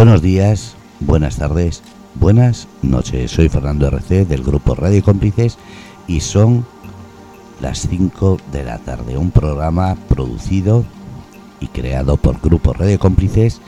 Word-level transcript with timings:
Buenos 0.00 0.22
días, 0.22 0.76
buenas 1.00 1.36
tardes, 1.36 1.82
buenas 2.14 2.68
noches. 2.80 3.32
Soy 3.32 3.50
Fernando 3.50 3.86
RC 3.86 4.24
del 4.24 4.42
grupo 4.42 4.74
Radio 4.74 5.04
Cómplices 5.04 5.58
y 6.06 6.20
son 6.20 6.64
las 7.60 7.80
5 7.80 8.38
de 8.50 8.64
la 8.64 8.78
tarde. 8.78 9.18
Un 9.18 9.30
programa 9.30 9.98
producido 10.08 10.86
y 11.60 11.66
creado 11.66 12.16
por 12.16 12.40
Grupo 12.40 12.72
Radio 12.72 12.98
Cómplices 12.98 13.60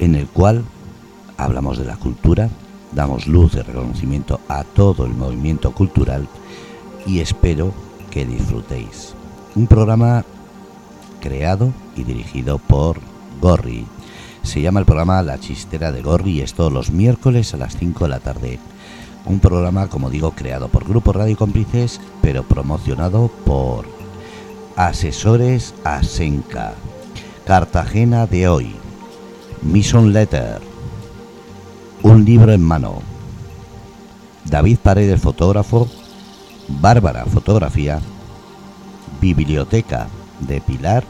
en 0.00 0.16
el 0.16 0.26
cual 0.26 0.66
hablamos 1.38 1.78
de 1.78 1.86
la 1.86 1.96
cultura, 1.96 2.50
damos 2.92 3.26
luz 3.26 3.54
y 3.54 3.62
reconocimiento 3.62 4.38
a 4.48 4.64
todo 4.64 5.06
el 5.06 5.14
movimiento 5.14 5.72
cultural 5.72 6.28
y 7.06 7.20
espero 7.20 7.72
que 8.10 8.26
disfrutéis. 8.26 9.14
Un 9.54 9.66
programa 9.66 10.26
creado 11.22 11.72
y 11.96 12.04
dirigido 12.04 12.58
por 12.58 13.00
Gorri. 13.40 13.86
Se 14.46 14.60
llama 14.62 14.78
el 14.78 14.86
programa 14.86 15.20
La 15.24 15.40
Chistera 15.40 15.90
de 15.90 16.02
Gorri 16.02 16.30
y 16.30 16.40
es 16.40 16.54
todos 16.54 16.72
los 16.72 16.92
miércoles 16.92 17.52
a 17.52 17.56
las 17.56 17.76
5 17.76 18.04
de 18.04 18.08
la 18.08 18.20
tarde. 18.20 18.60
Un 19.24 19.40
programa, 19.40 19.88
como 19.88 20.08
digo, 20.08 20.30
creado 20.30 20.68
por 20.68 20.88
Grupo 20.88 21.12
Radio 21.12 21.36
Cómplices, 21.36 22.00
pero 22.22 22.44
promocionado 22.44 23.28
por 23.44 23.86
Asesores 24.76 25.74
Asenca. 25.82 26.74
Cartagena 27.44 28.28
de 28.28 28.46
hoy. 28.46 28.76
Mission 29.62 30.12
Letter. 30.12 30.60
Un 32.04 32.24
libro 32.24 32.52
en 32.52 32.62
mano. 32.62 33.02
David 34.44 34.78
Paredes, 34.78 35.20
fotógrafo. 35.20 35.88
Bárbara, 36.68 37.24
fotografía. 37.26 37.98
Biblioteca 39.20 40.06
de 40.38 40.60
Pilar. 40.60 41.02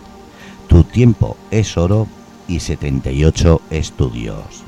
Tu 0.68 0.84
tiempo 0.84 1.36
es 1.50 1.76
oro 1.76 2.08
y 2.48 2.60
78 2.60 3.60
estudios. 3.70 4.64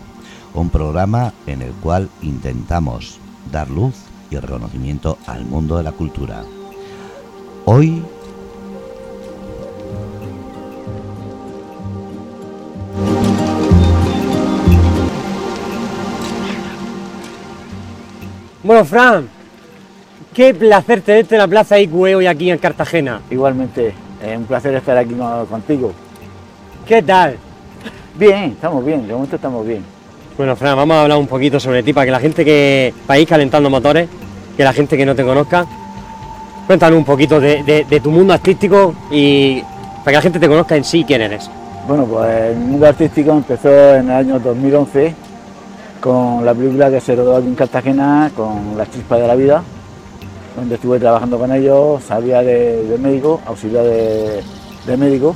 Un 0.55 0.71
programa 0.71 1.33
en 1.47 1.63
el 1.63 1.73
cual 1.73 2.09
intentamos 2.23 3.19
dar 3.53 3.71
luz 3.71 3.95
y 4.31 4.37
reconocimiento 4.37 5.19
al 5.27 5.45
mundo 5.45 5.77
de 5.77 5.83
la 5.83 5.93
cultura. 5.93 6.43
Hoy 7.65 8.03
Bueno, 18.63 18.85
Fran, 18.85 19.27
qué 20.35 20.53
placer 20.53 21.01
tenerte 21.01 21.37
en 21.37 21.41
la 21.41 21.49
Plaza 21.49 21.79
IQE 21.79 22.17
hoy 22.17 22.27
aquí 22.27 22.51
en 22.51 22.59
Cartagena. 22.59 23.23
Igualmente, 23.31 23.95
es 24.23 24.37
un 24.37 24.45
placer 24.45 24.75
estar 24.75 24.99
aquí 24.99 25.15
contigo. 25.49 25.93
¿Qué 26.87 27.03
tal? 27.03 27.39
Bien, 28.19 28.45
estamos 28.53 28.85
bien, 28.85 29.07
de 29.07 29.13
momento 29.15 29.37
estamos 29.37 29.67
bien. 29.67 29.85
Bueno, 30.37 30.57
Fran, 30.57 30.77
vamos 30.77 30.97
a 30.97 31.03
hablar 31.03 31.19
un 31.19 31.27
poquito 31.27 31.59
sobre 31.61 31.83
ti 31.83 31.93
para 31.93 32.07
que 32.07 32.11
la 32.13 32.21
gente 32.21 32.45
que 32.45 32.93
para 33.07 33.19
ir 33.19 33.29
calentando 33.29 33.71
motores, 33.71 34.09
que 34.57 34.65
la 34.65 34.73
gente 34.73 34.97
que 34.97 35.07
no 35.07 35.15
te 35.15 35.25
conozca, 35.25 35.67
cuéntanos 36.67 36.99
un 36.99 37.05
poquito 37.05 37.41
de, 37.41 37.63
de- 37.63 37.85
de 37.85 38.01
tu 38.01 38.11
mundo 38.11 38.33
artístico 38.35 38.95
y 39.11 39.61
para 40.05 40.05
que 40.07 40.13
la 40.13 40.23
gente 40.23 40.39
te 40.39 40.49
conozca 40.49 40.77
en 40.77 40.85
sí 40.85 41.05
quién 41.07 41.23
eres. 41.23 41.49
Bueno, 41.87 42.05
pues 42.05 42.29
el 42.53 42.57
mundo 42.57 42.87
artístico 42.87 43.33
empezó 43.33 43.95
en 43.95 44.07
el 44.07 44.17
año 44.17 44.39
2011 44.39 45.15
con 46.01 46.45
la 46.45 46.55
película 46.55 46.91
que 46.91 47.01
se 47.01 47.17
rodó 47.17 47.37
aquí 47.37 47.47
en 47.49 47.55
Cartagena, 47.55 48.31
con 48.37 48.77
La 48.77 48.89
Chispa 48.89 49.17
de 49.17 49.27
la 49.27 49.35
Vida, 49.35 49.63
donde 50.57 50.75
estuve 50.77 50.99
trabajando 51.01 51.39
con 51.39 51.51
ellos, 51.53 52.03
salía 52.05 52.43
de, 52.43 52.85
de 52.85 52.99
médico, 52.99 53.41
auxiliar 53.47 53.85
de, 53.85 54.43
de 54.87 54.97
médico. 54.97 55.35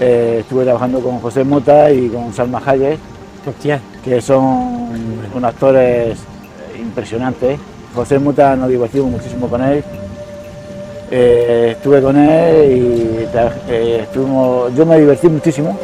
Eh, 0.00 0.38
estuve 0.40 0.64
trabajando 0.64 1.00
con 1.00 1.20
José 1.20 1.44
Mota 1.44 1.92
y 1.92 2.08
con 2.08 2.32
Salma 2.32 2.62
Hayek, 2.64 2.98
Hostia, 3.46 3.80
que 4.02 4.22
son 4.22 4.88
unos 5.34 5.44
actores 5.44 6.18
impresionantes. 6.80 7.60
José 7.94 8.18
Muta 8.18 8.56
nos 8.56 8.70
divertimos 8.70 9.10
muchísimo 9.10 9.46
con 9.46 9.62
él. 9.62 9.84
Eh, 11.10 11.74
estuve 11.76 12.00
con 12.00 12.16
él 12.16 12.72
y 12.72 13.28
eh, 13.68 14.00
estuvimos, 14.02 14.74
yo 14.74 14.86
me 14.86 14.98
divertí 14.98 15.28
muchísimo, 15.28 15.76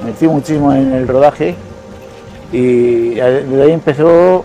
me 0.00 0.06
divertí 0.06 0.28
muchísimo 0.28 0.72
en 0.72 0.92
el 0.92 1.08
rodaje 1.08 1.54
y 2.52 3.14
desde 3.14 3.62
ahí 3.62 3.72
empezó 3.72 4.44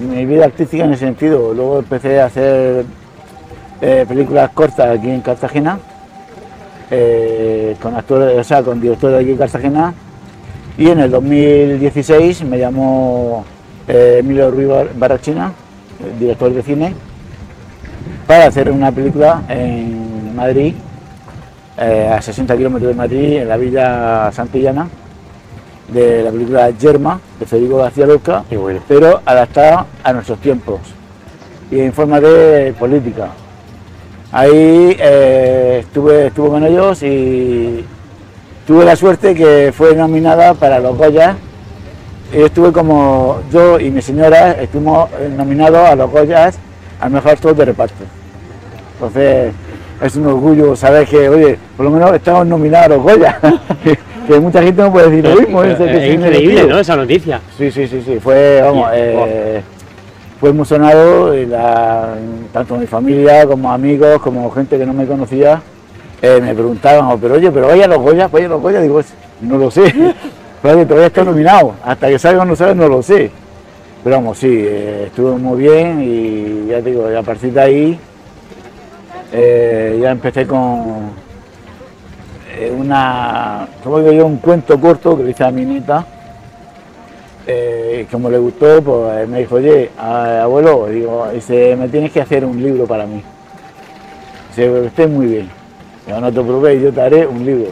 mi 0.00 0.24
vida 0.24 0.46
artística 0.46 0.84
en 0.84 0.92
ese 0.92 1.04
sentido. 1.04 1.52
Luego 1.52 1.80
empecé 1.80 2.20
a 2.20 2.26
hacer 2.26 2.84
eh, 3.80 4.06
películas 4.08 4.50
cortas 4.54 4.96
aquí 4.98 5.10
en 5.10 5.20
Cartagena, 5.20 5.78
eh, 6.94 7.74
con 7.80 7.96
actores, 7.96 8.38
o 8.38 8.44
sea, 8.44 8.62
con 8.62 8.80
directores 8.80 9.16
de 9.16 9.22
aquí 9.22 9.30
en 9.32 9.38
Cartagena 9.38 9.94
y 10.76 10.88
en 10.90 11.00
el 11.00 11.10
2016 11.10 12.44
me 12.44 12.58
llamó 12.58 13.44
eh, 13.88 14.18
Emilio 14.20 14.50
Ruiz 14.50 14.68
Bar- 14.68 14.90
Barrachina, 14.94 15.52
director 16.20 16.52
de 16.52 16.62
cine, 16.62 16.94
para 18.26 18.46
hacer 18.46 18.70
una 18.70 18.92
película 18.92 19.42
en 19.48 20.36
Madrid, 20.36 20.74
eh, 21.78 22.10
a 22.14 22.20
60 22.20 22.56
kilómetros 22.56 22.90
de 22.90 22.94
Madrid, 22.96 23.36
en 23.38 23.48
la 23.48 23.56
villa 23.56 24.30
Santillana, 24.32 24.88
de 25.88 26.22
la 26.22 26.30
película 26.30 26.70
Yerma, 26.70 27.20
de 27.40 27.46
Federico 27.46 27.78
García 27.78 28.06
Lorca, 28.06 28.44
bueno. 28.50 28.80
pero 28.86 29.20
adaptada 29.24 29.86
a 30.04 30.12
nuestros 30.12 30.38
tiempos 30.40 30.80
y 31.70 31.80
en 31.80 31.92
forma 31.92 32.20
de 32.20 32.74
política. 32.78 33.28
Ahí 34.32 34.96
eh, 34.98 35.80
estuve, 35.80 36.28
estuve 36.28 36.48
con 36.48 36.64
ellos 36.64 37.02
y 37.02 37.84
tuve 38.66 38.82
la 38.86 38.96
suerte 38.96 39.34
que 39.34 39.72
fue 39.76 39.94
nominada 39.94 40.54
para 40.54 40.78
los 40.78 40.96
Goya. 40.96 41.36
Y 42.32 42.40
estuve 42.40 42.72
como 42.72 43.40
yo 43.52 43.78
y 43.78 43.90
mi 43.90 44.00
señora 44.00 44.52
estuvimos 44.52 45.10
nominados 45.36 45.86
a 45.86 45.94
los 45.94 46.10
Goyas 46.10 46.58
al 46.98 47.10
mejor 47.10 47.32
actor 47.32 47.54
de 47.54 47.66
reparto. 47.66 48.04
Entonces 48.94 49.52
es 50.00 50.16
un 50.16 50.26
orgullo 50.26 50.74
saber 50.76 51.06
que, 51.06 51.28
oye, 51.28 51.58
por 51.76 51.84
lo 51.84 51.90
menos 51.90 52.14
estamos 52.14 52.46
nominados 52.46 52.86
a 52.86 52.88
los 52.88 53.02
Goya. 53.02 53.38
que, 54.26 54.40
mucha 54.40 54.62
gente 54.62 54.80
no 54.80 54.90
puede 54.90 55.10
decir 55.10 55.28
lo 55.28 55.40
mismo. 55.42 55.62
Es, 55.62 55.78
increíble. 56.10 56.64
¿no? 56.64 56.78
Esa 56.78 56.96
noticia. 56.96 57.38
Sí, 57.58 57.70
sí, 57.70 57.86
sí, 57.86 58.00
sí, 58.02 58.18
fue, 58.18 58.62
vamos, 58.62 58.88
fue 60.42 60.52
muy 60.52 60.66
sonado, 60.66 61.32
la- 61.32 62.14
tanto 62.52 62.74
mi 62.76 62.84
familia 62.88 63.46
como 63.46 63.70
amigos, 63.70 64.20
como 64.20 64.50
gente 64.50 64.76
que 64.76 64.84
no 64.84 64.92
me 64.92 65.06
conocía, 65.06 65.62
eh, 66.20 66.40
me 66.42 66.52
preguntaban, 66.52 67.04
"Oh, 67.12 67.16
pero 67.16 67.34
oye, 67.34 67.48
pero 67.52 67.68
vaya 67.68 67.86
los 67.86 67.98
Goya, 67.98 68.26
vaya 68.26 68.48
los 68.48 68.60
Goya, 68.60 68.80
digo, 68.80 68.94
"Pues, 68.94 69.14
no 69.40 69.56
lo 69.56 69.70
sé, 69.70 69.84
pero 70.60 70.84
todavía 70.84 71.06
está 71.06 71.22
nominado, 71.22 71.74
hasta 71.84 72.08
que 72.08 72.18
salga 72.18 72.42
o 72.42 72.44
no 72.44 72.56
salga 72.56 72.74
no 72.74 72.88
lo 72.88 73.04
sé. 73.04 73.30
Pero 74.02 74.16
vamos, 74.16 74.36
sí, 74.36 74.48
eh, 74.50 75.04
estuvo 75.06 75.38
muy 75.38 75.62
bien 75.62 76.02
y 76.02 76.66
ya 76.70 76.82
te 76.82 76.90
digo, 76.90 77.06
a 77.06 77.22
partir 77.22 77.52
de 77.52 77.60
ahí 77.60 77.98
eh, 79.32 79.96
ya 80.02 80.10
empecé 80.10 80.44
con 80.44 81.10
eh, 82.58 82.74
una, 82.76 83.68
como 83.84 84.00
digo 84.00 84.10
yo, 84.10 84.26
un 84.26 84.38
cuento 84.38 84.76
corto 84.80 85.16
que 85.16 85.22
le 85.22 85.30
hice 85.30 85.44
a 85.44 85.52
mi 85.52 85.64
nieta, 85.64 86.04
eh, 87.46 88.06
como 88.10 88.30
le 88.30 88.38
gustó, 88.38 88.82
pues 88.82 89.28
me 89.28 89.40
dijo, 89.40 89.56
oye, 89.56 89.90
abuelo, 89.98 90.86
digo, 90.88 91.26
dice, 91.32 91.76
me 91.76 91.88
tienes 91.88 92.12
que 92.12 92.20
hacer 92.20 92.44
un 92.44 92.62
libro 92.62 92.86
para 92.86 93.06
mí. 93.06 93.22
Dice, 94.48 94.68
pero 94.70 94.84
esté 94.84 95.06
muy 95.06 95.26
bien. 95.26 95.50
Digo, 96.06 96.20
no 96.20 96.28
te 96.32 96.40
preocupes, 96.40 96.82
yo 96.82 96.92
te 96.92 97.00
haré 97.00 97.26
un 97.26 97.44
libro. 97.44 97.70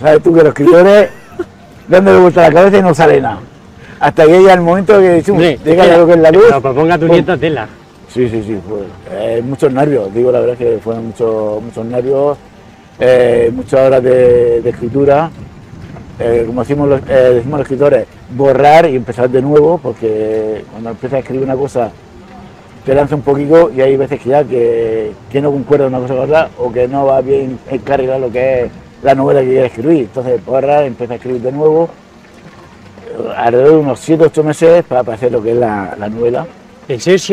Sabes 0.00 0.22
tú 0.22 0.32
que 0.32 0.40
los 0.40 0.48
escritores, 0.48 1.10
dándole 1.88 2.20
vuelta 2.20 2.46
a 2.46 2.48
la 2.48 2.54
cabeza 2.54 2.78
y 2.78 2.82
no 2.82 2.94
sale 2.94 3.20
nada. 3.20 3.40
Hasta 4.00 4.26
que 4.26 4.32
llega 4.38 4.54
el 4.54 4.60
momento 4.60 4.92
que 4.98 5.08
decimos, 5.08 5.42
llega 5.42 5.96
lo 5.96 6.06
que 6.06 6.12
es 6.12 6.18
la 6.18 6.30
luz. 6.30 6.50
Lo 6.50 6.60
proponga 6.60 6.96
tu 6.98 7.06
pum. 7.06 7.16
nieta 7.16 7.36
tela. 7.36 7.66
Sí, 8.08 8.28
sí, 8.28 8.42
sí, 8.46 8.58
fue. 8.66 8.78
eh, 9.12 9.42
muchos 9.44 9.70
nervios, 9.72 10.12
digo 10.14 10.32
la 10.32 10.40
verdad 10.40 10.56
es 10.58 10.66
que 10.66 10.78
fueron 10.78 11.08
muchos, 11.08 11.62
muchos 11.62 11.84
nervios, 11.84 12.38
eh, 12.98 13.50
muchas 13.52 13.80
horas 13.80 14.02
de, 14.02 14.62
de 14.62 14.70
escritura. 14.70 15.30
Eh, 16.20 16.44
como 16.46 16.62
decimos 16.62 16.88
los, 16.88 17.00
eh, 17.08 17.34
decimos 17.36 17.58
los 17.60 17.66
escritores, 17.66 18.06
borrar 18.30 18.88
y 18.90 18.96
empezar 18.96 19.30
de 19.30 19.40
nuevo, 19.40 19.78
porque 19.80 20.64
cuando 20.72 20.90
empiezas 20.90 21.16
a 21.16 21.20
escribir 21.20 21.44
una 21.44 21.54
cosa 21.56 21.90
te 22.84 22.94
lanza 22.94 23.14
un 23.14 23.22
poquito 23.22 23.70
y 23.70 23.80
hay 23.82 23.96
veces 23.96 24.18
que 24.20 24.30
ya 24.30 24.42
que, 24.44 25.12
que 25.30 25.40
no 25.40 25.52
concuerda 25.52 25.86
una 25.86 25.98
cosa 25.98 26.14
con 26.14 26.24
otra 26.24 26.48
o 26.58 26.72
que 26.72 26.88
no 26.88 27.06
va 27.06 27.20
bien 27.20 27.58
encargar 27.70 28.18
lo 28.18 28.30
que 28.32 28.64
es 28.64 28.70
la 29.02 29.14
novela 29.14 29.40
que 29.40 29.46
quieres 29.48 29.70
escribir. 29.72 30.00
Entonces 30.04 30.44
borrar, 30.44 30.84
empieza 30.84 31.12
a 31.12 31.16
escribir 31.16 31.40
de 31.42 31.52
nuevo, 31.52 31.88
eh, 33.06 33.32
alrededor 33.36 33.70
de 33.72 33.76
unos 33.76 34.00
7 34.00 34.24
8 34.24 34.42
meses 34.42 34.84
para, 34.84 35.02
para 35.04 35.16
hacer 35.16 35.30
lo 35.30 35.42
que 35.42 35.50
es 35.52 35.56
la- 35.56 35.94
la 35.98 36.08
novela. 36.08 36.46
En 36.88 36.98
6 37.00 37.30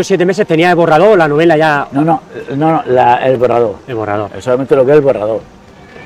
o 0.00 0.02
7 0.04 0.24
meses 0.24 0.46
tenía 0.46 0.70
el 0.70 0.76
borrador, 0.76 1.18
la 1.18 1.28
novela 1.28 1.56
ya. 1.56 1.86
No, 1.92 2.02
no, 2.02 2.22
no, 2.56 2.72
no, 2.72 2.82
la- 2.86 3.16
el 3.26 3.36
borrador. 3.36 3.76
El 3.86 3.94
borrador. 3.94 4.30
Es 4.36 4.42
solamente 4.42 4.74
lo 4.74 4.84
que 4.86 4.92
es 4.92 4.96
el 4.96 5.02
borrador. 5.02 5.40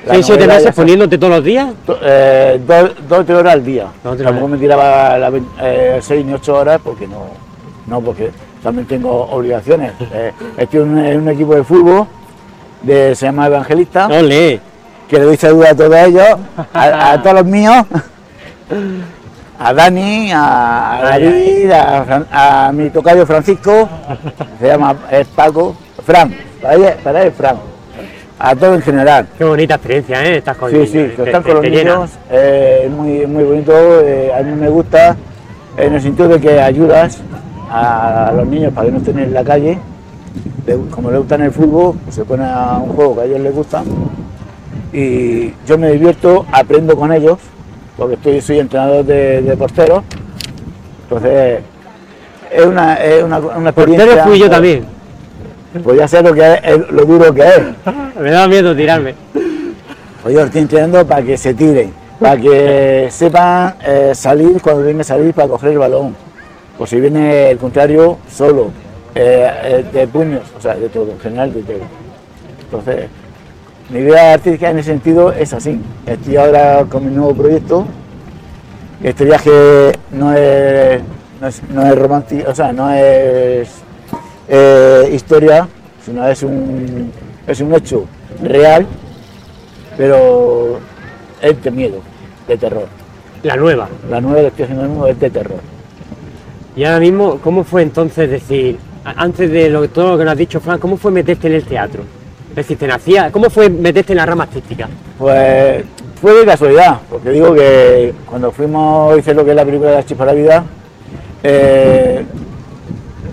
La 0.05 0.13
6 0.15 0.23
o 0.23 0.27
7 0.27 0.39
novela 0.39 0.53
meses 0.59 0.75
poniéndote 0.75 1.17
todos 1.17 1.33
los 1.35 1.43
días. 1.43 1.67
eh, 2.01 2.59
dos, 2.65 2.91
dos 3.07 3.19
o 3.19 3.25
tres 3.25 3.37
horas 3.37 3.53
al 3.53 3.63
día. 3.65 3.85
Tampoco 4.03 4.47
me 4.47 4.57
tiraba 4.57 5.17
las 5.17 5.31
vein- 5.31 5.47
eh, 5.61 5.99
seis 6.01 6.25
ni 6.25 6.33
ocho 6.33 6.55
horas 6.55 6.79
porque 6.83 7.07
no, 7.07 7.25
no 7.87 8.01
porque 8.01 8.31
también 8.63 8.87
tengo 8.87 9.11
obligaciones. 9.31 9.91
Eh, 10.13 10.31
estoy 10.57 10.81
en 10.81 10.89
un, 10.89 10.97
en 11.05 11.21
un 11.21 11.29
equipo 11.29 11.53
de 11.55 11.63
fútbol 11.63 12.07
de, 12.81 13.15
se 13.15 13.27
llama 13.27 13.45
Evangelista, 13.47 14.07
Ole. 14.07 14.59
que 15.07 15.19
le 15.19 15.25
doy 15.25 15.37
salud 15.37 15.63
a 15.65 15.75
todos 15.75 15.95
ellos, 15.95 16.27
a, 16.73 17.11
a 17.11 17.21
todos 17.23 17.35
los 17.37 17.45
míos. 17.45 17.85
a 19.59 19.73
Dani, 19.73 20.31
a, 20.33 20.99
David, 21.03 21.71
a, 21.71 22.71
mi 22.73 22.89
tocayo 22.89 23.25
Francisco, 23.27 23.87
se 24.59 24.67
llama 24.67 24.95
es 25.11 25.27
Paco, 25.27 25.75
Fran, 26.03 26.35
para 26.61 26.73
él, 26.73 26.93
para 27.03 27.23
él 27.23 27.31
Fran, 27.31 27.57
a 28.43 28.55
todo 28.55 28.73
en 28.75 28.81
general. 28.81 29.27
Qué 29.37 29.43
bonita 29.43 29.75
experiencia, 29.75 30.25
¿eh? 30.25 30.37
Estás 30.37 30.57
con 30.57 30.69
Sí, 30.71 30.77
niños, 30.77 30.89
sí, 30.91 30.97
te- 30.97 31.15
que 31.15 31.23
están 31.23 31.43
te- 31.43 31.49
con 31.49 31.55
los 31.55 31.61
te 31.63 31.69
niños, 31.69 32.09
eh, 32.31 32.81
es 32.85 32.91
muy, 32.91 33.25
muy 33.27 33.43
bonito, 33.43 33.73
eh, 34.01 34.31
a 34.33 34.41
mí 34.41 34.51
me 34.59 34.69
gusta 34.69 35.15
en 35.77 35.93
el 35.93 36.01
sentido 36.01 36.27
de 36.29 36.39
que 36.41 36.59
ayudas 36.59 37.19
a 37.69 38.33
los 38.35 38.47
niños 38.47 38.73
para 38.73 38.87
que 38.87 38.91
no 38.91 38.97
estén 38.97 39.19
en 39.19 39.33
la 39.33 39.43
calle, 39.43 39.77
Le- 40.65 40.77
como 40.89 41.09
les 41.11 41.19
gusta 41.19 41.35
en 41.35 41.41
el 41.43 41.51
fútbol, 41.51 41.95
pues 42.03 42.15
se 42.15 42.23
pone 42.25 42.43
a 42.45 42.77
un 42.83 42.89
juego 42.93 43.15
que 43.15 43.21
a 43.21 43.25
ellos 43.25 43.39
les 43.41 43.53
gusta 43.53 43.83
y 44.93 45.53
yo 45.65 45.77
me 45.77 45.91
divierto, 45.91 46.45
aprendo 46.51 46.95
con 46.97 47.11
ellos, 47.13 47.37
porque 47.97 48.15
estoy, 48.15 48.41
soy 48.41 48.59
entrenador 48.59 49.05
de, 49.05 49.41
de 49.41 49.57
porteros, 49.57 50.03
entonces 51.03 51.59
es 52.51 52.65
una, 52.65 52.95
es 52.95 53.23
una, 53.23 53.39
una 53.39 53.69
experiencia... 53.69 54.05
Portero 54.07 54.27
fui 54.29 54.39
yo 54.39 54.49
también. 54.49 54.85
Pues 55.83 55.97
ya 55.97 56.07
sé 56.07 56.21
lo, 56.21 56.33
que 56.33 56.59
es, 56.63 56.77
lo 56.89 57.05
duro 57.05 57.33
que 57.33 57.41
es. 57.41 57.61
Me 58.19 58.31
daba 58.31 58.47
miedo 58.47 58.75
tirarme. 58.75 59.15
Pues 60.21 60.35
yo 60.35 60.41
estoy 60.41 60.61
entrenando 60.61 61.05
para 61.07 61.23
que 61.23 61.37
se 61.37 61.53
tiren, 61.53 61.93
para 62.19 62.39
que 62.39 63.07
sepan 63.09 63.75
eh, 63.83 64.11
salir 64.13 64.61
cuando 64.61 64.81
tienen 64.81 64.97
que 64.97 65.03
salir 65.05 65.33
para 65.33 65.47
coger 65.47 65.71
el 65.71 65.79
balón. 65.79 66.15
O 66.77 66.85
si 66.85 66.99
viene 66.99 67.51
el 67.51 67.57
contrario, 67.57 68.17
solo, 68.29 68.71
eh, 69.15 69.49
eh, 69.63 69.85
de 69.93 70.07
puños, 70.07 70.43
o 70.57 70.61
sea, 70.61 70.75
de 70.75 70.89
todo, 70.89 71.11
en 71.11 71.19
general 71.19 71.53
de 71.53 71.61
todo. 71.61 71.79
Entonces, 72.63 73.07
mi 73.89 74.01
vida 74.01 74.33
artística 74.33 74.69
en 74.69 74.79
ese 74.79 74.91
sentido 74.91 75.31
es 75.31 75.53
así. 75.53 75.81
Estoy 76.05 76.35
ahora 76.35 76.85
con 76.89 77.05
mi 77.05 77.15
nuevo 77.15 77.33
proyecto. 77.33 77.85
Este 79.01 79.23
viaje 79.25 79.93
no 80.11 80.33
es, 80.33 81.01
no 81.39 81.47
es, 81.47 81.61
no 81.69 81.85
es 81.85 81.97
romántico, 81.97 82.51
o 82.51 82.55
sea, 82.55 82.71
no 82.71 82.91
es 82.91 83.80
eh, 84.51 85.09
historia, 85.11 85.67
sino 86.05 86.27
es 86.27 86.43
un, 86.43 87.11
es 87.47 87.59
un 87.59 87.73
hecho 87.73 88.05
real 88.43 88.85
pero 89.97 90.79
es 91.41 91.63
de 91.63 91.71
miedo, 91.71 91.97
de 92.47 92.57
terror. 92.57 92.87
La 93.43 93.55
nueva. 93.55 93.87
La 94.09 94.21
nueva 94.21 94.41
que 94.41 94.47
estoy 94.47 94.65
haciendo 94.65 95.07
es 95.07 95.19
de 95.19 95.29
terror. 95.29 95.59
Y 96.75 96.83
ahora 96.85 96.99
mismo, 96.99 97.39
¿cómo 97.43 97.63
fue 97.63 97.81
entonces 97.81 98.29
decir, 98.29 98.77
antes 99.03 99.51
de 99.51 99.69
lo, 99.69 99.87
todo 99.89 100.11
lo 100.11 100.17
que 100.17 100.23
nos 100.23 100.31
has 100.31 100.37
dicho, 100.37 100.59
Fran, 100.59 100.79
cómo 100.79 100.97
fue 100.97 101.11
meterte 101.11 101.47
en 101.47 101.53
el 101.53 101.63
teatro? 101.65 102.03
Es 102.49 102.55
decir, 102.55 102.77
te 102.77 102.87
nacía, 102.87 103.31
¿cómo 103.31 103.49
fue 103.49 103.69
meterte 103.69 104.13
en 104.13 104.17
la 104.17 104.25
rama 104.25 104.43
artística? 104.43 104.87
Pues 105.17 105.83
fue 106.19 106.33
de 106.33 106.45
casualidad, 106.45 106.99
porque 107.09 107.29
digo 107.29 107.53
que 107.53 108.13
cuando 108.25 108.51
fuimos, 108.51 109.17
hice 109.17 109.33
lo 109.33 109.43
que 109.43 109.51
es 109.51 109.55
la 109.55 109.65
película 109.65 109.91
de 109.91 109.95
la 109.97 110.05
chispa 110.05 110.25
de 110.25 110.31
la 110.31 110.41
vida, 110.41 110.63
eh, 111.43 112.25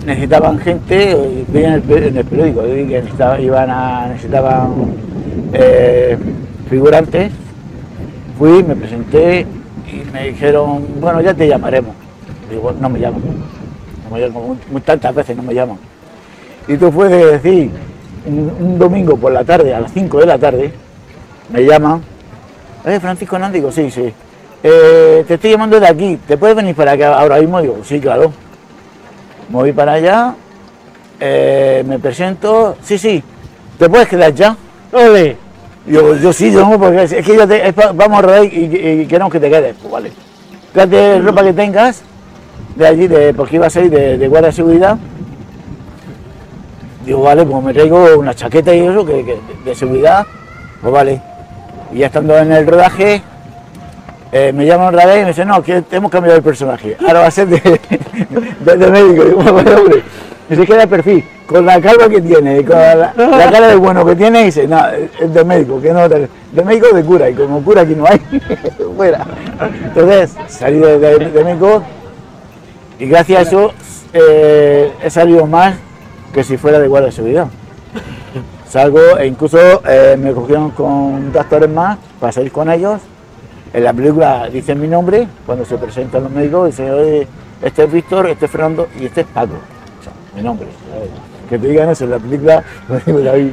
necesitaban 0.08 0.58
gente, 0.58 1.12
y 1.12 1.44
vi 1.52 1.64
en 1.64 1.75
el, 1.75 1.82
periódico, 1.82 2.62
vi 2.62 2.87
que 2.87 3.02
necesitaba- 3.02 3.38
iban 3.40 3.70
a, 3.70 4.08
necesitaban 4.08 4.72
eh, 5.52 6.16
figurantes, 6.69 7.31
fui, 8.38 8.62
me 8.62 8.75
presenté 8.75 9.46
y 9.87 10.10
me 10.10 10.28
dijeron, 10.31 10.87
bueno, 11.00 11.20
ya 11.20 11.34
te 11.34 11.46
llamaremos. 11.46 11.94
Digo, 12.50 12.72
no 12.81 12.88
me 12.88 12.99
llaman, 12.99 13.22
no 14.10 14.81
tantas 14.81 15.14
veces 15.14 15.37
no 15.37 15.43
me 15.43 15.55
llaman. 15.55 15.76
Y 16.66 16.76
tú 16.78 16.90
fue 16.90 17.08
de 17.08 17.38
decir, 17.38 17.70
un, 18.26 18.78
domingo 18.78 19.16
por 19.16 19.32
la 19.32 19.44
tarde, 19.44 19.75
a 19.75 19.81
las 19.81 19.93
5 19.93 20.20
de 20.20 20.26
la 20.26 20.38
tarde, 20.38 20.72
me 21.52 21.64
llaman, 21.66 22.02
eh, 22.87 22.99
Francisco 22.99 23.37
Hernández, 23.37 23.60
digo, 23.60 23.72
sí, 23.72 23.90
sí, 23.90 24.12
Eh, 24.62 25.25
te 25.28 25.34
estoy 25.34 25.52
llamando 25.52 25.78
de 25.78 25.87
aquí, 25.87 26.19
¿te 26.26 26.37
puedes 26.37 26.56
venir 26.56 26.75
para 26.75 26.93
acá 26.93 27.16
ahora 27.20 27.38
mismo? 27.38 27.60
Digo, 27.60 27.78
sí, 27.84 28.00
claro. 28.00 28.32
Me 29.49 29.55
voy 29.55 29.73
para 29.73 29.93
allá, 29.93 30.35
eh, 31.21 31.83
me 31.87 31.99
presento, 31.99 32.77
sí, 32.83 32.99
sí, 32.99 33.23
¿te 33.79 33.89
puedes 33.89 34.09
quedar 34.09 34.35
ya? 34.35 34.56
¡Ole! 34.93 35.37
Yo, 35.87 36.15
yo 36.17 36.33
sí, 36.35 36.53
yo 36.53 36.69
no, 36.69 36.79
porque 36.79 37.05
es 37.05 37.15
que 37.15 37.35
yo 37.35 37.49
te- 37.49 37.67
es 37.69 37.73
pa- 37.73 37.93
vamos 37.93 38.19
a 38.19 38.23
rodar 38.23 38.45
y, 38.45 38.49
y- 38.49 39.00
y 39.03 39.06
queremos 39.06 39.33
que 39.33 39.41
te 39.41 39.49
quedes. 39.49 39.75
Pues 39.81 39.91
vale. 39.91 40.12
Trate 40.75 41.19
ropa 41.21 41.43
que 41.43 41.53
tengas 41.55 42.03
de 42.77 42.87
allí, 42.87 43.06
de, 43.09 43.33
porque 43.33 43.56
iba 43.56 43.67
a 43.67 43.71
ser 43.71 43.89
de, 43.89 44.19
de 44.19 44.29
guardia 44.29 44.49
de 44.49 44.53
seguridad. 44.53 44.99
Digo, 47.06 47.23
vale, 47.23 47.47
pues 47.47 47.65
me 47.65 47.73
traigo 47.73 48.19
una 48.19 48.35
chaqueta 48.35 48.75
y 48.75 48.81
eso, 48.87 49.05
que, 49.06 49.25
que- 49.25 49.39
de 49.65 49.75
seguridad, 49.75 50.27
pues 50.83 50.93
vale. 50.93 51.23
Y 51.93 51.99
ya 52.01 52.06
estando 52.06 52.37
en 52.37 52.53
el 52.53 52.67
rodaje, 52.67 53.23
eh, 54.33 54.53
me 54.53 54.67
llaman 54.67 54.95
otra 54.95 55.07
vez 55.07 55.17
y 55.17 55.21
me 55.21 55.27
dicen, 55.29 55.49
no, 55.49 55.63
que 55.63 55.83
hemos 55.91 56.11
cambiado 56.11 56.37
el 56.37 56.43
personaje. 56.43 56.97
Ahora 57.01 57.21
va 57.21 57.27
a 57.27 57.31
ser 57.31 57.49
de, 57.49 57.61
médico. 58.91 59.25
Digo, 59.25 59.43
bueno, 59.53 59.71
hombre, 59.77 60.03
y 60.51 60.57
se 60.57 60.67
queda 60.67 60.83
el 60.85 60.89
perfil, 60.89 61.25
con 61.47 61.67
la 61.67 61.81
calva 61.81 62.09
que 62.09 62.21
tiene, 62.23 62.61
y 62.61 62.65
con 62.65 62.77
la, 62.79 63.13
cara 63.53 63.69
de 63.69 63.77
bueno 63.77 64.05
que 64.07 64.17
tiene, 64.17 64.43
y 64.43 64.45
dice, 64.47 64.67
no, 64.67 64.83
es 64.89 65.35
de 65.35 65.45
médico, 65.45 65.81
que 65.81 65.93
no, 65.93 66.09
de, 66.09 66.29
médico 66.65 66.89
de 66.95 67.05
cura, 67.05 67.29
y 67.29 67.35
como 67.35 67.63
cura 67.63 67.83
aquí 67.83 67.95
no 67.95 68.07
hay, 68.07 68.19
fuera. 68.97 69.27
Entonces, 69.85 70.35
salí 70.49 70.79
de- 70.79 70.99
de 70.99 71.45
médico, 71.45 71.83
y 72.99 73.07
gracias 73.07 73.39
a 73.39 73.43
eso 73.43 73.73
eh, 74.13 74.91
he 75.03 75.11
salido 75.11 75.47
más 75.47 75.75
que 76.33 76.43
si 76.43 76.57
fuera 76.57 76.79
de 76.79 76.89
guardia 76.89 77.07
de 77.07 77.13
seguridad. 77.13 77.47
Salgo 78.69 79.17
e 79.19 79.27
incluso 79.27 79.59
eh, 79.89 80.17
me 80.19 80.33
cogieron 80.33 80.71
con 80.73 81.33
dos 81.33 81.41
actores 81.41 81.71
más 81.71 81.99
para 82.21 82.33
salir 82.33 82.53
con 82.53 82.71
ellos. 82.71 83.01
En 83.73 83.85
la 83.85 83.93
película 83.93 84.49
dicen 84.50 84.81
mi 84.81 84.88
nombre, 84.88 85.26
cuando 85.47 85.65
se 85.65 85.76
presentan 85.76 86.23
los 86.25 86.32
médicos, 86.32 86.67
dicen, 86.69 86.91
oye, 86.91 87.26
este 87.62 87.85
es 87.85 87.93
Víctor, 87.93 88.29
este 88.29 88.47
es 88.47 88.50
Fernando 88.50 88.88
y 89.00 89.06
este 89.06 89.23
es 89.23 89.26
Paco. 89.26 89.55
O 90.00 90.03
sea, 90.03 90.12
mi 90.35 90.43
nombre. 90.43 90.69
¿sabes? 90.91 91.09
Que 91.50 91.59
te 91.59 91.67
digan 91.69 91.88
eso 91.91 92.05
en 92.05 92.11
la 92.11 92.19
película, 92.19 92.62
lo 92.88 92.99
digo 93.00 93.20
David. 93.20 93.50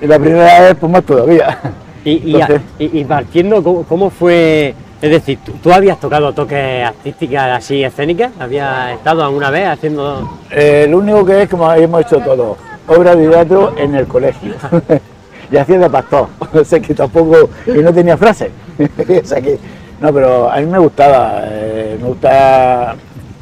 Y 0.00 0.06
la 0.06 0.18
primera 0.18 0.60
vez, 0.60 0.76
pues 0.78 0.92
más 0.92 1.02
todavía. 1.04 1.58
Y, 2.04 2.30
y, 2.30 2.34
Entonces- 2.34 2.62
y- 2.80 2.98
y 2.98 3.04
partiendo, 3.04 3.62
¿cómo, 3.62 3.84
cómo 3.84 4.10
fue? 4.10 4.74
Es 5.00 5.08
decir, 5.08 5.38
¿tú, 5.46 5.52
tú 5.62 5.72
habías 5.72 6.00
tocado 6.00 6.32
toques 6.32 6.84
artísticas 6.84 7.58
así 7.58 7.84
escénicas? 7.84 8.32
¿Habías 8.40 8.90
estado 8.94 9.22
alguna 9.22 9.50
vez 9.50 9.68
haciendo...? 9.68 10.28
Eh, 10.50 10.88
lo 10.90 10.98
único 10.98 11.24
que 11.24 11.42
es 11.42 11.48
como 11.48 11.72
hemos 11.72 12.00
hecho 12.00 12.18
todo, 12.18 12.56
obra 12.88 13.14
de 13.14 13.28
teatro 13.28 13.74
en 13.78 13.94
el 13.94 14.08
colegio. 14.08 14.54
y 15.52 15.56
hacía 15.56 15.78
de 15.78 15.90
pastor, 15.90 16.28
o 16.54 16.64
sea 16.64 16.80
que 16.80 16.94
tampoco, 16.94 17.50
y 17.66 17.78
no 17.78 17.92
tenía 17.92 18.16
frase. 18.16 18.50
o 19.22 19.26
sea 19.26 19.40
que, 19.40 19.58
no, 20.00 20.12
pero 20.12 20.50
a 20.50 20.56
mí 20.58 20.66
me 20.66 20.78
gustaba, 20.78 21.42
eh, 21.44 21.96
me 22.00 22.08
gusta, 22.08 22.96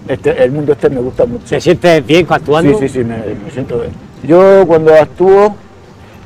este, 0.08 0.42
el 0.44 0.50
mundo 0.52 0.72
este 0.72 0.90
me 0.90 1.00
gusta 1.00 1.24
mucho. 1.24 1.44
¿Te 1.48 1.60
sientes 1.60 2.04
bien 2.04 2.26
actuando? 2.28 2.78
Sí, 2.78 2.88
sí, 2.88 2.94
sí, 3.00 3.04
me, 3.04 3.16
me 3.18 3.50
siento 3.50 3.78
bien. 3.78 3.92
Yo 4.24 4.64
cuando 4.66 4.92
actúo 4.94 5.54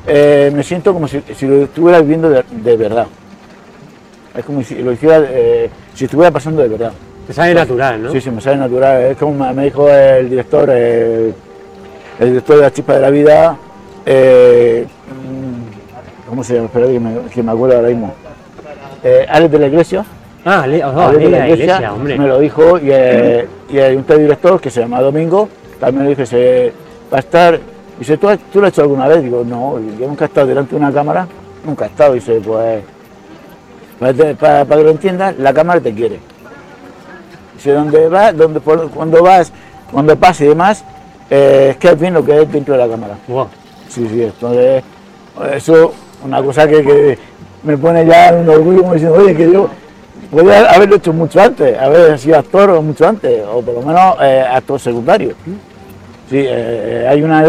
eh, 0.07 0.51
me 0.53 0.63
siento 0.63 0.93
como 0.93 1.07
si, 1.07 1.21
si 1.35 1.45
lo 1.47 1.63
estuviera 1.63 2.01
viviendo 2.01 2.29
de, 2.29 2.43
de 2.51 2.77
verdad. 2.77 3.07
Es 4.35 4.43
como 4.43 4.61
si 4.63 4.75
lo 4.75 4.91
hiciera, 4.91 5.23
eh, 5.29 5.69
si 5.93 6.05
estuviera 6.05 6.31
pasando 6.31 6.61
de 6.61 6.67
verdad. 6.67 6.91
Te 7.25 7.33
sale 7.33 7.53
natural, 7.53 8.03
¿no? 8.03 8.11
Sí, 8.11 8.19
sí, 8.21 8.29
me 8.29 8.41
sale 8.41 8.57
natural. 8.57 9.01
Es 9.03 9.17
como 9.17 9.53
me- 9.53 9.63
dijo 9.63 9.89
el 9.89 10.29
director, 10.29 10.69
el, 10.69 11.33
el 12.19 12.27
director 12.27 12.57
de 12.57 12.61
la 12.61 12.71
chispa 12.71 12.93
de 12.95 12.99
la 12.99 13.09
vida, 13.09 13.57
eh, 14.05 14.85
¿cómo 16.35 16.43
se 16.43 16.55
llama? 16.55 16.65
Espera 16.65 16.87
que 16.87 16.99
me, 16.99 17.21
que 17.33 17.41
me 17.43 17.51
acuerdo 17.53 17.77
ahora 17.77 17.87
mismo. 17.87 18.13
Eh, 19.05 19.25
Alex 19.29 19.51
de 19.53 19.59
la 19.59 19.67
Iglesia. 19.67 20.05
Ah, 20.43 20.67
le, 20.67 20.83
oh, 20.83 20.99
Alex 20.99 21.23
le- 21.23 21.29
la 21.29 21.49
iglesia, 21.49 21.93
hombre. 21.93 22.17
me 22.19 22.27
lo 22.27 22.39
dijo 22.39 22.77
y, 22.77 22.87
y 23.73 23.79
hay 23.79 23.95
un 23.95 24.05
director 24.05 24.59
que 24.59 24.69
se 24.69 24.81
llama 24.81 24.99
Domingo, 25.01 25.47
también 25.79 26.03
me 26.03 26.09
dijo, 26.09 26.23
se, 26.25 26.71
va 27.11 27.17
a 27.17 27.19
estar, 27.21 27.59
dice, 27.97 28.17
¿tú, 28.17 28.27
has- 28.29 28.37
¿tú 28.53 28.59
lo 28.59 28.67
has 28.67 28.73
hecho 28.73 28.81
alguna 28.83 29.07
vez? 29.07 29.23
Digo, 29.23 29.43
no, 29.43 29.79
yo 29.99 30.07
nunca 30.07 30.25
he 30.25 30.27
estado 30.27 30.45
delante 30.47 30.71
de 30.71 30.81
una 30.81 30.91
cámara, 30.91 31.25
nunca 31.65 31.85
he 31.85 31.87
estado, 31.87 32.13
dice, 32.13 32.39
pues, 32.45 32.83
pues, 33.97 34.13
para, 34.35 34.65
para 34.65 34.77
que 34.81 34.83
lo 34.83 34.91
entiendas, 34.91 35.35
la 35.39 35.51
cámara 35.53 35.79
te 35.79 35.93
quiere. 35.93 36.19
Dice, 37.55 37.71
donde 37.71 38.07
vas, 38.09 38.37
donde, 38.37 38.59
cuando 38.59 39.23
vas, 39.23 39.51
cuando 39.91 40.15
pase 40.15 40.45
y 40.45 40.49
demás, 40.49 40.83
eh, 41.29 41.69
es 41.71 41.77
que 41.77 41.87
es 41.89 41.99
bien 41.99 42.13
lo 42.13 42.23
que 42.23 42.41
es 42.41 42.51
dentro 42.51 42.75
de 42.75 42.81
la 42.85 42.87
cámara. 42.87 43.15
Wow. 43.27 43.47
Sí, 43.89 44.07
sí, 44.11 44.21
entonces 44.23 44.83
eso 45.55 45.91
una 46.23 46.41
cosa 46.41 46.67
que, 46.67 46.83
que 46.83 47.17
me 47.63 47.77
pone 47.77 48.05
ya 48.05 48.33
un 48.33 48.47
orgullo 48.47 48.81
como 48.81 48.93
diciendo, 48.93 49.17
oye, 49.17 49.35
que 49.35 49.51
yo 49.51 49.69
podría 50.31 50.69
haberlo 50.71 50.95
hecho 50.95 51.13
mucho 51.13 51.41
antes, 51.41 51.77
haber 51.77 52.17
sido 52.19 52.37
actor 52.37 52.69
o 52.71 52.81
mucho 52.81 53.07
antes, 53.07 53.43
o 53.51 53.61
por 53.61 53.75
lo 53.75 53.81
menos 53.81 54.17
eh, 54.21 54.45
actor 54.49 54.79
secundario. 54.79 55.35
Sí, 56.29 56.37
eh, 56.37 57.07
hay 57.09 57.21
una, 57.21 57.39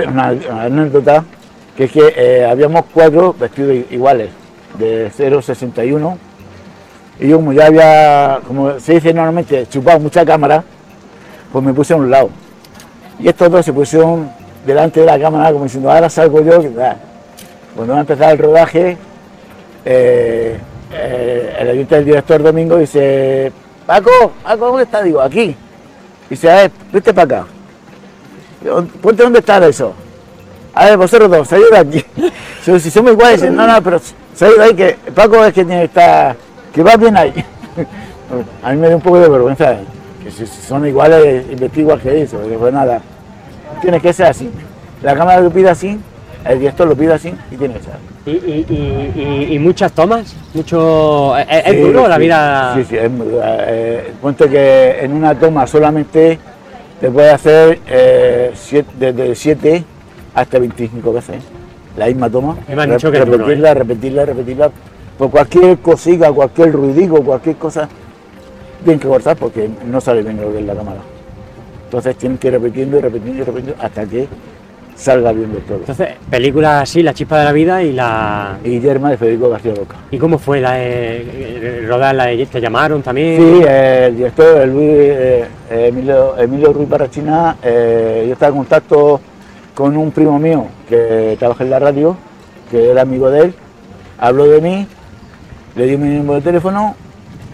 anécdota 0.65 1.25
que 1.77 1.85
es 1.85 1.93
que 1.93 2.15
eh, 2.17 2.47
habíamos 2.47 2.85
cuatro 2.93 3.35
vestidos 3.39 3.77
iguales, 3.91 4.31
de 4.79 5.11
0,61, 5.11 6.17
y 7.19 7.29
yo 7.29 7.37
como 7.37 7.53
ya 7.53 7.67
había, 7.67 8.41
como 8.47 8.79
se 8.79 8.95
dice 8.95 9.13
normalmente, 9.13 9.67
chupado 9.67 10.01
mucha 10.01 10.25
cámara, 10.25 10.63
pues 11.53 11.65
me 11.65 11.73
puse 11.73 11.95
a 11.95 11.97
un 11.97 12.11
lado. 12.11 12.31
Y 13.19 13.29
estos 13.29 13.51
dos 13.51 13.65
se 13.65 13.73
pusieron 13.73 14.31
delante 14.67 15.01
de 15.01 15.07
la 15.07 15.19
cámara 15.19 15.51
como 15.53 15.65
diciendo, 15.65 15.91
ahora 15.91 16.11
salgo 16.11 16.43
yo. 16.43 16.61
que 16.61 16.69
tal. 16.69 16.97
Cuando 17.77 17.93
va 17.93 17.99
a 17.99 18.01
empezar 18.01 18.33
el 18.33 18.39
rodaje, 18.39 18.97
eh, 19.85 20.59
eh, 20.93 21.57
el 21.61 21.69
ayuntamiento 21.69 21.95
del 21.95 22.05
director 22.07 22.43
Domingo 22.43 22.77
dice, 22.79 23.53
Paco, 23.87 24.11
Paco, 24.43 24.67
¿dónde 24.69 24.85
está? 24.85 25.03
Digo, 25.03 25.21
aquí. 25.21 25.55
Dice, 26.31 26.51
a 26.51 26.55
ver, 26.57 26.71
vete 26.91 27.13
para 27.13 27.41
acá. 27.41 27.47
Ponte 29.03 29.23
dónde 29.23 29.41
está 29.41 29.65
eso. 29.69 29.93
A 30.75 30.87
ver, 30.87 30.97
vosotros 30.97 31.31
dos, 31.31 31.49
salid 31.49 31.67
de 31.71 31.79
aquí. 31.79 32.05
si 32.81 32.91
somos 32.91 33.13
iguales, 33.13 33.43
dicen, 33.43 33.55
no, 33.55 33.67
no, 33.67 33.83
pero 33.83 34.01
salid 34.35 34.57
de 34.57 34.65
ahí 34.65 34.75
que 34.75 34.97
Paco 35.15 35.45
es 35.45 35.53
que 35.53 35.65
tiene 35.65 35.81
que 35.81 35.87
estar, 35.87 36.37
que 36.73 36.83
va 36.83 36.97
bien 36.97 37.17
ahí. 37.17 37.33
A 38.63 38.73
mí 38.73 38.77
me 38.77 38.89
da 38.89 38.97
un 38.97 39.03
poco 39.03 39.21
de 39.21 39.29
vergüenza 39.29 39.77
que 40.25 40.31
si 40.31 40.47
son 40.47 40.85
iguales, 40.87 41.47
investigo 41.51 41.97
que 41.99 42.23
eso, 42.23 42.43
que 42.43 42.57
pues 42.57 42.73
nada, 42.73 43.01
tiene 43.81 44.01
que 44.01 44.13
ser 44.13 44.27
así. 44.27 44.51
La 45.03 45.15
cámara 45.15 45.41
lo 45.41 45.51
pide 45.51 45.71
así, 45.71 46.01
el 46.49 46.59
director 46.59 46.87
lo 46.89 46.97
pide 46.97 47.15
así 47.15 47.33
y 47.51 47.57
tiene 47.57 47.75
que 47.75 47.81
ser. 47.81 47.95
¿Y, 48.27 48.31
y, 48.31 48.67
y, 49.17 49.55
y 49.55 49.59
muchas 49.59 49.93
tomas? 49.93 50.35
Mucho... 50.55 51.37
¿Es, 51.39 51.47
es 51.67 51.81
duro 51.81 52.09
la 52.09 52.19
vida? 52.19 52.75
Sí, 52.77 52.85
sí, 52.85 52.97
es 52.97 53.11
muy 53.11 53.27
duro. 53.27 53.43
Eh, 53.45 54.13
cuento 54.21 54.49
que 54.49 54.99
en 55.01 55.13
una 55.13 55.35
toma 55.39 55.67
solamente 55.67 56.39
te 57.01 57.11
puede 57.11 57.31
hacer 57.31 57.81
eh, 57.89 58.53
siete, 58.55 58.91
desde 58.99 59.35
7 59.35 59.85
hasta 60.35 60.59
25 60.59 61.13
veces 61.13 61.43
la 61.97 62.07
misma 62.07 62.31
toma. 62.31 62.57
Me 62.69 62.83
han 62.83 62.91
dicho 62.91 63.11
que 63.11 63.19
duro, 63.21 63.33
repetirla, 63.39 63.75
repetirla, 63.75 64.25
repetirla. 64.27 64.71
Por 65.19 65.31
cualquier 65.31 65.79
cosita, 65.79 66.31
cualquier 66.31 66.73
ruidico, 66.73 67.23
cualquier 67.23 67.57
cosa, 67.57 67.89
tienen 68.85 69.01
que 69.01 69.09
cortar 69.09 69.37
porque 69.37 69.69
no 69.87 70.01
sale 70.01 70.23
bien 70.23 70.41
lo 70.41 70.53
que 70.53 70.59
es 70.59 70.65
la 70.67 70.75
cámara. 70.75 71.01
Entonces 71.85 72.17
tienen 72.17 72.37
que 72.37 72.49
ir 72.49 72.53
repitiendo 72.55 72.99
y 72.99 73.01
repitiendo 73.01 73.43
y 73.43 73.45
repitiendo 73.45 73.83
hasta 73.83 74.05
que 74.05 74.29
salga 74.97 75.31
bien 75.33 75.53
de 75.53 75.61
todo. 75.61 75.79
Entonces, 75.79 76.09
películas 76.31 76.83
así, 76.83 77.03
La 77.03 77.13
chispa 77.15 77.39
de 77.39 77.45
la 77.45 77.53
vida 77.53 77.83
y 77.83 77.93
la... 77.93 78.59
Y 78.65 78.81
Yerma 78.81 79.11
de 79.11 79.19
Federico 79.19 79.51
García 79.51 79.75
Roca. 79.75 79.97
¿Y 80.11 80.19
cómo 80.19 80.39
fue 80.39 80.61
la 80.61 80.73
eh, 80.79 81.85
rodar 81.87 82.15
la 82.15 82.27
de- 82.27 82.47
¿Te 82.47 82.61
llamaron 82.61 83.03
también? 83.03 83.37
Sí, 83.41 83.63
eh, 83.69 84.07
el 84.09 84.17
director 84.17 84.63
el 84.63 84.73
Luis, 84.73 84.89
eh, 84.91 85.47
Emilio, 85.71 86.37
Emilio 86.39 86.73
Ruiz 86.73 86.89
Barrachina, 86.89 87.57
eh, 87.63 88.25
yo 88.27 88.33
estaba 88.33 88.51
en 88.51 88.57
contacto 88.57 89.21
con 89.75 89.97
un 89.97 90.11
primo 90.11 90.39
mío 90.39 90.67
que 90.89 91.37
trabaja 91.39 91.63
en 91.63 91.71
la 91.71 91.79
radio, 91.79 92.17
que 92.71 92.91
era 92.91 93.03
amigo 93.03 93.29
de 93.31 93.41
él, 93.43 93.55
habló 94.19 94.47
de 94.47 94.61
mí, 94.63 94.87
le 95.77 95.87
di 95.87 95.97
mi 95.99 96.09
número 96.17 96.37
de 96.37 96.41
teléfono, 96.41 96.95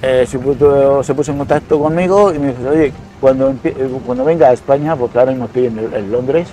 eh, 0.01 0.25
se, 0.29 0.39
puso, 0.39 1.03
se 1.03 1.13
puso 1.15 1.33
en 1.33 1.39
contacto 1.39 1.81
conmigo 1.81 2.33
y 2.33 2.39
me 2.39 2.49
dijo, 2.49 2.61
oye, 2.71 2.93
cuando, 3.21 3.51
eh, 3.65 3.75
cuando 4.07 4.25
venga 4.25 4.49
a 4.49 4.53
España, 4.53 4.95
porque 4.95 5.19
ahora 5.19 5.33
mismo 5.33 5.47
estoy 5.47 5.67
en, 5.67 5.79
en 5.93 6.13
Londres, 6.13 6.47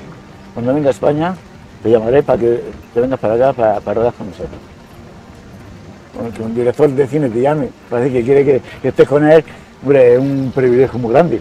cuando 0.53 0.73
venga 0.73 0.89
a 0.89 0.91
España 0.91 1.35
te 1.83 1.89
llamaré 1.89 2.23
para 2.23 2.39
que 2.39 2.63
te 2.93 3.01
vengas 3.01 3.19
para 3.19 3.35
acá 3.35 3.53
para, 3.53 3.93
rodar 3.93 4.13
con 4.13 4.27
nosotros. 4.27 4.59
Que 6.35 6.41
un 6.41 6.53
director 6.53 6.89
de 6.89 7.07
cine 7.07 7.29
te 7.29 7.41
llame, 7.41 7.69
parece 7.89 8.11
que 8.11 8.23
quiere 8.23 8.43
que, 8.43 8.61
que 8.81 8.89
estés 8.89 9.07
con 9.07 9.25
él, 9.29 9.43
hombre, 9.81 10.13
es 10.13 10.19
un 10.19 10.51
privilegio 10.53 10.99
muy 10.99 11.13
grande. 11.13 11.39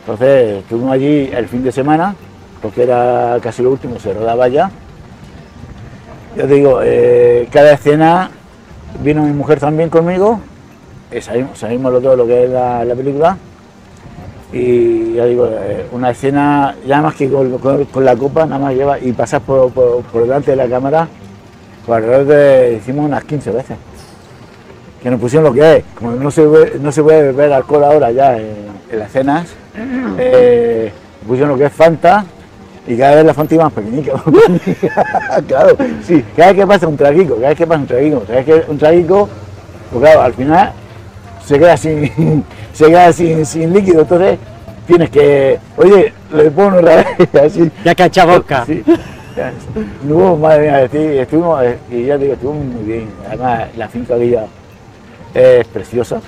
Entonces 0.00 0.60
estuvimos 0.60 0.92
allí 0.92 1.30
el 1.34 1.46
fin 1.48 1.62
de 1.62 1.70
semana, 1.70 2.14
porque 2.62 2.84
era 2.84 3.38
casi 3.42 3.62
lo 3.62 3.70
último, 3.70 3.98
se 3.98 4.14
rodaba 4.14 4.48
ya. 4.48 4.70
Yo 6.36 6.46
te 6.46 6.54
digo, 6.54 6.80
eh, 6.82 7.48
cada 7.52 7.72
escena 7.72 8.30
vino 9.02 9.22
mi 9.24 9.32
mujer 9.32 9.60
también 9.60 9.90
conmigo, 9.90 10.40
salimos, 11.20 11.58
salimos 11.58 11.92
los 11.92 12.02
dos 12.02 12.16
lo 12.16 12.26
que 12.26 12.44
es 12.44 12.50
la 12.50 12.94
película. 12.96 13.36
Y 14.52 15.12
ya 15.14 15.26
digo, 15.26 15.46
eh, 15.50 15.86
una 15.92 16.10
escena, 16.10 16.74
ya 16.86 17.02
más 17.02 17.14
que 17.14 17.28
con, 17.28 17.58
con- 17.58 17.84
con 17.84 18.04
la 18.04 18.16
copa, 18.16 18.46
nada 18.46 18.58
más 18.58 18.74
lleva 18.74 18.98
y 18.98 19.12
pasas 19.12 19.42
por, 19.42 19.70
por- 19.72 20.02
por 20.04 20.22
delante 20.22 20.52
de 20.52 20.56
la 20.56 20.66
cámara, 20.68 21.06
por 21.86 21.96
alrededor 21.96 22.24
de, 22.26 22.78
hicimos 22.80 23.04
unas 23.04 23.24
15 23.24 23.50
veces. 23.50 23.76
Que 25.02 25.10
nos 25.10 25.20
pusieron 25.20 25.44
lo 25.44 25.52
que 25.52 25.76
es, 25.76 25.84
como 25.94 26.12
no 26.12 26.30
se, 26.30 26.44
no 26.80 26.90
se 26.90 27.02
puede 27.02 27.22
beber 27.32 27.52
alcohol 27.52 27.84
ahora 27.84 28.10
ya 28.10 28.36
en, 28.38 28.56
en 28.90 28.98
las 28.98 29.12
cenas, 29.12 29.48
eh, 30.18 30.92
pusieron 31.26 31.50
lo 31.50 31.58
que 31.58 31.66
es 31.66 31.72
Fanta 31.72 32.24
y 32.86 32.96
cada 32.96 33.16
vez 33.16 33.24
la 33.26 33.34
Fanta 33.34 33.54
iba 33.54 33.64
más 33.64 33.72
pequeñica. 33.74 34.12
claro, 35.46 35.76
sí, 36.04 36.24
cada 36.34 36.48
vez 36.52 36.60
que 36.62 36.66
pasa 36.66 36.88
un 36.88 36.96
traguico, 36.96 37.34
cada 37.36 37.48
vez 37.50 37.58
que 37.58 37.66
pasa 37.66 37.80
un 37.80 37.86
traguico, 37.86 38.20
cada 38.20 38.40
vez 38.40 38.44
que 38.46 38.70
un 38.70 38.78
traguico, 38.78 39.28
pues 39.92 40.02
claro, 40.04 40.22
al 40.22 40.32
final 40.34 40.72
se 41.48 41.58
queda 41.58 41.76
sin, 41.78 42.44
se 42.74 42.86
queda 42.86 43.10
sin, 43.10 43.46
sin 43.46 43.72
líquido, 43.72 44.02
entonces 44.02 44.38
tienes 44.86 45.08
que, 45.08 45.58
oye, 45.78 46.12
le 46.34 46.50
pongo 46.50 46.76
otra 46.76 46.96
vez, 46.96 47.34
así. 47.42 47.70
Ya 47.82 47.94
que 47.94 48.24
vodka. 48.26 48.66
Sí. 48.66 48.84
No 50.02 50.36
madre 50.36 50.62
mía, 50.62 50.82
estuvimos, 51.22 51.64
y 51.90 52.04
ya 52.04 52.18
te 52.18 52.24
digo, 52.24 52.34
estuvimos 52.34 52.66
muy 52.66 52.84
bien. 52.84 53.08
Además, 53.26 53.68
la 53.78 53.88
finca 53.88 54.14
aquella 54.16 54.46
es 55.32 55.66
preciosa. 55.68 56.20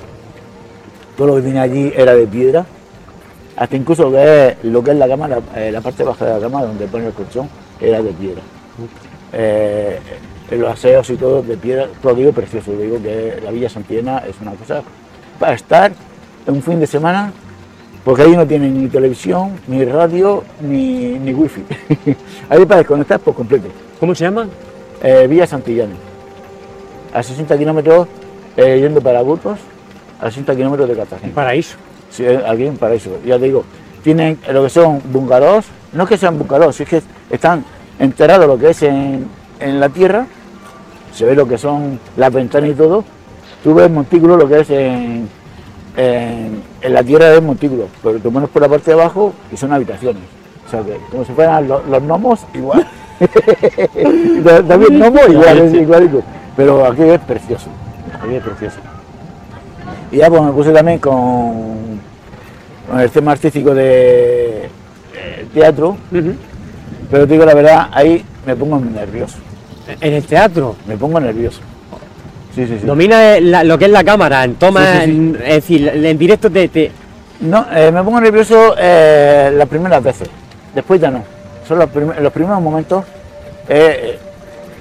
Todo 1.19 1.27
lo 1.27 1.37
que 1.37 1.43
tenía 1.43 1.62
allí 1.62 1.93
era 1.95 2.15
de 2.15 2.27
piedra. 2.27 2.65
Hasta 3.57 3.77
incluso 3.77 4.05
lo 4.05 4.12
que 4.12 4.49
es, 4.49 4.65
lo 4.65 4.83
que 4.83 4.93
es 4.93 4.97
la 4.97 5.09
cama, 5.09 5.29
la, 5.29 5.41
eh, 5.57 5.71
la 5.71 5.83
parte 5.83 6.03
baja 6.03 6.25
de 6.25 6.35
la 6.35 6.41
cama, 6.41 6.62
donde 6.62 6.87
pone 6.87 7.09
el 7.09 7.12
colchón, 7.12 7.49
era 7.79 8.00
de 8.00 8.12
piedra. 8.12 8.41
Eh, 9.33 9.99
los 10.53 10.73
aseos 10.73 11.11
y 11.11 11.17
todo 11.17 11.43
de 11.43 11.57
piedra, 11.57 11.89
todo 12.00 12.12
aquello 12.12 12.33
precioso. 12.33 12.73
Digo 12.73 13.03
que 13.03 13.39
la 13.45 13.50
Villa 13.50 13.69
Santillana 13.69 14.19
es 14.27 14.41
una 14.41 14.53
cosa 14.53 14.83
para 15.40 15.54
estar 15.54 15.90
un 16.47 16.62
fin 16.62 16.78
de 16.78 16.87
semana, 16.87 17.32
porque 18.04 18.23
ahí 18.23 18.37
no 18.37 18.47
tienen 18.47 18.80
ni 18.80 18.88
televisión, 18.88 19.52
ni 19.66 19.85
radio, 19.85 20.44
ni, 20.61 21.18
ni 21.18 21.32
wifi. 21.32 21.64
ahí 22.49 22.64
para 22.66 22.78
desconectar 22.78 23.18
por 23.18 23.35
completo. 23.35 23.68
¿Cómo 23.99 24.14
se 24.14 24.25
llama? 24.25 24.47
Eh, 25.02 25.26
Villa 25.26 25.47
Santillana, 25.47 25.94
a 27.14 27.23
60 27.23 27.56
kilómetros 27.56 28.06
eh, 28.56 28.78
yendo 28.80 29.00
para 29.00 29.23
Burgos, 29.23 29.59
a 30.20 30.26
60 30.26 30.54
kilómetros 30.54 30.88
de 30.88 30.94
Cartagena. 30.94 31.35
paraíso. 31.35 31.76
Sí, 32.11 32.25
eh, 32.25 32.42
aquí 32.47 32.66
en 32.66 32.76
Paraíso. 32.76 33.18
Ya 33.25 33.38
te 33.38 33.47
digo, 33.47 33.64
tienen 34.02 34.38
lo 34.52 34.64
que 34.64 34.68
son 34.68 35.00
bungalows, 35.11 35.66
no 35.92 36.02
es 36.02 36.09
que 36.09 36.18
sean 36.18 36.38
bungalows, 36.38 36.78
es 36.80 36.88
que 36.88 37.02
están 37.30 37.64
enterrados 37.99 38.47
lo 38.47 38.59
que 38.59 38.70
es 38.70 38.82
en, 38.82 39.26
en 39.59 39.80
la 39.80 39.88
tierra, 39.88 40.26
se 41.14 41.25
ve 41.25 41.35
lo 41.35 41.49
que 41.49 41.56
son 41.56 41.99
las 42.16 42.30
ventanas 42.30 42.70
y 42.70 42.75
todo. 42.75 43.04
Tú 43.62 43.75
ves 43.75 43.90
montículos, 43.90 44.38
lo 44.38 44.49
que 44.49 44.61
es 44.61 44.71
en, 44.71 45.29
en, 45.97 46.62
en 46.81 46.95
la 46.95 47.02
tierra 47.02 47.35
es 47.35 47.43
montículo, 47.43 47.87
pero 48.02 48.19
te 48.19 48.31
pones 48.31 48.49
por 48.49 48.62
la 48.62 48.69
parte 48.69 48.90
de 48.95 49.00
abajo 49.00 49.33
y 49.52 49.57
son 49.57 49.73
habitaciones. 49.73 50.23
O 50.67 50.71
sea 50.71 50.83
que 50.83 50.97
como 51.11 51.25
si 51.25 51.33
fueran 51.33 51.69
los, 51.69 51.87
los 51.87 52.02
gnomos, 52.02 52.40
igual. 52.55 52.87
También 54.69 54.99
gnomos 54.99 55.29
igual, 55.29 55.59
es 55.59 55.75
igualito. 55.75 56.23
Pero 56.57 56.87
aquí 56.87 57.02
es 57.02 57.21
precioso, 57.21 57.69
aquí 58.23 58.35
es 58.35 58.43
precioso. 58.43 58.79
Y 60.12 60.17
ya 60.19 60.29
pues 60.29 60.43
me 60.43 60.52
puse 60.52 60.73
también 60.73 60.99
con, 60.99 62.00
con 62.88 62.99
el 63.00 63.11
tema 63.11 63.33
artístico 63.33 63.75
de 63.75 64.64
eh, 65.14 65.47
teatro, 65.55 65.97
pero 67.11 67.26
te 67.26 67.33
digo 67.35 67.45
la 67.45 67.55
verdad, 67.55 67.88
ahí 67.93 68.25
me 68.45 68.57
pongo 68.57 68.79
nervioso, 68.81 69.38
En 70.00 70.14
el 70.14 70.25
teatro. 70.25 70.75
me 70.88 70.97
pongo 70.97 71.21
nervioso. 71.21 71.61
Sí, 72.54 72.66
sí, 72.66 72.78
sí. 72.80 72.87
Domina 72.87 73.38
la- 73.40 73.62
lo 73.64 73.78
que 73.78 73.85
es 73.87 73.90
la 73.90 74.02
cámara, 74.04 74.45
en 74.45 74.54
toma, 74.57 75.04
en- 75.04 75.37
es 75.42 75.54
decir, 75.57 75.88
en 75.88 76.19
directo 76.19 76.50
te, 76.50 76.69
te- 76.69 76.90
No, 77.40 77.66
eh, 77.75 77.90
me 77.90 78.02
pongo 78.02 78.21
nervioso 78.21 78.75
eh, 78.78 79.50
las 79.54 79.66
primeras 79.69 80.02
veces, 80.02 80.28
después 80.75 81.00
ya 81.00 81.11
no. 81.11 81.23
Son 81.66 81.78
los, 81.78 81.88
prim- 81.88 82.12
los 82.21 82.33
primeros 82.33 82.61
momentos, 82.61 83.04
eh, 83.69 84.19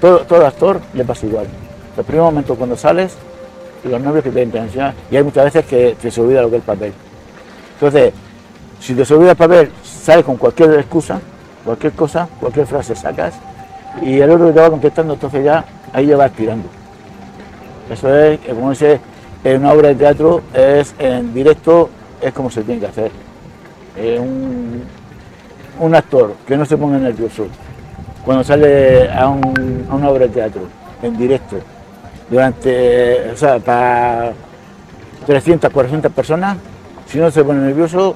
todo, 0.00 0.18
todo 0.20 0.44
actor 0.46 0.80
le 0.92 1.04
pasa 1.04 1.24
igual. 1.26 1.46
Los 1.96 2.04
primeros 2.04 2.30
momentos 2.32 2.58
cuando 2.58 2.76
sales, 2.76 3.14
los 3.84 3.98
nervios 4.00 4.24
que 4.24 4.30
te 4.30 4.42
intencionan, 4.42 4.92
y 5.10 5.16
hay 5.16 5.22
muchas 5.22 5.44
veces 5.44 5.64
que 5.64 5.96
te 6.02 6.10
se 6.10 6.20
olvida 6.20 6.42
lo 6.42 6.50
que 6.50 6.56
es 6.56 6.62
el 6.62 6.66
papel. 6.66 6.92
Entonces, 7.74 8.12
si 8.78 8.94
te 8.94 9.04
se 9.06 9.14
olvida 9.14 9.30
el 9.30 9.36
papel, 9.36 9.70
sales 9.82 10.24
con 10.24 10.36
cualquier 10.36 10.74
excusa, 10.74 11.18
cualquier 11.64 11.92
cosa, 11.92 12.28
cualquier 12.40 12.66
frase 12.66 12.94
sacas, 12.94 13.34
y 14.02 14.20
el 14.20 14.30
otro 14.30 14.48
que 14.48 14.52
te 14.52 14.60
va 14.60 14.68
contestando, 14.70 15.14
entonces 15.14 15.44
ya 15.44 15.64
ahí 15.94 16.06
ya 16.06 16.16
vas 16.16 16.32
tirando. 16.32 16.68
Eso 17.90 18.14
es, 18.16 18.38
como 18.40 18.70
dice, 18.70 19.00
en 19.44 19.60
una 19.60 19.72
obra 19.72 19.88
de 19.88 19.94
teatro 19.96 20.42
es 20.54 20.94
en 20.98 21.34
directo, 21.34 21.90
es 22.20 22.32
como 22.32 22.50
se 22.50 22.62
tiene 22.62 22.80
que 22.80 22.86
hacer. 22.86 23.10
Eh, 23.96 24.18
un, 24.20 24.84
un 25.80 25.94
actor 25.94 26.34
que 26.46 26.56
no 26.56 26.64
se 26.64 26.76
ponga 26.76 26.98
nervioso 26.98 27.46
cuando 28.24 28.44
sale 28.44 29.10
a, 29.10 29.28
un- 29.28 29.86
a 29.90 29.94
una 29.94 30.08
obra 30.10 30.26
de 30.26 30.28
teatro 30.34 30.62
en 31.02 31.16
directo, 31.16 31.56
durante, 32.28 33.30
o 33.32 33.36
sea, 33.36 33.58
para 33.58 34.32
300, 35.26 35.70
400 35.72 36.12
personas, 36.12 36.56
si 37.06 37.18
no 37.18 37.30
se 37.30 37.42
pone 37.42 37.60
nervioso, 37.60 38.14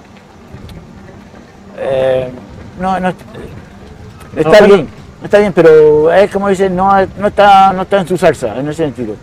eh, 1.79 2.29
no, 2.81 3.01
no, 3.01 3.09
está 4.37 4.51
bien, 4.67 4.89
está 5.25 5.39
bien, 5.39 5.53
pero 5.53 6.13
es 6.13 6.31
como 6.31 6.49
dicen, 6.49 6.77
no, 6.77 6.93
no, 7.19 7.27
está, 7.29 7.73
no 7.73 7.83
está 7.83 8.01
en 8.01 8.07
su 8.09 8.17
salsa, 8.17 8.57
en 8.59 8.69
ese 8.69 8.85
sentido. 8.85 9.15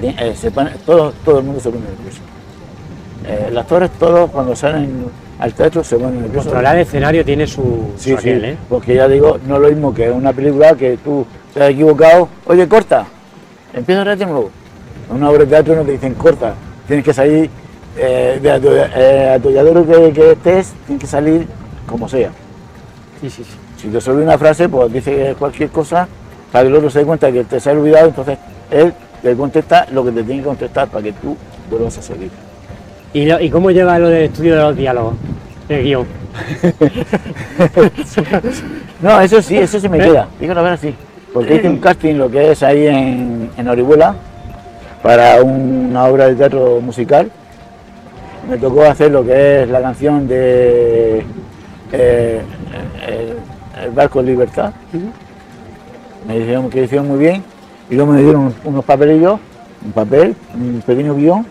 Se 0.00 0.08
eh, 0.30 0.34
se 0.36 0.50
pone- 0.50 0.72
todo, 0.84 1.12
todo 1.24 1.38
el 1.38 1.44
mundo 1.44 1.60
se 1.60 1.70
pone 1.70 1.84
nervioso. 1.84 2.20
Eh, 3.26 3.48
los 3.50 3.58
actores 3.62 3.90
todos 3.98 4.30
cuando 4.30 4.54
salen 4.54 5.06
al 5.38 5.52
teatro 5.52 5.82
se 5.82 5.96
ponen 5.96 6.20
nerviosos. 6.22 6.44
controlar 6.44 6.76
el 6.76 6.82
escenario 6.82 7.24
tiene 7.24 7.46
su, 7.46 7.90
Sí, 7.96 8.10
su 8.12 8.18
aquel, 8.18 8.40
sí, 8.40 8.46
¿eh? 8.46 8.56
porque 8.68 8.94
ya 8.94 9.08
digo, 9.08 9.38
no 9.46 9.56
es 9.56 9.62
lo 9.62 9.68
mismo 9.68 9.92
que 9.94 10.10
una 10.10 10.32
película 10.32 10.74
que 10.74 10.96
tú 10.98 11.26
te 11.52 11.62
has 11.62 11.70
equivocado, 11.70 12.28
oye, 12.46 12.68
corta, 12.68 13.06
empieza 13.74 14.02
a 14.02 14.14
nuevo. 14.14 14.50
En 15.10 15.16
una 15.16 15.30
obra 15.30 15.40
de 15.40 15.46
teatro 15.46 15.76
no 15.76 15.82
te 15.82 15.92
dicen 15.92 16.14
corta, 16.14 16.54
tienes 16.86 17.04
que 17.04 17.12
salir 17.12 17.50
eh, 17.96 18.38
de 18.42 18.88
eh, 18.96 19.34
atolladero 19.36 19.86
que, 19.86 20.12
que 20.12 20.32
estés, 20.32 20.72
tiene 20.86 21.00
que 21.00 21.06
salir 21.06 21.46
como 21.86 22.08
sea. 22.08 22.30
Sí, 23.20 23.30
sí, 23.30 23.42
sí. 23.44 23.50
Si 23.80 23.88
te 23.88 24.10
olvida 24.10 24.24
una 24.24 24.38
frase, 24.38 24.68
pues 24.68 24.92
dice 24.92 25.34
cualquier 25.38 25.70
cosa 25.70 26.08
para 26.52 26.62
que 26.64 26.68
el 26.68 26.76
otro 26.76 26.90
se 26.90 27.00
dé 27.00 27.04
cuenta 27.04 27.30
que 27.30 27.44
te 27.44 27.60
se 27.60 27.70
ha 27.70 27.72
olvidado, 27.72 28.06
entonces 28.08 28.38
él 28.70 28.92
te 29.22 29.34
contesta 29.36 29.86
lo 29.92 30.04
que 30.04 30.12
te 30.12 30.22
tiene 30.22 30.40
que 30.42 30.46
contestar 30.48 30.88
para 30.88 31.02
que 31.04 31.12
tú 31.12 31.36
vuelvas 31.70 31.96
a 31.98 32.02
seguir. 32.02 32.30
¿Y, 33.12 33.24
lo- 33.26 33.40
y 33.40 33.48
cómo 33.50 33.70
lleva 33.70 33.98
lo 33.98 34.08
del 34.08 34.24
estudio 34.24 34.56
de 34.56 34.62
los 34.62 34.76
diálogos? 34.76 35.14
El 35.68 35.82
guion. 35.84 36.06
No, 39.02 39.20
eso 39.20 39.42
sí, 39.42 39.56
eso 39.58 39.78
sí 39.78 39.88
me 39.88 39.98
¿Eh? 39.98 40.02
queda, 40.02 40.28
digo 40.40 40.54
la 40.54 40.62
verdad 40.62 40.78
sí. 40.80 40.94
Porque 41.32 41.56
hice 41.56 41.68
un 41.68 41.78
casting, 41.78 42.14
lo 42.14 42.30
que 42.30 42.52
es 42.52 42.62
ahí 42.62 42.86
en, 42.86 43.50
en 43.56 43.68
Orihuela, 43.68 44.14
para 45.02 45.42
una 45.42 46.04
obra 46.04 46.28
de 46.28 46.34
teatro 46.34 46.80
musical. 46.80 47.30
Me 48.48 48.56
tocó 48.56 48.82
hacer 48.84 49.10
lo 49.10 49.24
que 49.24 49.62
es 49.64 49.68
la 49.68 49.82
canción 49.82 50.26
de 50.26 51.22
eh, 51.92 52.40
el, 53.06 53.84
el 53.84 53.90
Barco 53.90 54.22
de 54.22 54.30
Libertad. 54.30 54.72
Me 56.26 56.38
dijeron 56.38 56.70
que 56.70 56.84
hicieron 56.84 57.08
muy 57.08 57.18
bien 57.18 57.42
y 57.90 57.94
luego 57.94 58.12
me 58.12 58.22
dieron 58.22 58.54
unos 58.64 58.84
papelillos, 58.84 59.38
un 59.84 59.92
papel, 59.92 60.34
un 60.54 60.82
pequeño 60.84 61.14
guion, 61.14 61.46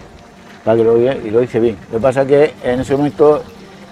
para 0.63 0.77
que 0.77 0.83
lo 0.83 0.97
y 0.97 1.29
lo 1.29 1.43
hice 1.43 1.59
bien. 1.59 1.77
Lo 1.91 1.97
que 1.97 2.01
pasa 2.01 2.23
es 2.23 2.27
que 2.27 2.53
en 2.63 2.79
ese 2.79 2.95
momento 2.95 3.43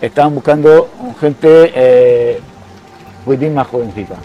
estaban 0.02 0.36
buscando 0.36 0.90
gente 1.20 1.72
eh, 1.74 2.40
un 3.20 3.26
poquitín 3.26 3.54
más 3.54 3.68
jovencita. 3.68 4.16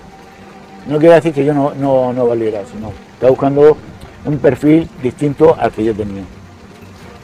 No 0.88 0.98
quiere 0.98 1.16
decir 1.16 1.32
que 1.32 1.44
yo 1.44 1.52
no, 1.52 1.72
no, 1.74 2.12
no 2.12 2.26
valiera, 2.26 2.62
sino 2.72 2.90
estaba 3.12 3.30
buscando 3.30 3.76
un 4.24 4.38
perfil 4.38 4.88
distinto 5.02 5.54
al 5.58 5.70
que 5.70 5.84
yo 5.84 5.94
tenía. 5.94 6.22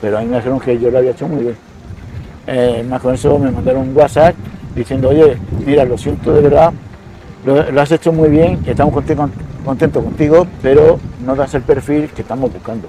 Pero 0.00 0.18
a 0.18 0.20
mí 0.20 0.26
me 0.26 0.36
dijeron 0.36 0.60
que 0.60 0.78
yo 0.78 0.90
lo 0.90 0.98
había 0.98 1.12
hecho 1.12 1.26
muy 1.26 1.42
bien. 1.42 1.56
Eh, 2.46 2.84
más 2.88 3.00
con 3.00 3.14
eso 3.14 3.38
me 3.38 3.50
mandaron 3.50 3.88
un 3.88 3.96
WhatsApp 3.96 4.34
diciendo, 4.74 5.08
oye, 5.08 5.38
mira, 5.64 5.84
lo 5.84 5.96
siento 5.96 6.32
de 6.34 6.42
verdad, 6.42 6.72
lo, 7.44 7.70
lo 7.70 7.80
has 7.80 7.90
hecho 7.92 8.12
muy 8.12 8.28
bien, 8.28 8.60
estamos 8.66 8.94
conti- 8.94 9.14
con- 9.16 9.32
contentos 9.64 10.02
contigo, 10.04 10.46
pero 10.62 10.98
no 11.24 11.34
das 11.34 11.54
el 11.54 11.62
perfil 11.62 12.08
que 12.10 12.22
estamos 12.22 12.52
buscando. 12.52 12.88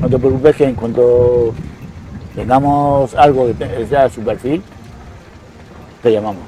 No 0.00 0.08
te 0.08 0.18
preocupes 0.18 0.56
que 0.56 0.64
en 0.64 0.74
cuanto 0.74 1.52
tengamos 2.34 3.14
algo 3.14 3.48
que 3.58 3.86
sea 3.86 4.08
su 4.08 4.20
perfil, 4.22 4.62
te 6.02 6.12
llamamos. 6.12 6.42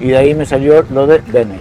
Y 0.00 0.08
de 0.08 0.16
ahí 0.16 0.34
me 0.34 0.44
salió 0.44 0.84
lo 0.90 1.06
de 1.06 1.18
Bene, 1.18 1.58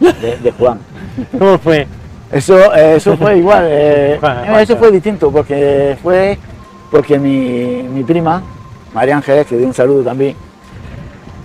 de, 0.00 0.36
de 0.38 0.52
Juan. 0.52 0.78
¿Cómo 1.38 1.58
fue? 1.58 1.86
Eso, 2.32 2.74
eh, 2.74 2.96
eso 2.96 3.16
fue 3.16 3.38
igual, 3.38 3.64
eh, 3.68 4.20
eso 4.60 4.76
fue 4.76 4.90
distinto, 4.90 5.30
porque 5.30 5.96
fue 6.02 6.38
porque 6.90 7.18
mi, 7.18 7.82
mi 7.82 8.02
prima, 8.02 8.42
María 8.94 9.16
Ángeles, 9.16 9.46
que 9.46 9.56
dio 9.56 9.66
un 9.66 9.74
saludo 9.74 10.02
también, 10.02 10.34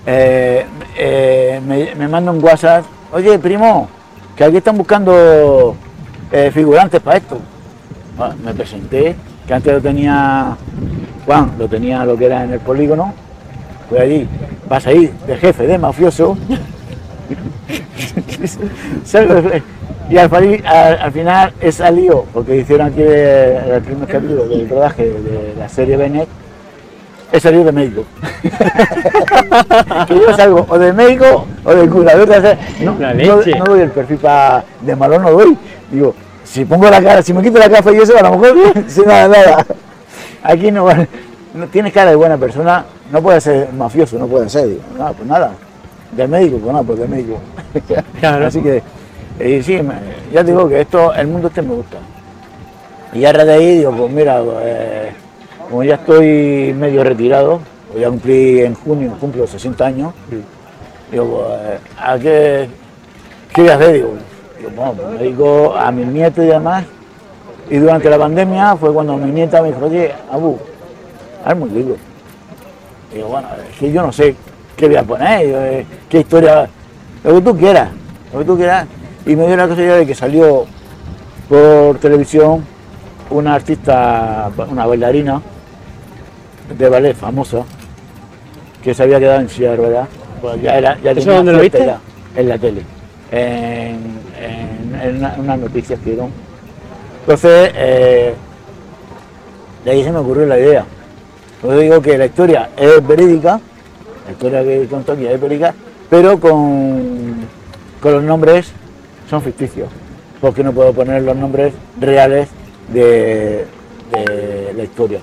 eh, 0.06 0.66
eh, 0.98 1.62
me, 1.66 1.96
me 1.96 2.08
manda 2.08 2.32
un 2.32 2.44
WhatsApp, 2.44 2.86
oye 3.12 3.40
primo, 3.40 3.88
que 4.36 4.44
aquí 4.44 4.58
están 4.58 4.78
buscando 4.78 5.76
eh, 6.32 6.52
figurantes 6.54 7.00
para 7.02 7.18
esto. 7.18 7.40
Ah, 8.20 8.34
me 8.44 8.54
presenté, 8.54 9.16
que 9.48 9.54
antes 9.54 9.74
lo 9.74 9.82
tenía 9.82 10.58
Juan, 11.26 11.54
lo 11.58 11.68
tenía 11.68 12.06
lo 12.06 12.18
que 12.18 12.26
era 12.26 12.44
en 12.44 12.54
el 12.54 12.60
polígono, 12.60 13.14
fue 13.90 14.02
allí, 14.02 14.28
vas 14.68 14.86
a 14.86 14.92
ir 14.92 15.12
de 15.28 15.38
jefe 15.38 15.68
de 15.68 15.78
mafioso. 15.78 16.38
Y 20.10 20.18
al 20.18 21.12
final 21.12 21.54
he 21.62 21.72
salido, 21.72 22.26
porque 22.34 22.58
hicieron 22.58 22.88
aquí 22.88 23.02
el, 23.02 23.72
el 23.72 23.82
primer 23.82 24.08
capítulo 24.08 24.48
del 24.48 24.70
rodaje 24.70 25.06
de 25.06 25.56
la 25.58 25.70
serie 25.70 25.96
Bennett, 25.96 26.28
he 27.34 27.40
salido 27.40 27.64
de 27.66 27.72
médico. 27.72 28.06
que 30.08 30.14
yo 30.16 30.34
salgo 30.36 30.66
o 30.70 30.78
de 30.78 30.94
médico 30.94 31.46
o 31.66 31.74
de 31.74 31.90
curador 31.90 32.28
de 32.30 32.36
hacer. 32.36 32.58
No, 32.82 32.94
no- 32.94 33.66
doy 33.66 33.82
el 33.82 33.90
perfil 33.92 34.18
pa- 34.18 34.64
de 34.82 34.96
malo, 34.96 35.20
no 35.20 35.32
doy. 35.32 35.58
Digo, 35.92 36.14
si 36.44 36.64
pongo 36.64 36.90
la 36.90 37.02
cara, 37.02 37.22
si 37.24 37.34
me 37.34 37.42
quito 37.42 37.58
la 37.58 37.68
gafa 37.68 37.92
y 37.92 37.98
eso, 37.98 38.18
a 38.18 38.22
lo 38.22 38.38
mejor 38.38 38.56
sin 38.88 39.06
nada, 39.06 39.28
nada. 39.28 39.66
Aquí 40.44 40.72
no 40.72 40.86
vale. 40.86 41.08
No, 41.56 41.68
tienes 41.68 41.92
cara 41.92 42.12
de 42.12 42.16
buena 42.16 42.38
persona, 42.38 42.86
no 43.12 43.22
puedes 43.22 43.44
ser 43.44 43.72
mafioso, 43.74 44.18
no 44.20 44.28
puedes 44.28 44.52
ser. 44.52 44.68
Digo, 44.68 44.82
no, 44.98 45.12
pues 45.14 45.28
nada. 45.28 45.52
De 46.12 46.28
médico, 46.28 46.58
pues 46.60 46.72
nada, 46.72 46.84
pues 46.86 47.00
de 47.00 47.08
médico. 47.08 47.40
Claro. 48.20 48.46
Así 48.46 48.62
que, 48.62 48.84
eh, 49.40 49.62
sí, 49.66 49.82
me- 49.82 49.96
ya 50.32 50.42
te 50.44 50.52
digo 50.52 50.70
que 50.70 50.82
esto, 50.82 51.12
el 51.14 51.28
mundo 51.28 51.48
este 51.48 51.64
me 51.64 51.74
gusta. 51.74 51.98
Y 53.14 53.22
ya 53.22 53.34
de 53.34 53.52
ahí 53.54 53.78
digo, 53.80 53.92
pues 53.92 54.12
mira, 54.12 54.40
eh, 54.62 55.12
como 55.74 55.84
ya 55.84 55.96
estoy 55.96 56.72
medio 56.78 57.04
retirado, 57.04 57.60
voy 57.92 58.04
a 58.04 58.10
cumplir 58.10 58.66
en 58.66 58.76
junio, 58.76 59.18
cumplo 59.20 59.48
60 59.48 59.84
años, 59.84 60.14
digo, 61.12 61.48
pues, 61.48 61.80
¿a 61.98 62.20
qué, 62.20 62.70
qué 63.52 63.62
voy 63.62 63.72
a 63.72 63.74
hacer? 63.74 63.94
Digo, 63.94 64.10
digo, 64.60 64.70
bueno, 64.76 64.94
pues 64.94 65.08
me 65.08 65.18
dedico 65.18 65.76
a 65.76 65.92
mis 65.92 66.06
nietos 66.06 66.46
y 66.46 66.48
demás. 66.50 66.86
Y 67.72 67.78
durante 67.78 68.08
la 68.08 68.20
pandemia 68.20 68.76
fue 68.76 68.94
cuando 68.94 69.18
mi 69.18 69.32
nieta 69.32 69.64
me 69.64 69.70
dijo, 69.70 69.84
oye, 69.84 70.14
Abu, 70.32 70.60
hazme 71.44 71.64
un 71.64 71.74
libro. 71.74 71.96
Digo, 73.12 73.30
bueno, 73.30 73.48
es 73.68 73.80
que 73.80 73.92
yo 73.92 74.04
no 74.04 74.12
sé 74.12 74.36
qué 74.78 74.86
voy 74.86 74.98
a 74.98 75.04
poner, 75.04 75.42
eh, 75.44 75.86
qué 76.08 76.20
historia, 76.20 76.70
lo 77.24 77.34
que 77.34 77.42
tú 77.42 77.58
quieras, 77.58 77.90
lo 78.32 78.38
que 78.38 78.46
tú 78.46 78.58
quieras. 78.58 78.86
Y 79.26 79.36
me 79.36 79.48
dio 79.48 79.58
la 79.58 79.68
casualidad 79.68 79.98
de 79.98 80.06
que 80.06 80.14
salió 80.14 80.68
por 81.50 81.98
televisión 81.98 82.64
una 83.32 83.56
artista, 83.56 84.52
una 84.70 84.86
bailarina 84.86 85.42
de 86.78 86.90
ballet 86.90 87.14
famosa, 87.16 87.64
que 88.84 88.94
se 88.94 89.04
había 89.04 89.20
quedado 89.20 89.42
en 89.42 89.50
silla 89.50 89.72
de 89.72 89.78
ruedas. 89.78 90.08
Pues 90.42 90.62
ya 90.62 90.78
era, 90.78 90.98
ya 91.02 91.12
¿Eso 91.12 91.32
dónde 91.32 91.54
lo 91.54 91.60
viste? 91.62 91.84
edad, 91.84 91.98
En 92.36 92.50
la 92.50 92.58
tele, 92.58 92.82
en, 93.32 93.40
en- 94.42 95.00
en 95.02 95.18
una- 95.18 95.36
unas 95.38 95.60
noticias 95.60 96.00
que 96.00 96.12
dieron. 96.12 96.30
Entonces, 97.22 97.72
eh, 97.76 98.34
de 99.86 99.92
ahí 99.92 100.04
se 100.04 100.12
me 100.12 100.18
ocurrió 100.20 100.46
la 100.46 100.60
idea. 100.60 100.86
Yo 101.62 101.78
digo 101.78 102.02
que 102.02 102.18
la 102.18 102.26
historia 102.26 102.70
es 102.76 103.06
verídica, 103.08 103.60
la 104.26 104.32
historia 104.32 104.64
que 104.64 104.88
contó 104.90 105.14
aquí 105.14 105.26
es 105.26 105.40
verídica, 105.40 105.74
pero 106.10 106.38
con, 106.40 107.36
con 108.02 108.12
los 108.14 108.24
nombres 108.24 108.72
son 109.30 109.42
ficticios, 109.42 109.88
porque 110.42 110.62
no 110.64 110.74
puedo 110.74 110.92
poner 110.92 111.22
los 111.22 111.38
nombres 111.38 111.74
reales 112.02 112.50
de, 112.92 113.66
de 114.12 114.74
la 114.76 114.84
historia. 114.84 115.20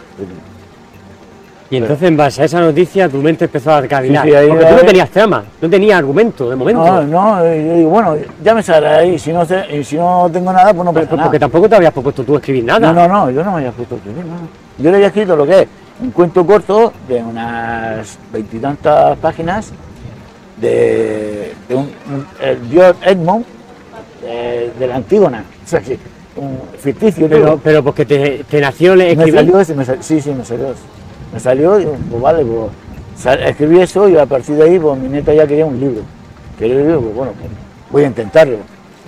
Y 1.73 1.77
entonces, 1.77 2.09
en 2.09 2.17
base 2.17 2.43
a 2.43 2.47
esa 2.47 2.61
noticia, 2.61 3.09
tu 3.09 3.19
mente 3.19 3.45
empezó 3.45 3.73
a 3.73 3.87
cavilar. 3.87 4.25
Sí, 4.27 4.33
sí, 4.33 4.49
porque 4.49 4.65
tú 4.67 4.75
no 4.75 4.81
tenías 4.83 5.11
trama, 5.11 5.45
no 5.61 5.71
tenías 5.71 5.99
argumento, 5.99 6.51
de 6.51 6.57
momento. 6.57 6.85
No, 6.85 7.03
no, 7.05 7.45
eh, 7.45 7.65
yo 7.65 7.75
digo, 7.77 7.91
bueno, 7.91 8.17
ya 8.43 8.55
me 8.55 8.63
saldrá 8.63 8.97
ahí, 8.97 9.17
si 9.21 9.33
no, 9.33 9.45
sé, 9.47 9.65
y 9.79 9.85
si 9.85 9.97
no 9.97 10.29
tengo 10.33 10.53
nada, 10.53 10.75
pues 10.75 10.85
no 10.85 10.93
pasa 10.93 11.11
nada. 11.13 11.23
porque 11.25 11.39
tampoco 11.39 11.69
te 11.69 11.77
habías 11.77 11.93
propuesto 11.93 12.25
tú 12.25 12.35
escribir 12.37 12.65
nada. 12.65 12.93
No, 12.93 13.07
no, 13.07 13.09
no, 13.27 13.31
yo 13.31 13.45
no 13.45 13.53
me 13.53 13.59
había 13.59 13.71
puesto 13.71 13.95
a 13.95 13.99
escribir, 13.99 14.25
no. 14.25 14.35
Yo 14.83 14.91
le 14.91 14.97
había 14.97 15.07
escrito 15.09 15.37
lo 15.37 15.47
que 15.47 15.61
es 15.61 15.69
un 16.03 16.11
cuento 16.11 16.45
corto 16.45 16.93
de 17.07 17.23
unas 17.23 18.19
veintitantas 18.33 19.17
páginas 19.19 19.71
de, 20.61 21.55
de 21.69 21.75
un, 21.75 21.83
un- 21.83 22.27
el 22.43 22.69
dios 22.69 22.97
Edmond 23.05 23.45
de, 24.23 24.73
de 24.79 24.87
la 24.87 24.97
Antígona. 24.97 25.45
O 25.65 25.69
sea, 25.69 25.81
que 25.81 25.99
un 26.37 26.59
ficticio, 26.79 27.29
Pero, 27.29 27.61
pero 27.63 27.83
porque 27.85 28.05
te, 28.07 28.45
te 28.49 28.61
nació 28.61 28.93
el 28.95 28.99
me 29.01 29.11
escribir. 29.13 29.35
salió 29.35 29.77
me 29.77 29.85
sal- 29.85 29.99
sí, 30.03 30.21
sí, 30.21 30.31
me 30.31 30.45
salió. 30.45 30.75
Me 31.33 31.41
salió, 31.41 31.77
digo, 31.77 31.97
pues 32.11 32.23
vale, 32.23 32.45
pues 32.45 33.41
escribí 33.41 33.81
eso 33.81 34.09
y 34.09 34.17
a 34.17 34.27
partir 34.27 34.57
de 34.57 34.65
ahí, 34.65 34.79
pues 34.79 34.99
mi 34.99 35.09
nieta 35.09 35.33
ya 35.33 35.47
quería 35.47 35.67
un 35.67 35.79
libro. 35.79 36.03
Quería 36.59 36.77
un 36.77 36.83
libro, 36.83 37.01
pues 37.01 37.15
bueno, 37.15 37.33
pues, 37.39 37.51
voy 37.91 38.05
a 38.05 38.07
intentarlo. 38.07 38.57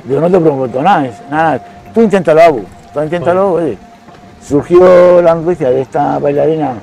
Digo, 0.04 0.20
no 0.20 0.30
te 0.30 0.40
prometo 0.40 0.82
nada, 0.82 1.10
nada, 1.30 1.64
tú 1.94 2.02
inténtalo, 2.02 2.42
Abu, 2.42 2.64
tú 2.92 3.02
inténtalo, 3.02 3.52
oye. 3.52 3.78
Surgió 4.40 5.22
la 5.22 5.34
noticia 5.36 5.70
de 5.70 5.82
esta 5.82 6.18
bailarina 6.18 6.74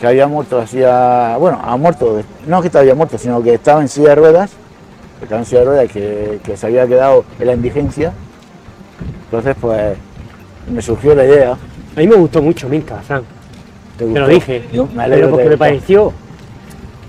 que 0.00 0.06
había 0.06 0.26
muerto 0.26 0.58
hacía, 0.58 1.36
bueno, 1.38 1.60
ha 1.62 1.76
muerto, 1.76 2.22
no 2.46 2.62
que 2.62 2.76
había 2.76 2.94
muerto, 2.94 3.18
sino 3.18 3.42
que 3.42 3.54
estaba 3.54 3.82
en 3.82 3.88
silla 3.88 4.10
de 4.10 4.14
ruedas, 4.14 4.52
que 5.18 5.24
estaba 5.24 5.40
en 5.40 5.46
silla 5.46 5.60
de 5.60 5.66
ruedas 5.66 5.84
y 5.84 5.88
que, 5.88 6.40
que 6.42 6.56
se 6.56 6.66
había 6.66 6.86
quedado 6.86 7.24
en 7.38 7.46
la 7.46 7.52
indigencia. 7.52 8.12
Entonces, 9.24 9.56
pues, 9.60 9.96
me 10.70 10.80
surgió 10.80 11.14
la 11.14 11.24
idea. 11.24 11.52
A 11.52 12.00
mí 12.00 12.06
me 12.06 12.16
gustó 12.16 12.42
mucho 12.42 12.68
Minka, 12.68 12.96
Fran. 12.96 13.35
¿Te 13.98 14.04
Te 14.04 14.20
lo 14.20 14.28
dije. 14.28 14.68
Yo 14.72 14.88
me 14.94 15.02
alegro 15.04 15.26
pero 15.26 15.30
porque 15.36 15.48
me 15.50 15.56
pareció 15.58 16.12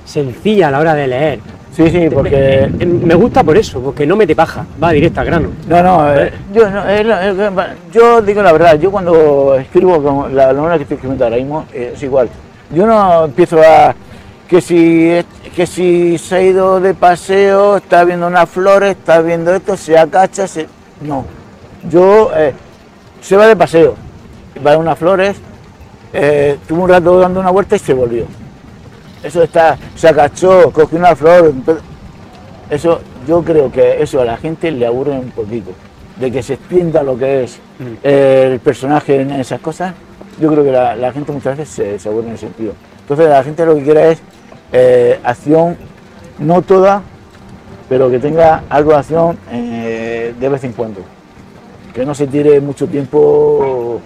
sencilla 0.06 0.70
a 0.70 0.72
la 0.72 0.80
hora 0.80 0.94
de 0.96 1.08
leer. 1.08 1.40
Sí, 1.76 1.90
sí, 1.92 2.10
porque... 2.12 2.68
Me, 2.80 2.86
me 2.86 3.14
gusta 3.16 3.44
por 3.44 3.56
eso, 3.56 3.80
porque 3.82 4.08
no 4.08 4.16
mete 4.16 4.36
paja, 4.36 4.66
va 4.82 4.92
directa 4.92 5.22
al 5.22 5.28
grano. 5.28 5.50
No, 5.68 5.84
no, 5.84 6.16
eh, 6.16 6.32
yo, 6.52 6.70
no, 6.72 6.90
es 6.90 7.06
la- 7.06 7.76
yo 7.92 8.20
digo 8.22 8.42
la 8.42 8.52
verdad, 8.52 8.80
yo 8.80 8.90
cuando 8.90 9.56
escribo 9.60 10.02
como 10.02 10.28
la 10.28 10.54
novela 10.54 10.78
que 10.78 10.84
estoy 10.84 10.96
escribiendo 10.96 11.26
ahora 11.26 11.38
mismo 11.38 11.66
eh, 11.74 11.92
es 11.94 12.02
igual. 12.02 12.30
Yo 12.74 12.88
no 12.88 13.26
empiezo 13.26 13.60
a 13.62 13.94
que 14.48 14.60
si 14.60 15.20
que 15.56 15.68
si 15.68 16.18
se 16.18 16.36
ha 16.36 16.42
ido 16.42 16.80
de 16.80 16.94
paseo, 16.96 17.78
está 17.78 18.04
viendo 18.06 18.26
unas 18.26 18.50
flores, 18.50 18.92
está 18.98 19.22
viendo 19.22 19.54
esto, 19.54 19.78
se 19.78 19.98
acacha, 19.98 20.48
se... 20.48 20.66
no. 21.02 21.26
Yo 21.90 22.32
eh, 22.36 22.54
se 23.22 23.38
va 23.38 23.46
de 23.46 23.56
paseo, 23.56 23.94
va 24.66 24.74
a 24.74 24.78
unas 24.80 24.98
flores 24.98 25.38
eh, 26.14 26.58
tuvo 26.68 26.84
un 26.84 26.90
rato 26.90 27.20
dando 27.20 27.40
una 27.40 27.52
vuelta 27.52 27.76
y 27.76 27.80
se 27.80 27.94
volvió. 27.94 28.26
Eso 29.24 29.44
está, 29.44 29.78
se 29.96 30.08
agachó, 30.08 30.72
cogió 30.72 30.98
una 30.98 31.16
flor. 31.16 31.54
Eso, 32.70 33.02
yo 33.28 33.44
creo 33.44 33.72
que 33.72 34.02
eso 34.02 34.22
a 34.22 34.26
la 34.26 34.38
gente 34.38 34.72
le 34.72 34.86
aburre 34.86 35.12
un 35.12 35.32
poquito. 35.32 35.72
De 36.20 36.32
que 36.32 36.42
se 36.42 36.54
extienda 36.54 37.04
lo 37.04 37.18
que 37.18 37.44
es 37.44 37.60
eh, 38.04 38.50
el 38.54 38.60
personaje 38.60 39.22
en 39.22 39.32
esas 39.32 39.60
cosas, 39.60 39.94
yo 40.40 40.52
creo 40.52 40.64
que 40.64 40.72
la, 40.72 40.96
la 40.96 41.12
gente 41.12 41.32
muchas 41.32 41.58
veces 41.58 41.74
se, 41.74 42.00
se 42.00 42.10
aburre 42.10 42.28
en 42.28 42.34
ese 42.34 42.48
sentido. 42.48 42.74
Entonces 43.02 43.30
la 43.30 43.44
gente 43.44 43.66
lo 43.66 43.76
que 43.76 43.84
quiere 43.84 44.12
es 44.12 44.22
eh, 44.72 45.20
acción, 45.24 45.78
no 46.40 46.62
toda, 46.62 47.02
pero 47.88 48.10
que 48.10 48.20
tenga 48.20 48.64
algo 48.70 48.92
de 48.92 48.98
acción 48.98 49.38
eh, 49.52 50.34
de 50.40 50.50
vez 50.50 50.64
en 50.64 50.74
cuando. 50.74 51.02
Que 51.94 52.06
no 52.06 52.14
se 52.14 52.28
tire 52.28 52.60
mucho 52.60 52.86
tiempo 52.88 54.02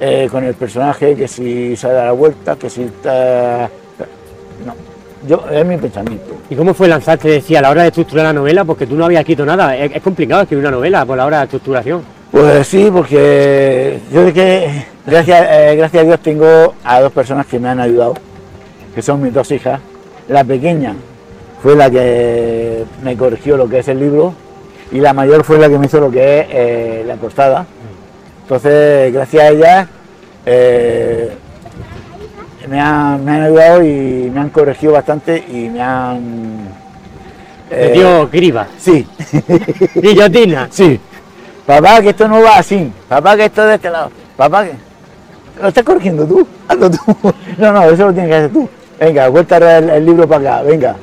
eh, 0.00 0.28
con 0.30 0.44
el 0.44 0.54
personaje, 0.54 1.14
que 1.14 1.28
si 1.28 1.76
se 1.76 1.88
da 1.88 2.06
la 2.06 2.12
vuelta, 2.12 2.56
que 2.56 2.70
si 2.70 2.82
está... 2.82 3.70
No, 4.64 4.74
yo, 5.26 5.44
es 5.50 5.66
mi 5.66 5.76
pensamiento. 5.76 6.36
¿Y 6.48 6.56
cómo 6.56 6.74
fue 6.74 6.88
lanzarte, 6.88 7.28
decía, 7.28 7.58
a 7.58 7.62
la 7.62 7.70
hora 7.70 7.82
de 7.82 7.88
estructurar 7.88 8.26
la 8.26 8.32
novela? 8.32 8.64
Porque 8.64 8.86
tú 8.86 8.96
no 8.96 9.04
habías 9.04 9.20
escrito 9.20 9.44
nada. 9.44 9.76
Es, 9.76 9.92
es 9.94 10.02
complicado 10.02 10.42
escribir 10.42 10.64
una 10.64 10.76
novela 10.76 11.04
por 11.04 11.16
la 11.16 11.26
hora 11.26 11.38
de 11.38 11.44
estructuración. 11.44 12.16
Pues 12.30 12.66
sí, 12.66 12.90
porque 12.92 13.98
yo 14.12 14.24
de 14.24 14.32
que 14.32 14.84
gracias, 15.06 15.46
eh, 15.48 15.76
gracias 15.76 16.02
a 16.02 16.06
Dios 16.06 16.20
tengo 16.20 16.74
a 16.84 17.00
dos 17.00 17.12
personas 17.12 17.46
que 17.46 17.58
me 17.58 17.68
han 17.68 17.80
ayudado, 17.80 18.14
que 18.94 19.00
son 19.00 19.22
mis 19.22 19.32
dos 19.32 19.50
hijas. 19.52 19.80
La 20.28 20.44
pequeña 20.44 20.94
fue 21.62 21.76
la 21.76 21.88
que 21.88 22.84
me 23.02 23.16
corrigió 23.16 23.56
lo 23.56 23.68
que 23.68 23.78
es 23.78 23.88
el 23.88 24.00
libro 24.00 24.34
y 24.92 24.98
la 24.98 25.12
mayor 25.12 25.44
fue 25.44 25.58
la 25.58 25.68
que 25.68 25.78
me 25.78 25.86
hizo 25.86 26.00
lo 26.00 26.10
que 26.10 26.40
es 26.40 26.46
eh, 26.50 27.04
la 27.06 27.14
portada. 27.14 27.64
Entonces, 28.46 29.12
gracias 29.12 29.42
a 29.42 29.48
ellas 29.48 29.88
eh, 30.46 31.36
me, 32.68 32.80
han, 32.80 33.24
me 33.24 33.32
han 33.32 33.42
ayudado 33.42 33.82
y 33.82 34.30
me 34.32 34.38
han 34.38 34.50
corregido 34.50 34.92
bastante 34.92 35.44
y 35.48 35.68
me 35.68 35.82
han... 35.82 36.68
Te 37.68 37.88
eh, 37.88 37.92
dio 37.94 38.30
criba. 38.30 38.68
sí, 38.78 39.04
Guillotina. 39.96 40.68
Sí. 40.70 41.00
Papá, 41.66 42.00
que 42.00 42.10
esto 42.10 42.28
no 42.28 42.40
va 42.40 42.58
así. 42.58 42.92
Papá, 43.08 43.36
que 43.36 43.46
esto 43.46 43.62
es 43.62 43.68
de 43.68 43.74
este 43.74 43.90
lado. 43.90 44.12
Papá, 44.36 44.64
que... 44.64 44.74
¿Lo 45.60 45.66
estás 45.66 45.82
corrigiendo 45.82 46.24
tú? 46.24 46.46
Hazlo 46.68 46.88
tú. 46.88 46.98
No, 47.58 47.72
no, 47.72 47.82
eso 47.82 48.06
lo 48.06 48.12
tienes 48.12 48.30
que 48.30 48.36
hacer 48.36 48.52
tú. 48.52 48.68
Venga, 49.00 49.26
vuelta 49.26 49.56
el, 49.78 49.90
el 49.90 50.06
libro 50.06 50.28
para 50.28 50.58
acá, 50.58 50.62
venga. 50.62 50.94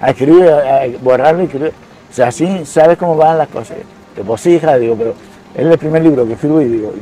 A 0.00 0.10
escribir, 0.10 0.48
a 0.48 0.80
borrarlo 1.00 1.42
y 1.42 1.44
escribir. 1.44 1.72
O 2.10 2.12
sea, 2.12 2.26
así 2.26 2.66
sabes 2.66 2.98
cómo 2.98 3.16
van 3.16 3.38
las 3.38 3.46
cosas. 3.46 3.76
Que 4.16 4.24
pues 4.24 4.40
sí, 4.40 4.54
hija, 4.54 4.76
digo, 4.78 4.96
pero 4.98 5.14
es 5.54 5.66
el 5.66 5.78
primer 5.78 6.02
libro 6.02 6.26
que 6.26 6.34
escribo 6.34 6.60
y 6.60 6.64
digo, 6.66 6.92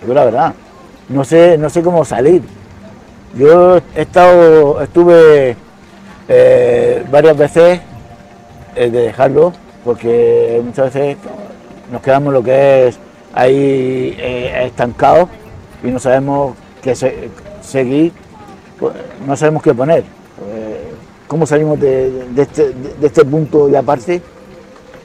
digo 0.00 0.14
la 0.14 0.24
verdad, 0.24 0.54
no 1.08 1.24
sé, 1.24 1.58
no 1.58 1.68
sé 1.70 1.82
cómo 1.82 2.04
salir. 2.04 2.42
Yo 3.36 3.78
he 3.96 4.02
estado, 4.02 4.80
estuve 4.82 5.56
eh, 6.28 7.04
varias 7.10 7.36
veces 7.36 7.80
eh, 8.76 8.90
de 8.90 9.00
dejarlo, 9.02 9.52
porque 9.84 10.60
muchas 10.64 10.92
veces 10.92 11.16
nos 11.90 12.02
quedamos 12.02 12.32
lo 12.32 12.42
que 12.42 12.88
es 12.88 12.98
ahí 13.34 14.14
eh, 14.18 14.62
estancados 14.66 15.28
y 15.82 15.88
no 15.88 15.98
sabemos 15.98 16.54
qué 16.82 16.94
se- 16.94 17.28
seguir, 17.62 18.12
pues, 18.78 18.92
no 19.26 19.36
sabemos 19.36 19.62
qué 19.62 19.74
poner. 19.74 20.04
¿Cómo 21.26 21.46
salimos 21.46 21.80
de, 21.80 22.26
este, 22.36 22.72
de 22.72 23.06
este 23.06 23.24
punto 23.24 23.66
y 23.70 23.74
aparte? 23.74 24.20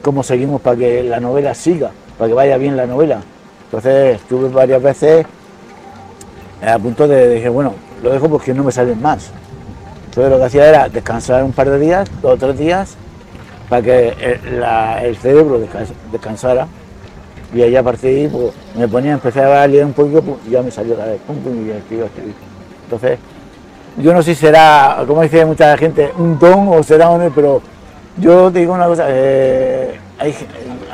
¿Cómo 0.02 0.22
seguimos 0.22 0.60
para 0.60 0.76
que 0.76 1.02
la 1.02 1.20
novela 1.20 1.54
siga, 1.54 1.90
para 2.18 2.28
que 2.28 2.34
vaya 2.34 2.56
bien 2.58 2.76
la 2.76 2.86
novela? 2.86 3.20
Entonces 3.66 4.16
estuve 4.16 4.48
varias 4.48 4.82
veces 4.82 5.26
a 6.66 6.78
punto 6.78 7.06
de 7.06 7.34
dije, 7.36 7.48
bueno, 7.48 7.74
lo 8.02 8.10
dejo 8.10 8.28
porque 8.28 8.52
no 8.52 8.64
me 8.64 8.72
salen 8.72 9.00
más. 9.00 9.30
Entonces 10.06 10.32
lo 10.32 10.38
que 10.38 10.44
hacía 10.44 10.68
era 10.68 10.88
descansar 10.88 11.44
un 11.44 11.52
par 11.52 11.70
de 11.70 11.78
días, 11.78 12.08
dos 12.20 12.32
o 12.34 12.36
tres 12.36 12.58
días, 12.58 12.96
para 13.68 13.82
que 13.82 14.08
el, 14.20 14.60
la- 14.60 15.04
el 15.04 15.16
cerebro 15.16 15.60
descans- 15.60 15.92
descansara. 16.10 16.66
Y 17.54 17.62
ahí 17.62 17.76
a 17.76 17.82
partir 17.82 18.10
de 18.10 18.16
ahí 18.22 18.28
pues, 18.28 18.52
me 18.76 18.88
ponía, 18.88 19.12
empecé 19.12 19.40
a 19.42 19.66
leer 19.66 19.84
un 19.84 19.92
poquito 19.92 20.38
y 20.46 20.50
ya 20.50 20.62
me 20.62 20.70
salió 20.70 20.96
la 20.96 21.06
vez, 21.06 21.20
pum, 21.26 21.36
pum, 21.36 21.66
y 21.66 21.70
escribí, 21.70 22.02
escribí. 22.02 22.34
Entonces, 22.84 23.18
yo 23.96 24.12
no 24.12 24.22
sé 24.22 24.34
si 24.34 24.40
será, 24.42 25.02
como 25.06 25.22
dice 25.22 25.44
mucha 25.44 25.76
gente, 25.76 26.10
un 26.18 26.38
don 26.38 26.68
o 26.68 26.82
será 26.82 27.08
un, 27.10 27.30
pero 27.34 27.62
yo 28.18 28.50
te 28.50 28.58
digo 28.60 28.74
una 28.74 28.86
cosa, 28.86 29.04
eh, 29.08 29.98
hay 30.18 30.34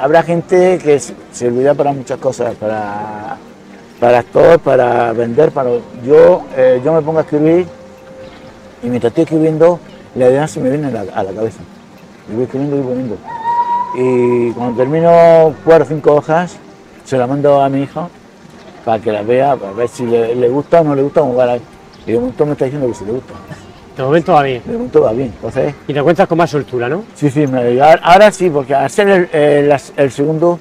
habrá 0.01 0.23
gente 0.23 0.79
que 0.79 0.99
se 0.99 1.15
se 1.33 1.49
olvida 1.49 1.75
para 1.75 1.93
muchas 1.93 2.19
cosas, 2.19 2.55
para, 2.57 3.37
para 4.01 4.19
actor, 4.21 4.59
para 4.61 5.13
vender, 5.13 5.51
para 5.51 5.71
yo, 6.05 6.43
eh, 6.57 6.81
yo 6.85 6.93
me 6.93 7.03
pongo 7.03 7.19
a 7.19 7.23
escribir 7.23 7.67
y 8.83 8.87
mientras 8.89 9.11
estoy 9.11 9.25
escribiendo, 9.25 9.81
la 10.15 10.29
idea 10.29 10.47
se 10.47 10.61
me 10.61 10.71
viene 10.71 10.89
a 10.89 10.91
la, 10.91 11.01
a 11.13 11.23
la 11.23 11.33
cabeza. 11.33 11.61
Y 12.31 12.35
voy 12.35 12.45
escribiendo 12.45 12.79
y 12.79 12.83
poniendo. 12.83 13.17
Y 13.97 14.51
cuando 14.53 14.77
termino 14.77 15.55
cuatro 15.65 15.85
o 15.85 15.89
cinco 15.89 16.15
hojas, 16.15 16.57
se 17.05 17.17
la 17.17 17.27
mando 17.27 17.61
a 17.63 17.69
mi 17.69 17.83
hija 17.83 18.09
para 18.85 19.01
que 19.03 19.11
la 19.13 19.23
vea, 19.23 19.57
para 19.57 19.73
ver 19.73 19.89
si 19.89 20.05
le, 20.07 20.49
gusta 20.49 20.81
o 20.81 20.85
no 20.85 20.95
le 20.95 21.03
gusta, 21.03 21.21
como 21.21 21.35
va 21.37 21.47
la- 21.47 21.57
Y 21.57 22.13
de 22.13 22.19
momento 22.19 22.45
me 22.47 22.53
está 22.53 22.65
diciendo 22.67 22.87
que 22.89 22.95
sí 22.95 23.05
le 23.05 23.13
gusta. 23.13 23.33
De 23.97 24.03
momento 24.03 24.33
va 24.33 24.43
bien. 24.43 24.63
De 24.67 24.73
momento 24.73 25.03
va 25.03 25.13
bien. 25.13 25.33
Entonces, 25.37 25.75
Y 25.87 25.93
te 25.93 25.99
encuentras 25.99 26.27
con 26.29 26.39
más 26.39 26.51
soltura, 26.51 26.89
¿no? 26.89 27.05
sí, 27.15 27.31
sí, 27.31 27.47
me- 27.47 27.81
ahora- 27.81 28.31
sí, 28.33 28.51
porque 28.51 28.75
al 28.75 28.91
ser 28.91 29.09
el, 29.09 29.29
el- 29.33 29.69
las- 29.69 29.93
el 29.97 30.11
segundo, 30.11 30.59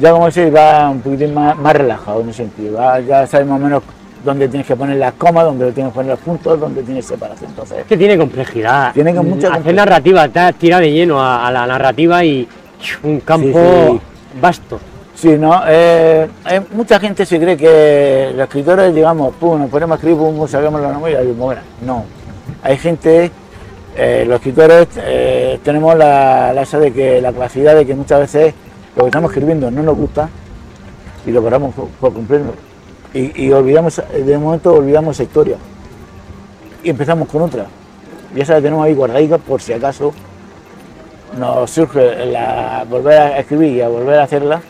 ya 0.00 0.12
como 0.12 0.26
dice, 0.26 0.50
va 0.50 0.88
un 0.90 1.00
poquitín 1.00 1.34
más, 1.34 1.56
más 1.58 1.74
relajado 1.74 2.20
en 2.20 2.28
ese 2.28 2.38
sentido. 2.44 2.78
va- 2.78 3.00
ya 3.00 3.26
sabes 3.26 3.46
más 3.46 3.60
o 3.60 3.64
menos 3.64 3.82
dónde 4.24 4.46
tienes 4.46 4.66
que 4.68 4.76
poner 4.76 4.96
las 4.98 5.14
comas, 5.14 5.44
dónde 5.44 5.72
tienes 5.72 5.92
que 5.92 5.96
poner 5.96 6.10
los 6.12 6.20
puntos, 6.20 6.60
dónde 6.60 6.82
tienes 6.84 7.04
separación. 7.04 7.50
Entonces, 7.50 7.78
Es 7.80 7.86
que 7.86 7.96
tiene 7.96 8.16
complejidad. 8.16 8.92
Tiene 8.92 9.12
mucha 9.14 9.48
Hacer 9.48 9.50
complejidad. 9.54 9.74
narrativa, 9.86 10.28
te 10.28 10.38
has 10.38 10.54
tirado 10.54 10.82
de 10.82 10.92
lleno 10.92 11.20
a, 11.20 11.44
a 11.48 11.50
la 11.50 11.66
narrativa 11.66 12.24
y 12.24 12.46
un 13.02 13.18
campo 13.20 13.58
Sí, 13.58 14.00
vasto. 14.40 14.78
Sí, 15.16 15.36
no, 15.38 15.60
eh, 15.68 16.28
hay 16.44 16.60
mucha 16.72 16.98
gente 17.00 17.24
se 17.26 17.38
cree 17.38 17.56
que 17.56 18.30
los 18.34 18.44
escritores, 18.44 18.92
digamos, 18.94 19.34
pum, 19.34 19.60
nos 19.60 19.70
ponemos 19.70 19.94
a 19.94 19.96
escribir, 19.96 20.18
pum, 20.18 20.46
sacamos 20.48 20.80
la 20.80 20.92
novela 20.92 21.22
y 21.22 21.32
bueno, 21.32 21.60
no. 21.84 22.04
Hay 22.62 22.78
gente, 22.78 23.30
eh, 23.96 24.24
los 24.26 24.36
escritores 24.36 24.88
eh, 24.96 25.58
tenemos 25.62 25.96
la, 25.96 26.52
la 26.52 26.64
de 26.64 26.92
que 26.92 27.20
la 27.20 27.32
capacidad 27.32 27.74
de 27.74 27.86
que 27.86 27.94
muchas 27.94 28.20
veces 28.20 28.54
lo 28.96 29.02
que 29.02 29.08
estamos 29.08 29.30
escribiendo 29.30 29.70
no 29.70 29.82
nos 29.82 29.96
gusta 29.96 30.28
y 31.26 31.30
lo 31.30 31.42
paramos 31.42 31.74
por, 31.74 31.88
por 31.88 32.12
completo. 32.12 32.54
Y, 33.14 33.50
olvidamos, 33.52 34.00
de 34.10 34.38
momento 34.38 34.72
olvidamos 34.72 35.16
esa 35.16 35.24
historia. 35.24 35.56
Y 36.82 36.88
empezamos 36.88 37.28
con 37.28 37.42
otra. 37.42 37.66
Y 38.34 38.40
esa 38.40 38.54
la 38.54 38.62
tenemos 38.62 38.86
ahí 38.86 38.94
guardadita 38.94 39.36
por 39.36 39.60
si 39.60 39.74
acaso 39.74 40.14
nos 41.38 41.70
surge 41.70 42.26
la, 42.26 42.86
volver 42.88 43.18
a 43.18 43.38
escribir 43.38 43.76
y 43.76 43.80
a 43.82 43.88
volver 43.88 44.18
a 44.18 44.22
hacerla 44.24 44.62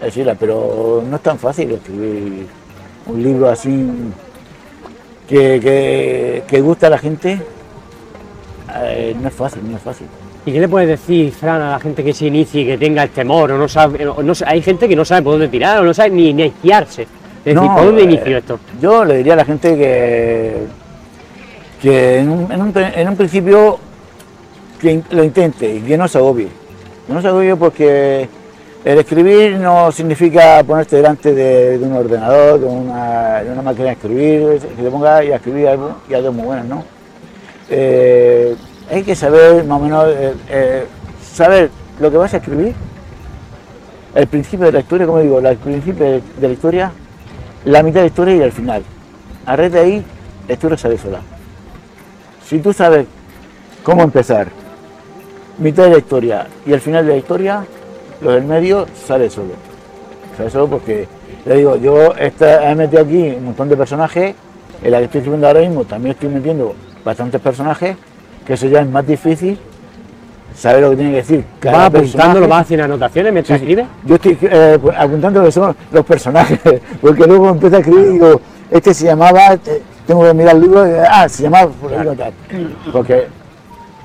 decirla, 0.00 0.34
pero 0.34 1.02
no 1.08 1.16
es 1.16 1.22
tan 1.22 1.38
fácil 1.38 1.70
escribir 1.72 2.46
un 3.06 3.22
libro 3.22 3.48
así 3.48 3.70
que, 5.28 5.60
que, 5.60 6.42
que 6.46 6.60
gusta 6.60 6.86
a 6.88 6.90
la 6.90 6.98
gente. 6.98 7.40
Eh, 8.78 9.16
no 9.20 9.28
es 9.28 9.34
fácil, 9.34 9.62
no 9.70 9.76
es 9.76 9.82
fácil. 9.82 10.06
¿Y 10.44 10.52
qué 10.52 10.60
le 10.60 10.68
puedes 10.68 10.88
decir, 10.88 11.32
Fran, 11.32 11.60
a 11.60 11.70
la 11.72 11.80
gente 11.80 12.04
que 12.04 12.12
se 12.12 12.26
inicie 12.26 12.62
y 12.62 12.66
que 12.66 12.78
tenga 12.78 13.02
el 13.02 13.10
temor? 13.10 13.50
O 13.52 13.58
no 13.58 13.68
sabe, 13.68 14.06
o 14.06 14.22
no 14.22 14.32
hay 14.46 14.62
gente 14.62 14.88
que 14.88 14.94
no 14.94 15.04
sabe 15.04 15.22
por 15.22 15.32
dónde 15.32 15.48
tirar, 15.48 15.80
o 15.80 15.84
no 15.84 15.92
sabe 15.92 16.10
ni, 16.10 16.32
ni 16.32 16.44
esquiarse. 16.44 17.02
Es 17.44 17.54
decir, 17.54 17.70
¿por 17.70 17.84
dónde 17.86 18.02
eh, 18.02 18.04
inicio 18.04 18.38
esto? 18.38 18.60
Yo 18.80 19.04
le 19.04 19.18
diría 19.18 19.32
a 19.32 19.36
la 19.36 19.44
gente 19.44 19.76
que, 19.76 20.56
que 21.80 22.18
en, 22.18 22.28
un, 22.28 22.52
en 22.52 22.62
un 22.62 22.72
pri- 22.72 22.92
en 22.94 23.08
un 23.08 23.16
principio 23.16 23.78
que 24.80 25.02
lo 25.10 25.24
intente 25.24 25.76
y 25.76 25.80
que 25.80 25.96
no 25.96 26.06
se 26.06 26.18
agobie. 26.18 26.48
Que 27.06 27.12
no 27.12 27.22
se 27.22 27.28
agobie 27.28 27.56
porque 27.56 28.28
el 28.86 29.00
escribir 29.00 29.58
no 29.58 29.90
significa 29.90 30.62
ponerte 30.62 30.94
delante 30.94 31.34
de, 31.34 31.76
un 31.82 31.92
ordenador, 31.92 32.60
de 32.60 32.66
una, 32.66 33.60
máquina 33.60 33.86
de 33.86 33.92
escribir, 33.92 34.60
que 34.60 34.80
te 34.80 34.90
pongas 34.90 35.24
y 35.24 35.32
a 35.32 35.36
escribir 35.36 35.66
algo 35.66 35.96
y 36.08 36.14
algo 36.14 36.32
muy 36.32 36.46
buenas, 36.46 36.66
¿no? 36.66 36.84
Eh, 37.68 38.54
hay 38.88 39.02
que 39.02 39.16
saber 39.16 39.64
más 39.64 39.80
o 39.80 39.82
menos, 39.82 40.06
eh, 40.06 40.34
eh, 40.48 40.86
saber 41.20 41.68
lo 41.98 42.12
que 42.12 42.16
vas 42.16 42.32
a 42.34 42.36
escribir, 42.36 42.76
el 44.14 44.28
principio 44.28 44.66
de 44.66 44.72
la 44.72 44.78
historia, 44.78 45.04
como 45.04 45.18
digo, 45.18 45.40
el 45.40 45.56
principio 45.56 46.06
de 46.06 46.22
la 46.40 46.48
historia, 46.48 46.92
la 47.64 47.82
mitad 47.82 47.96
de 47.96 48.02
la 48.02 48.06
historia 48.06 48.36
y 48.36 48.40
el 48.40 48.52
final. 48.52 48.84
A 49.46 49.56
raíz 49.56 49.72
de 49.72 49.80
ahí, 49.80 50.04
la 50.46 50.54
historia 50.54 50.78
sale 50.78 50.96
sola. 50.96 51.22
Si 52.46 52.60
tú 52.60 52.72
sabes 52.72 53.08
cómo 53.82 54.04
empezar, 54.04 54.46
mitad 55.58 55.82
de 55.86 55.90
la 55.90 55.98
historia 55.98 56.46
y 56.64 56.72
el 56.72 56.80
final 56.80 57.04
de 57.04 57.12
la 57.14 57.18
historia, 57.18 57.66
lo 58.20 58.32
del 58.32 58.44
medio 58.44 58.86
sale 59.06 59.28
solo. 59.30 59.52
Sale 60.36 60.50
solo 60.50 60.68
porque, 60.68 61.06
le 61.44 61.56
digo, 61.56 61.76
yo 61.76 62.14
esta- 62.14 62.70
he 62.70 62.74
metido 62.74 63.02
aquí 63.02 63.34
un 63.36 63.44
montón 63.46 63.68
de 63.68 63.76
personajes, 63.76 64.34
en 64.82 64.90
la 64.90 64.98
que 64.98 65.04
estoy 65.04 65.18
escribiendo 65.20 65.46
ahora 65.46 65.60
mismo 65.60 65.84
también 65.84 66.12
estoy 66.14 66.28
metiendo 66.28 66.74
bastantes 67.04 67.40
personajes, 67.40 67.96
que 68.46 68.52
eso 68.54 68.66
ya 68.66 68.80
es 68.80 68.88
más 68.88 69.06
difícil, 69.06 69.58
saber 70.54 70.82
lo 70.82 70.90
que 70.90 70.96
tiene 70.96 71.10
que 71.12 71.16
decir. 71.18 71.44
cada 71.60 71.76
¿Vas 71.78 71.86
apuntándolo, 71.86 72.48
vas 72.48 72.60
haciendo 72.62 72.84
anotaciones 72.84 73.32
mientras 73.32 73.58
Sí, 73.58 73.64
escribes? 73.64 73.86
Yo 74.04 74.14
estoy 74.16 74.38
eh, 74.42 74.78
pues, 74.80 74.96
apuntando 74.98 75.40
lo 75.40 75.46
que 75.46 75.52
son 75.52 75.76
los 75.92 76.04
personajes, 76.04 76.60
porque 77.00 77.26
luego 77.26 77.50
empiezo 77.50 77.76
a 77.76 77.78
escribir 77.80 78.06
y 78.06 78.12
digo, 78.12 78.40
Este 78.70 78.92
se 78.92 79.04
llamaba, 79.06 79.54
eh, 79.54 79.82
tengo 80.06 80.24
que 80.24 80.34
mirar 80.34 80.56
el 80.56 80.62
libro, 80.62 80.84
eh, 80.84 81.02
ah, 81.08 81.28
se 81.28 81.44
llamaba 81.44 81.70
tal. 82.16 82.32
Porque, 82.92 83.26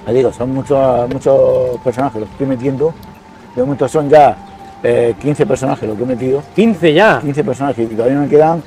le 0.07 0.13
digo, 0.13 0.31
son 0.31 0.51
muchos, 0.51 1.09
muchos 1.09 1.79
personajes 1.83 2.19
los 2.21 2.29
que 2.29 2.33
estoy 2.33 2.47
metiendo. 2.47 2.93
De 3.55 3.61
momento 3.61 3.87
son 3.87 4.09
ya 4.09 4.37
eh, 4.83 5.13
15 5.21 5.45
personajes 5.45 5.87
los 5.87 5.97
que 5.97 6.03
he 6.03 6.07
metido. 6.07 6.43
15 6.55 6.93
ya. 6.93 7.19
15 7.21 7.43
personajes 7.43 7.91
y 7.91 7.95
todavía 7.95 8.19
me 8.19 8.27
quedan 8.27 8.63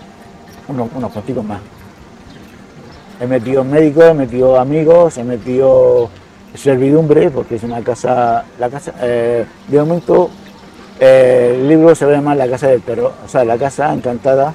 unos, 0.68 0.88
unos 0.94 1.10
cuanticos 1.12 1.44
más. 1.44 1.60
He 3.20 3.26
metido 3.26 3.64
médicos, 3.64 4.04
he 4.04 4.14
metido 4.14 4.58
amigos, 4.58 5.16
he 5.18 5.24
metido 5.24 6.10
servidumbre, 6.54 7.30
porque 7.30 7.56
es 7.56 7.62
una 7.62 7.80
casa, 7.82 8.44
la 8.58 8.68
casa, 8.68 8.92
eh, 9.00 9.44
de 9.68 9.78
momento 9.80 10.30
eh, 11.00 11.56
el 11.56 11.68
libro 11.68 11.94
se 11.94 12.04
va 12.04 12.12
a 12.12 12.14
llamar 12.16 12.36
La 12.36 12.48
Casa 12.48 12.68
del 12.68 12.82
Terror, 12.82 13.12
o 13.24 13.28
sea, 13.28 13.44
la 13.44 13.58
casa 13.58 13.92
encantada 13.92 14.54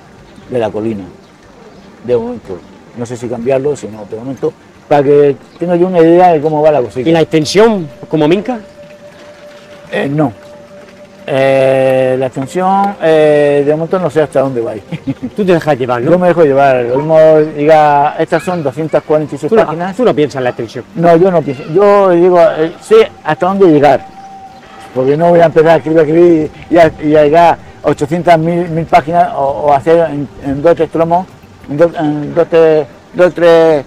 de 0.49 0.59
la 0.59 0.69
colina, 0.69 1.03
de 2.05 2.15
momento. 2.17 2.57
No 2.97 3.05
sé 3.05 3.17
si 3.17 3.27
cambiarlo, 3.27 3.75
si 3.75 3.87
no, 3.87 4.05
de 4.09 4.17
momento, 4.17 4.53
para 4.87 5.03
que 5.03 5.35
tenga 5.57 5.75
yo 5.75 5.87
una 5.87 5.99
idea 5.99 6.33
de 6.33 6.41
cómo 6.41 6.61
va 6.61 6.71
la 6.71 6.81
¿Y 6.81 6.85
cosita. 6.85 7.11
la 7.11 7.21
extensión 7.21 7.87
como 8.09 8.27
Minca? 8.27 8.59
Eh, 9.91 10.07
no. 10.09 10.31
Eh, 11.31 12.15
la 12.17 12.25
extensión, 12.25 12.95
eh, 13.03 13.61
de 13.63 13.71
momento 13.73 13.99
no 13.99 14.09
sé 14.09 14.21
hasta 14.23 14.39
dónde 14.39 14.61
va. 14.61 14.73
Tú 15.35 15.45
te 15.45 15.53
dejas 15.53 15.77
llevar, 15.77 16.01
Yo 16.01 16.09
¿no? 16.09 16.17
me 16.17 16.29
dejo 16.29 16.43
llevar, 16.43 16.77
lo 16.85 16.97
mismo 16.97 17.19
diga, 17.55 18.15
estas 18.17 18.41
son 18.41 18.63
246 18.63 19.47
Tú 19.49 19.55
no, 19.55 19.63
páginas. 19.65 19.95
tú 19.95 20.03
no 20.05 20.13
piensas 20.15 20.37
en 20.39 20.43
la 20.45 20.49
extensión. 20.49 20.85
No, 20.95 21.15
yo 21.17 21.29
no 21.29 21.41
pienso. 21.43 21.63
Yo 21.71 22.09
digo, 22.09 22.39
eh, 22.57 22.73
sé 22.81 23.11
hasta 23.23 23.45
dónde 23.45 23.67
llegar. 23.67 24.03
Porque 24.95 25.15
no 25.15 25.29
voy 25.29 25.39
a 25.39 25.45
empezar 25.45 25.69
a 25.69 25.75
escribir, 25.75 25.99
a 25.99 26.01
escribir 26.01 26.51
y 26.71 26.77
a, 26.77 26.91
y 27.03 27.15
a 27.15 27.23
llegar 27.23 27.57
a 27.83 27.87
800 27.89 28.37
mil, 28.39 28.67
mil 28.69 28.85
páginas 28.85 29.31
o, 29.35 29.41
o 29.67 29.73
hacer 29.73 30.09
en, 30.09 30.27
en 30.43 30.61
dos 30.63 30.71
o 30.71 30.75
tres 30.75 30.89
tomos, 30.89 31.27
en 31.69 31.77
dos, 31.77 31.91
en 31.95 32.33
dos, 32.33 32.47
tres, 32.49 32.87
dos 33.13 33.33
tres 33.35 33.85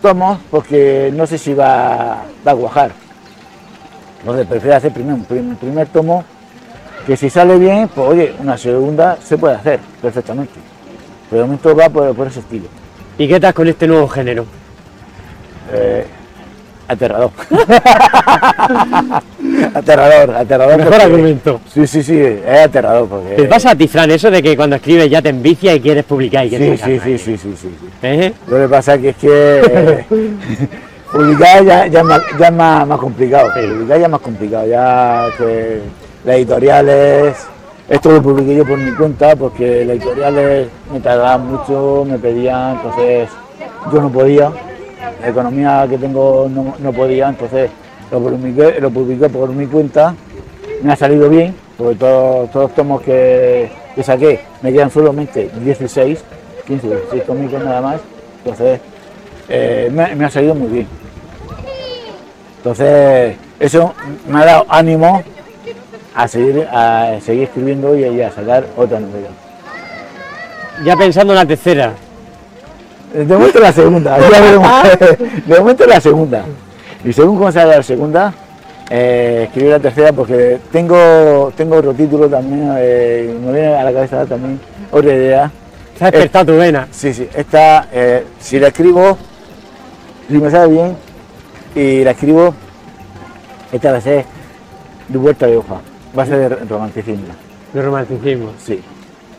tomos, 0.00 0.38
porque 0.52 1.10
no 1.12 1.26
sé 1.26 1.36
si 1.36 1.52
va, 1.52 2.22
va 2.46 2.52
a 2.52 2.54
cuajar. 2.54 2.92
Entonces 4.26 4.46
prefiero 4.48 4.76
hacer 4.76 4.92
primero 4.92 5.14
un 5.14 5.24
prim- 5.24 5.54
primer 5.54 5.86
tomo, 5.86 6.24
que 7.06 7.16
si 7.16 7.30
sale 7.30 7.56
bien, 7.58 7.88
pues 7.94 8.08
oye, 8.08 8.34
una 8.40 8.58
segunda 8.58 9.16
se 9.24 9.38
puede 9.38 9.54
hacer 9.54 9.78
perfectamente. 10.02 10.54
Pero 11.30 11.42
de 11.42 11.46
momento 11.46 11.76
va 11.76 11.88
por, 11.88 12.12
por 12.16 12.26
ese 12.26 12.40
estilo. 12.40 12.66
¿Y 13.18 13.28
qué 13.28 13.38
tal 13.38 13.54
con 13.54 13.68
este 13.68 13.86
nuevo 13.86 14.08
género? 14.08 14.44
Eh, 15.72 16.04
aterrador. 16.88 17.30
aterrador, 19.74 20.34
aterrador. 20.36 20.76
Mejor 20.76 20.92
porque- 20.92 21.04
argumento. 21.04 21.60
Sí, 21.72 21.86
sí, 21.86 22.02
sí, 22.02 22.18
es 22.20 22.64
aterrador 22.64 23.08
porque. 23.08 23.34
¿Te 23.36 23.44
pasa 23.44 23.70
a 23.70 23.74
ti, 23.76 23.86
Fran, 23.86 24.10
eso 24.10 24.28
de 24.28 24.42
que 24.42 24.56
cuando 24.56 24.74
escribes 24.74 25.08
ya 25.08 25.22
te 25.22 25.28
envicia 25.28 25.72
y 25.72 25.80
quieres 25.80 26.02
publicar 26.04 26.44
y 26.46 26.50
Sí, 26.50 26.56
quieres 26.56 26.80
sí, 26.80 26.98
sí, 26.98 27.18
sí, 27.18 27.38
sí, 27.38 27.38
sí, 27.38 27.54
sí. 27.80 27.88
¿Eh? 28.02 28.32
Lo 28.48 28.58
que 28.58 28.68
pasa 28.68 28.98
que 28.98 29.10
es 29.10 29.16
que 29.16 29.28
eh, 29.30 30.04
publicar 31.16 31.64
ya, 31.64 31.86
ya, 31.86 32.00
es 32.00 32.04
más, 32.04 32.20
ya 32.38 32.46
es 32.46 32.52
más, 32.52 32.86
más 32.86 32.98
complicado. 32.98 33.48
Publicar 33.54 33.98
ya 33.98 34.04
es 34.04 34.10
más 34.10 34.20
complicado, 34.20 34.66
ya 34.66 35.26
que 35.36 35.80
las 36.24 36.36
editoriales. 36.36 37.46
Esto 37.88 38.10
lo 38.10 38.22
publiqué 38.22 38.56
yo 38.56 38.66
por 38.66 38.78
mi 38.78 38.90
cuenta 38.92 39.36
porque 39.36 39.84
las 39.84 39.96
editoriales 39.96 40.68
me 40.92 41.00
tardaban 41.00 41.46
mucho, 41.46 42.04
me 42.04 42.18
pedían, 42.18 42.76
entonces 42.76 43.28
yo 43.92 44.00
no 44.00 44.10
podía. 44.10 44.50
La 45.20 45.28
economía 45.28 45.86
que 45.88 45.96
tengo 45.96 46.48
no, 46.50 46.74
no 46.78 46.92
podía, 46.92 47.28
entonces 47.28 47.70
lo 48.10 48.20
publiqué, 48.20 48.80
lo 48.80 48.90
publiqué 48.90 49.28
por 49.28 49.50
mi 49.50 49.66
cuenta. 49.66 50.14
Me 50.82 50.92
ha 50.92 50.96
salido 50.96 51.28
bien, 51.28 51.54
porque 51.78 51.94
todos, 51.94 52.50
todos 52.50 52.66
los 52.66 52.74
tomos 52.74 53.02
que, 53.02 53.70
que 53.94 54.02
saqué 54.02 54.40
me 54.62 54.72
quedan 54.72 54.90
solamente 54.90 55.48
16, 55.62 56.24
15, 56.66 56.86
16 56.88 57.24
tomicos 57.24 57.64
nada 57.64 57.80
más. 57.80 58.00
Entonces 58.38 58.80
eh, 59.48 59.88
me, 59.92 60.14
me 60.16 60.24
ha 60.24 60.30
salido 60.30 60.54
muy 60.54 60.68
bien. 60.68 61.05
Entonces 62.66 63.36
eso 63.60 63.94
me 64.28 64.40
ha 64.40 64.44
dado 64.44 64.66
ánimo 64.68 65.22
a 66.16 66.26
seguir, 66.26 66.66
a 66.68 67.16
seguir 67.24 67.44
escribiendo 67.44 67.96
y, 67.96 68.20
a 68.20 68.32
sacar 68.32 68.66
otra 68.76 68.98
novela. 68.98 69.28
Ya 70.84 70.96
pensando 70.96 71.32
en 71.32 71.38
la 71.38 71.46
tercera. 71.46 71.92
De 73.14 73.24
momento 73.24 73.60
la 73.60 73.72
segunda, 73.72 74.18
ya 74.30 74.40
veremos. 74.40 74.68
de 75.46 75.58
momento 75.60 75.86
la 75.86 76.00
segunda. 76.00 76.44
Y 77.04 77.12
según 77.12 77.38
cómo 77.38 77.52
salga 77.52 77.76
la 77.76 77.82
segunda, 77.84 78.34
eh, 78.90 79.44
escribir 79.44 79.70
la 79.70 79.78
tercera 79.78 80.12
porque 80.12 80.58
tengo, 80.72 81.52
tengo 81.56 81.76
otro 81.76 81.94
título 81.94 82.28
también, 82.28 82.74
eh, 82.78 83.32
me 83.44 83.52
viene 83.52 83.76
a 83.76 83.84
la 83.84 83.92
cabeza 83.92 84.26
también 84.26 84.58
otra 84.90 85.14
idea. 85.14 85.52
Se 85.96 86.04
ha 86.04 86.10
despertado 86.10 86.46
tu 86.46 86.58
vena. 86.58 86.88
Sí, 86.90 87.14
sí, 87.14 87.28
esta, 87.32 87.86
eh, 87.92 88.24
si 88.40 88.58
la 88.58 88.68
escribo, 88.68 89.16
si 90.28 90.34
me 90.38 90.50
sale 90.50 90.72
bien 90.72 91.05
y 91.76 92.02
la 92.04 92.10
escribo, 92.12 92.54
esta 93.72 93.92
va 93.92 93.98
a 93.98 94.00
ser 94.00 94.24
de 95.08 95.18
vuelta 95.18 95.46
de 95.46 95.56
hoja, 95.58 95.76
va 96.18 96.22
a 96.22 96.26
ser 96.26 96.48
de 96.48 96.64
romanticismo. 96.64 97.26
De 97.72 97.82
romanticismo. 97.82 98.50
Sí. 98.58 98.80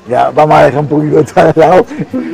Ya 0.09 0.29
vamos 0.29 0.55
a 0.57 0.65
dejar 0.65 0.79
un 0.79 0.87
poquito 0.87 1.19
esto 1.19 1.41
al 1.41 1.53
lado 1.55 1.85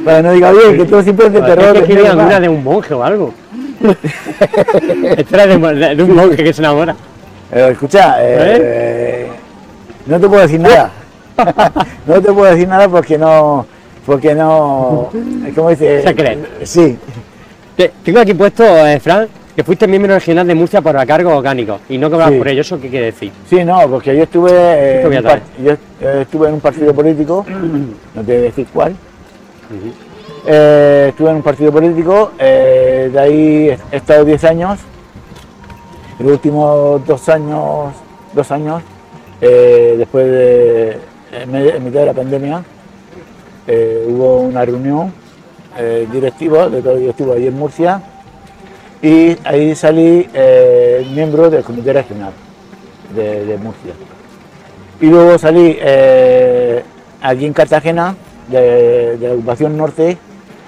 para 0.05 0.17
que 0.17 0.23
no 0.23 0.31
diga 0.33 0.51
bien 0.51 0.77
que 0.77 0.85
todo 0.85 1.01
siempre 1.01 1.25
es 1.27 1.33
de 1.33 1.41
terror. 1.41 1.65
Hay 1.65 1.73
que 1.73 1.73
de 1.73 1.79
escribir 1.79 2.03
mierda". 2.03 2.21
alguna 2.21 2.39
de 2.39 2.49
un 2.49 2.63
monje 2.63 2.93
o 2.93 3.03
algo. 3.03 3.33
Esta 5.17 5.47
de, 5.47 5.95
de- 5.95 6.03
un 6.03 6.15
monje 6.15 6.43
que 6.43 6.53
se 6.53 6.61
enamora. 6.61 6.95
Eh, 7.51 7.69
escucha, 7.71 8.15
eh, 8.19 9.27
no 10.05 10.19
te 10.19 10.27
puedo 10.27 10.41
decir 10.41 10.59
nada. 10.59 10.91
no 12.07 12.21
te 12.21 12.31
puedo 12.31 12.51
decir 12.51 12.67
nada 12.67 12.87
porque 12.89 13.17
no, 13.17 13.65
porque 14.05 14.35
no, 14.35 15.09
¿cómo 15.55 15.69
dice? 15.69 16.03
Secreto. 16.03 16.47
Sí, 16.63 16.97
Te- 17.75 17.91
Tengo 18.03 18.19
aquí 18.19 18.33
puesto, 18.35 18.63
eh, 18.63 18.99
Fran, 18.99 19.27
que 19.55 19.63
fuiste 19.63 19.87
miembro 19.87 20.13
regional 20.15 20.47
de 20.47 20.55
Murcia 20.55 20.81
por 20.81 20.95
cargos 21.05 21.33
orgánicos 21.33 21.79
y 21.89 21.97
no 21.97 22.09
cobrabas 22.09 22.33
Sí. 22.33 22.37
por 22.39 22.47
ello. 22.47 22.61
¿Eso 22.61 22.79
qué 22.81 22.89
quiere 22.89 23.05
decir? 23.07 23.31
sí, 23.49 23.63
no, 23.63 23.87
porque 23.89 24.15
yo 24.15 24.23
estuve, 24.23 24.51
eh, 24.51 25.01
en 25.17 25.23
par- 25.23 25.41
yo 25.63 25.71
eh, 25.73 26.19
estuve 26.21 26.47
en 26.47 26.53
un 26.55 26.59
partido 26.61 26.93
político, 26.93 27.45
no 28.15 28.21
te 28.23 28.31
voy 28.33 28.35
a 28.41 28.43
decir 28.45 28.67
cuál. 28.73 28.95
Eh, 30.45 31.05
estuve 31.09 31.29
en 31.29 31.35
un 31.37 31.41
partido 31.43 31.71
político, 31.71 32.31
de 32.37 33.19
ahí 33.19 33.77
he 33.91 33.95
estado 33.95 34.25
10 34.25 34.43
años. 34.43 34.79
Los 36.19 36.31
últimos 36.33 37.05
dos 37.07 37.27
años, 37.29 37.93
dos 38.33 38.51
años, 38.51 38.81
después 39.39 40.25
de 40.25 40.97
en 41.31 41.83
mitad 41.83 42.01
de 42.01 42.05
la 42.05 42.13
pandemia, 42.13 42.63
hubo 44.07 44.39
una 44.41 44.65
reunión 44.65 45.13
directiva, 46.11 46.69
de 46.69 46.81
todo 46.81 46.95
directivo 46.97 47.33
ahí 47.33 47.47
en 47.47 47.57
Murcia, 47.57 48.01
y 49.03 49.37
ahí 49.43 49.75
salí 49.75 50.27
eh, 50.33 51.05
miembro 51.13 51.49
del 51.49 51.61
comité 51.61 51.91
regional 51.91 52.31
de, 53.13 53.45
de 53.45 53.57
Murcia. 53.57 53.93
Y 55.01 55.07
luego 55.07 55.37
salí 55.37 55.77
eh, 55.79 56.81
aquí 57.21 57.45
en 57.45 57.53
Cartagena, 57.53 58.15
de, 58.47 59.17
de 59.17 59.27
la 59.27 59.33
ocupación 59.33 59.75
norte, 59.75 60.17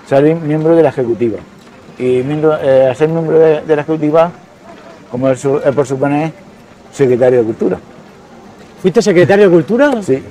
salí 0.05 0.35
miembro 0.35 0.75
de 0.75 0.83
la 0.83 0.89
ejecutiva. 0.89 1.37
Y 1.97 2.23
miembro, 2.23 2.57
eh, 2.61 2.87
al 2.89 2.95
ser 2.97 3.07
miembro 3.07 3.39
de, 3.39 3.61
de 3.61 3.75
la 3.75 3.83
ejecutiva, 3.83 4.29
como 5.09 5.29
es 5.29 5.41
por 5.73 5.87
suponer, 5.87 6.33
secretario 6.91 7.39
de 7.39 7.45
Cultura. 7.45 7.77
¿Fuiste 8.81 9.01
secretario 9.01 9.45
de 9.45 9.55
Cultura? 9.55 10.03
Sí, 10.03 10.21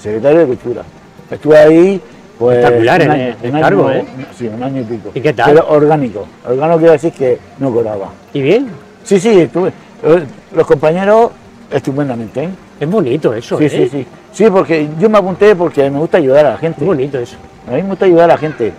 secretario 0.00 0.40
de 0.40 0.46
Cultura. 0.46 0.82
Estuve 1.30 1.56
ahí, 1.56 2.00
pues. 2.38 2.58
Espectacular 2.58 3.00
un 3.00 3.06
el- 3.06 3.10
año- 3.10 3.36
el 3.42 3.54
un 3.54 3.60
cargo, 3.60 3.88
año- 3.88 3.98
¿eh? 3.98 4.06
Sí, 4.36 4.48
un 4.48 4.62
año 4.62 4.80
y 4.80 4.84
pico. 4.84 5.10
¿Y 5.14 5.20
qué 5.20 5.32
tal? 5.32 5.52
Pero 5.54 5.68
orgánico. 5.68 6.26
Orgánico 6.48 6.78
quiere 6.78 6.92
decir 6.92 7.12
que 7.12 7.38
no 7.58 7.72
cobraba. 7.72 8.08
¿Y 8.32 8.42
bien? 8.42 8.68
Sí, 9.02 9.18
sí, 9.20 9.40
estuve. 9.40 9.68
eh, 10.02 10.24
Los 10.54 10.66
compañeros, 10.66 11.30
estupendamente, 11.70 12.44
¿eh? 12.44 12.48
Es 12.80 12.88
bonito 12.90 13.32
eso, 13.34 13.58
Sí, 13.58 13.64
¿eh? 13.66 13.70
sí, 13.70 13.88
sí. 13.88 14.06
Sí, 14.32 14.50
porque 14.50 14.88
yo 14.98 15.08
me 15.08 15.18
apunté 15.18 15.54
porque 15.54 15.88
me 15.90 15.98
gusta 15.98 16.18
ayudar 16.18 16.44
a 16.46 16.50
la 16.52 16.58
gente. 16.58 16.80
Es 16.80 16.86
bonito 16.86 17.18
eso. 17.18 17.36
A 17.68 17.72
mí 17.72 17.82
me 17.82 17.88
gusta 17.90 18.04
ayudar 18.06 18.24
a 18.30 18.34
la 18.34 18.38
gente. 18.38 18.72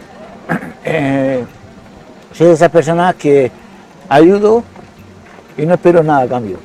Eh, 0.87 1.43
soy 2.31 2.47
de 2.47 2.53
esas 2.53 2.69
personas 2.69 3.15
que 3.15 3.51
ayudo 4.07 4.63
y 5.57 5.65
no 5.65 5.73
espero 5.73 6.03
nada 6.03 6.21
a 6.21 6.27
cambio. 6.27 6.57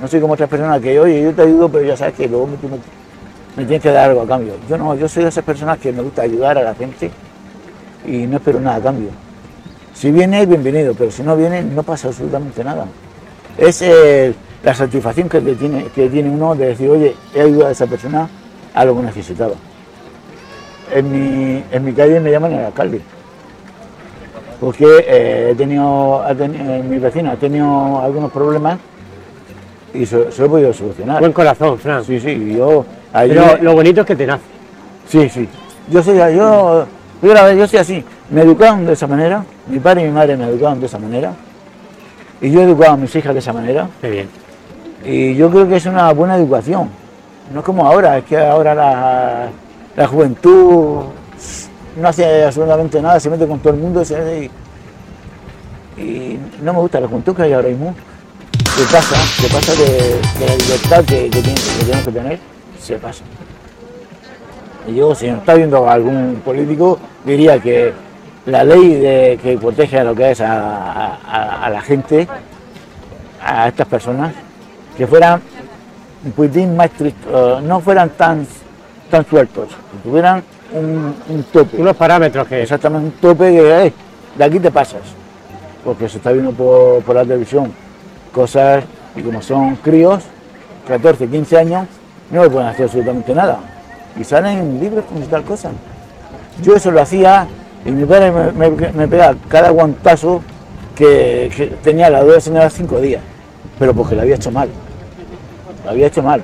No 0.00 0.08
soy 0.08 0.20
como 0.20 0.32
otras 0.32 0.48
personas 0.48 0.80
que, 0.80 0.98
oye, 0.98 1.22
yo 1.22 1.32
te 1.34 1.42
ayudo, 1.42 1.68
pero 1.68 1.84
ya 1.84 1.96
sabes 1.98 2.14
que 2.14 2.26
luego 2.28 2.46
me, 2.46 2.52
me- 2.52 2.78
me 3.56 3.64
tienes 3.64 3.82
que 3.82 3.90
dar 3.90 4.10
algo 4.10 4.22
a 4.22 4.26
cambio. 4.26 4.54
Yo 4.68 4.76
no, 4.76 4.94
yo 4.94 5.08
soy 5.08 5.22
de 5.24 5.30
esas 5.30 5.44
personas 5.44 5.78
que 5.78 5.92
me 5.92 6.02
gusta 6.02 6.22
ayudar 6.22 6.58
a 6.58 6.62
la 6.62 6.74
gente 6.74 7.10
y 8.06 8.26
no 8.26 8.36
espero 8.36 8.60
nada 8.60 8.76
a 8.76 8.80
cambio. 8.80 9.08
Si 9.94 10.10
viene, 10.10 10.44
bienvenido, 10.46 10.94
pero 10.94 11.10
si 11.10 11.22
no 11.22 11.36
viene, 11.36 11.62
no 11.62 11.82
pasa 11.82 12.08
absolutamente 12.08 12.62
nada. 12.62 12.86
Es 13.56 13.80
eh, 13.80 14.34
la 14.62 14.74
satisfacción 14.74 15.28
que, 15.28 15.40
tiene, 15.40 15.86
que 15.94 16.08
tiene 16.10 16.28
uno 16.28 16.54
de 16.54 16.66
decir, 16.68 16.90
oye, 16.90 17.14
he 17.34 17.40
ayudado 17.40 17.68
a 17.68 17.72
esa 17.72 17.86
persona 17.86 18.28
a 18.74 18.84
lo 18.84 18.94
que 18.94 19.02
necesitaba. 19.02 19.54
En 20.94 21.10
mi, 21.10 21.64
en 21.72 21.84
mi 21.84 21.92
calle 21.94 22.20
me 22.20 22.30
llaman 22.30 22.52
el 22.52 22.64
alcalde. 22.66 23.00
Porque 24.60 24.84
eh, 25.06 25.48
he 25.50 25.54
tenido, 25.54 26.22
ha 26.22 26.32
teni- 26.34 26.60
eh, 26.60 26.82
mi 26.82 26.98
vecino 26.98 27.30
ha 27.30 27.36
tenido 27.36 28.00
algunos 28.00 28.30
problemas 28.30 28.78
y 29.92 30.04
se, 30.06 30.30
se 30.30 30.40
lo 30.40 30.46
he 30.46 30.50
podido 30.50 30.72
solucionar. 30.72 31.20
Buen 31.20 31.32
corazón, 31.32 31.78
Fran. 31.78 32.04
Sí, 32.04 32.20
sí, 32.20 32.54
yo 32.56 32.84
Pero 33.28 33.56
lo 33.62 33.74
bonito 33.74 34.00
es 34.02 34.06
que 34.06 34.16
te 34.16 34.26
nace. 34.26 34.42
Sí, 35.08 35.28
sí. 35.28 35.48
Yo 35.90 36.02
soy, 36.02 36.16
yo 36.16 36.86
Yo, 37.22 37.52
yo 37.52 37.66
soy 37.68 37.78
así, 37.78 38.04
me 38.30 38.42
educaron 38.42 38.84
de 38.86 38.92
esa 38.92 39.06
manera, 39.06 39.44
mi 39.68 39.78
padre 39.78 40.02
y 40.02 40.04
mi 40.06 40.10
madre 40.12 40.36
me 40.36 40.44
educaron 40.46 40.80
de 40.80 40.86
esa 40.86 40.98
manera, 40.98 41.32
y 42.40 42.50
yo 42.50 42.60
he 42.60 42.64
educado 42.64 42.92
a 42.92 42.96
mis 42.96 43.14
hijas 43.16 43.32
de 43.32 43.38
esa 43.38 43.52
manera, 43.52 43.88
Qué 44.02 44.10
bien. 44.10 44.28
y 45.04 45.34
yo 45.34 45.50
creo 45.50 45.66
que 45.68 45.76
es 45.76 45.86
una 45.86 46.12
buena 46.12 46.36
educación. 46.36 46.90
No 47.54 47.60
es 47.60 47.64
como 47.64 47.86
ahora, 47.86 48.18
es 48.18 48.24
que 48.24 48.36
ahora 48.36 48.74
la, 48.74 49.48
la 49.96 50.06
juventud 50.08 51.04
no 52.00 52.08
hace 52.08 52.44
absolutamente 52.44 53.00
nada, 53.00 53.18
se 53.20 53.30
mete 53.30 53.46
con 53.46 53.60
todo 53.60 53.72
el 53.72 53.78
mundo 53.80 54.04
se- 54.04 54.50
y, 55.96 56.00
y 56.02 56.38
no 56.62 56.72
me 56.74 56.80
gusta 56.80 57.00
la 57.00 57.08
juventud 57.08 57.34
que 57.34 57.42
hay 57.42 57.52
ahora 57.54 57.68
mismo. 57.68 57.94
Se 58.76 58.82
pasa, 58.92 59.16
se 59.16 59.48
pasa 59.48 59.72
de, 59.72 59.86
de 60.38 60.46
la 60.46 60.54
libertad 60.56 61.04
que, 61.06 61.30
que 61.30 61.40
tiene- 61.40 61.54
que 61.54 61.84
tenemos 61.84 62.04
que 62.04 62.12
tener, 62.12 62.38
se 62.86 62.96
pasa. 62.98 63.24
Y 64.88 64.94
yo, 64.94 65.14
si 65.14 65.28
nos 65.28 65.40
está 65.40 65.54
viendo 65.54 65.88
algún 65.90 66.40
político, 66.44 66.98
diría 67.24 67.58
que 67.58 67.92
la 68.46 68.62
ley 68.64 68.94
de, 68.94 69.38
que 69.42 69.58
protege 69.58 69.98
a 69.98 70.04
lo 70.04 70.14
que 70.14 70.30
es 70.30 70.40
a, 70.40 71.14
a- 71.64 71.68
la 71.70 71.80
gente, 71.80 72.28
a 73.42 73.68
estas 73.68 73.86
personas, 73.88 74.32
que 74.96 75.06
fueran 75.06 75.40
un 76.24 76.32
poquitín 76.32 76.76
más 76.76 76.86
estrictos, 76.86 77.62
no 77.62 77.80
fueran 77.80 78.10
tan, 78.10 78.46
tan 79.10 79.26
sueltos, 79.26 79.68
que 79.68 80.08
tuvieran 80.08 80.42
un, 80.72 81.14
un 81.28 81.42
tope. 81.52 81.76
Unos 81.78 81.96
parámetros 81.96 82.46
que 82.46 82.62
Exactamente, 82.62 83.06
un 83.06 83.12
tope 83.20 83.50
que 83.50 83.86
eh, 83.86 83.92
de 84.36 84.44
aquí 84.44 84.60
te 84.60 84.70
pasas. 84.70 85.02
Porque 85.84 86.08
se 86.08 86.18
está 86.18 86.32
viendo 86.32 86.52
por, 86.52 87.02
por 87.02 87.14
la 87.16 87.22
televisión 87.22 87.72
cosas 88.32 88.84
y 89.16 89.22
como 89.22 89.40
son 89.42 89.76
críos, 89.76 90.22
14, 90.88 91.26
15 91.28 91.58
años, 91.58 91.86
no 92.30 92.42
le 92.42 92.50
pueden 92.50 92.68
hacer 92.68 92.84
absolutamente 92.84 93.34
nada. 93.34 93.58
Y 94.18 94.24
salen 94.24 94.80
libres 94.80 95.04
con 95.04 95.20
tal 95.22 95.42
cosa. 95.44 95.70
Yo 96.62 96.74
eso 96.74 96.90
lo 96.90 97.00
hacía 97.02 97.46
y 97.84 97.90
mi 97.90 98.04
padre 98.04 98.32
me, 98.32 98.70
me- 98.70 99.08
pegaba 99.08 99.36
cada 99.48 99.70
guantazo 99.70 100.42
que, 100.94 101.76
tenía 101.82 102.08
la 102.08 102.22
duda 102.22 102.40
señora 102.40 102.70
cinco 102.70 102.98
días, 103.00 103.22
pero 103.78 103.92
porque 103.94 104.14
lo 104.14 104.22
había 104.22 104.36
hecho 104.36 104.50
mal. 104.50 104.68
Lo 105.84 105.90
había 105.90 106.06
hecho 106.06 106.22
mal. 106.22 106.42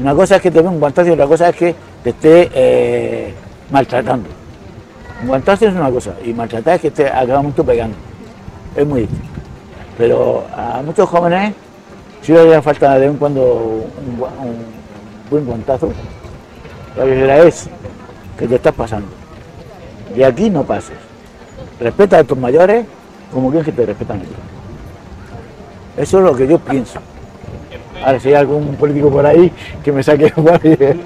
Una 0.00 0.14
cosa 0.14 0.36
es 0.36 0.42
que 0.42 0.50
te 0.50 0.60
dé 0.62 0.68
un 0.68 0.80
guantazo 0.80 1.08
y 1.08 1.12
otra 1.12 1.26
cosa 1.26 1.48
es 1.50 1.56
que 1.56 1.74
te 2.02 2.10
esté 2.10 2.50
eh, 2.54 3.34
maltratando. 3.70 4.28
Un 5.22 5.28
guantazo 5.28 5.66
es 5.68 5.74
una 5.74 5.90
cosa 5.90 6.14
y 6.24 6.32
maltratar 6.32 6.74
es 6.76 6.80
que 6.80 6.90
te 6.90 7.06
acaba 7.06 7.42
mucho 7.42 7.62
pegando. 7.64 7.96
Es 8.74 8.86
muy 8.86 9.02
difícil. 9.02 9.24
Pero 9.96 10.44
a 10.56 10.80
muchos 10.82 11.08
jóvenes 11.08 11.54
sí 12.22 12.32
les 12.32 12.40
haría 12.40 12.62
falta 12.62 12.94
de 12.94 13.00
vez 13.00 13.10
en 13.10 13.16
cuando 13.18 13.42
un, 13.44 14.22
un 14.48 14.56
buen 15.30 15.44
guantazo. 15.46 15.92
La 16.96 17.04
verdad 17.04 17.46
es 17.46 17.68
que 18.38 18.46
te 18.46 18.56
estás 18.56 18.74
pasando. 18.74 19.08
Y 20.16 20.22
aquí 20.22 20.50
no 20.50 20.64
pases. 20.64 20.96
Respeta 21.78 22.18
a 22.18 22.24
tus 22.24 22.36
mayores 22.36 22.84
como 23.32 23.50
quieres 23.50 23.66
que 23.66 23.72
te 23.72 23.86
respetan 23.86 24.18
a 24.18 24.22
ti. 24.22 24.28
Eso 25.96 26.18
es 26.18 26.24
lo 26.24 26.34
que 26.34 26.46
yo 26.46 26.58
pienso. 26.58 26.98
Ahora, 28.04 28.18
si 28.18 28.28
hay 28.28 28.34
algún 28.34 28.74
político 28.76 29.10
por 29.10 29.24
ahí 29.24 29.52
que 29.84 29.92
me 29.92 30.02
saque 30.02 30.32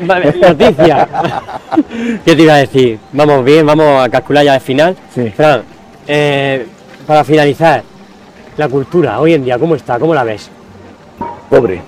Vale, 0.07 0.35
noticia. 0.41 1.09
¿Qué 2.25 2.37
te 2.37 2.43
iba 2.43 2.55
a 2.55 2.59
decir? 2.59 2.99
Vamos 3.13 3.45
bien, 3.45 3.67
vamos 3.67 4.05
a 4.05 4.09
calcular 4.09 4.45
ya 4.45 4.55
el 4.55 4.61
final. 4.61 4.97
Sí. 5.13 5.29
Fran, 5.31 5.63
eh, 6.07 6.67
para 7.07 7.25
finalizar, 7.25 7.83
la 8.57 8.69
cultura 8.69 9.21
hoy 9.21 9.35
en 9.35 9.45
día, 9.45 9.59
¿cómo 9.59 9.75
está? 9.75 9.99
¿Cómo 9.99 10.15
la 10.15 10.23
ves? 10.23 10.51
pobre. 11.55 11.81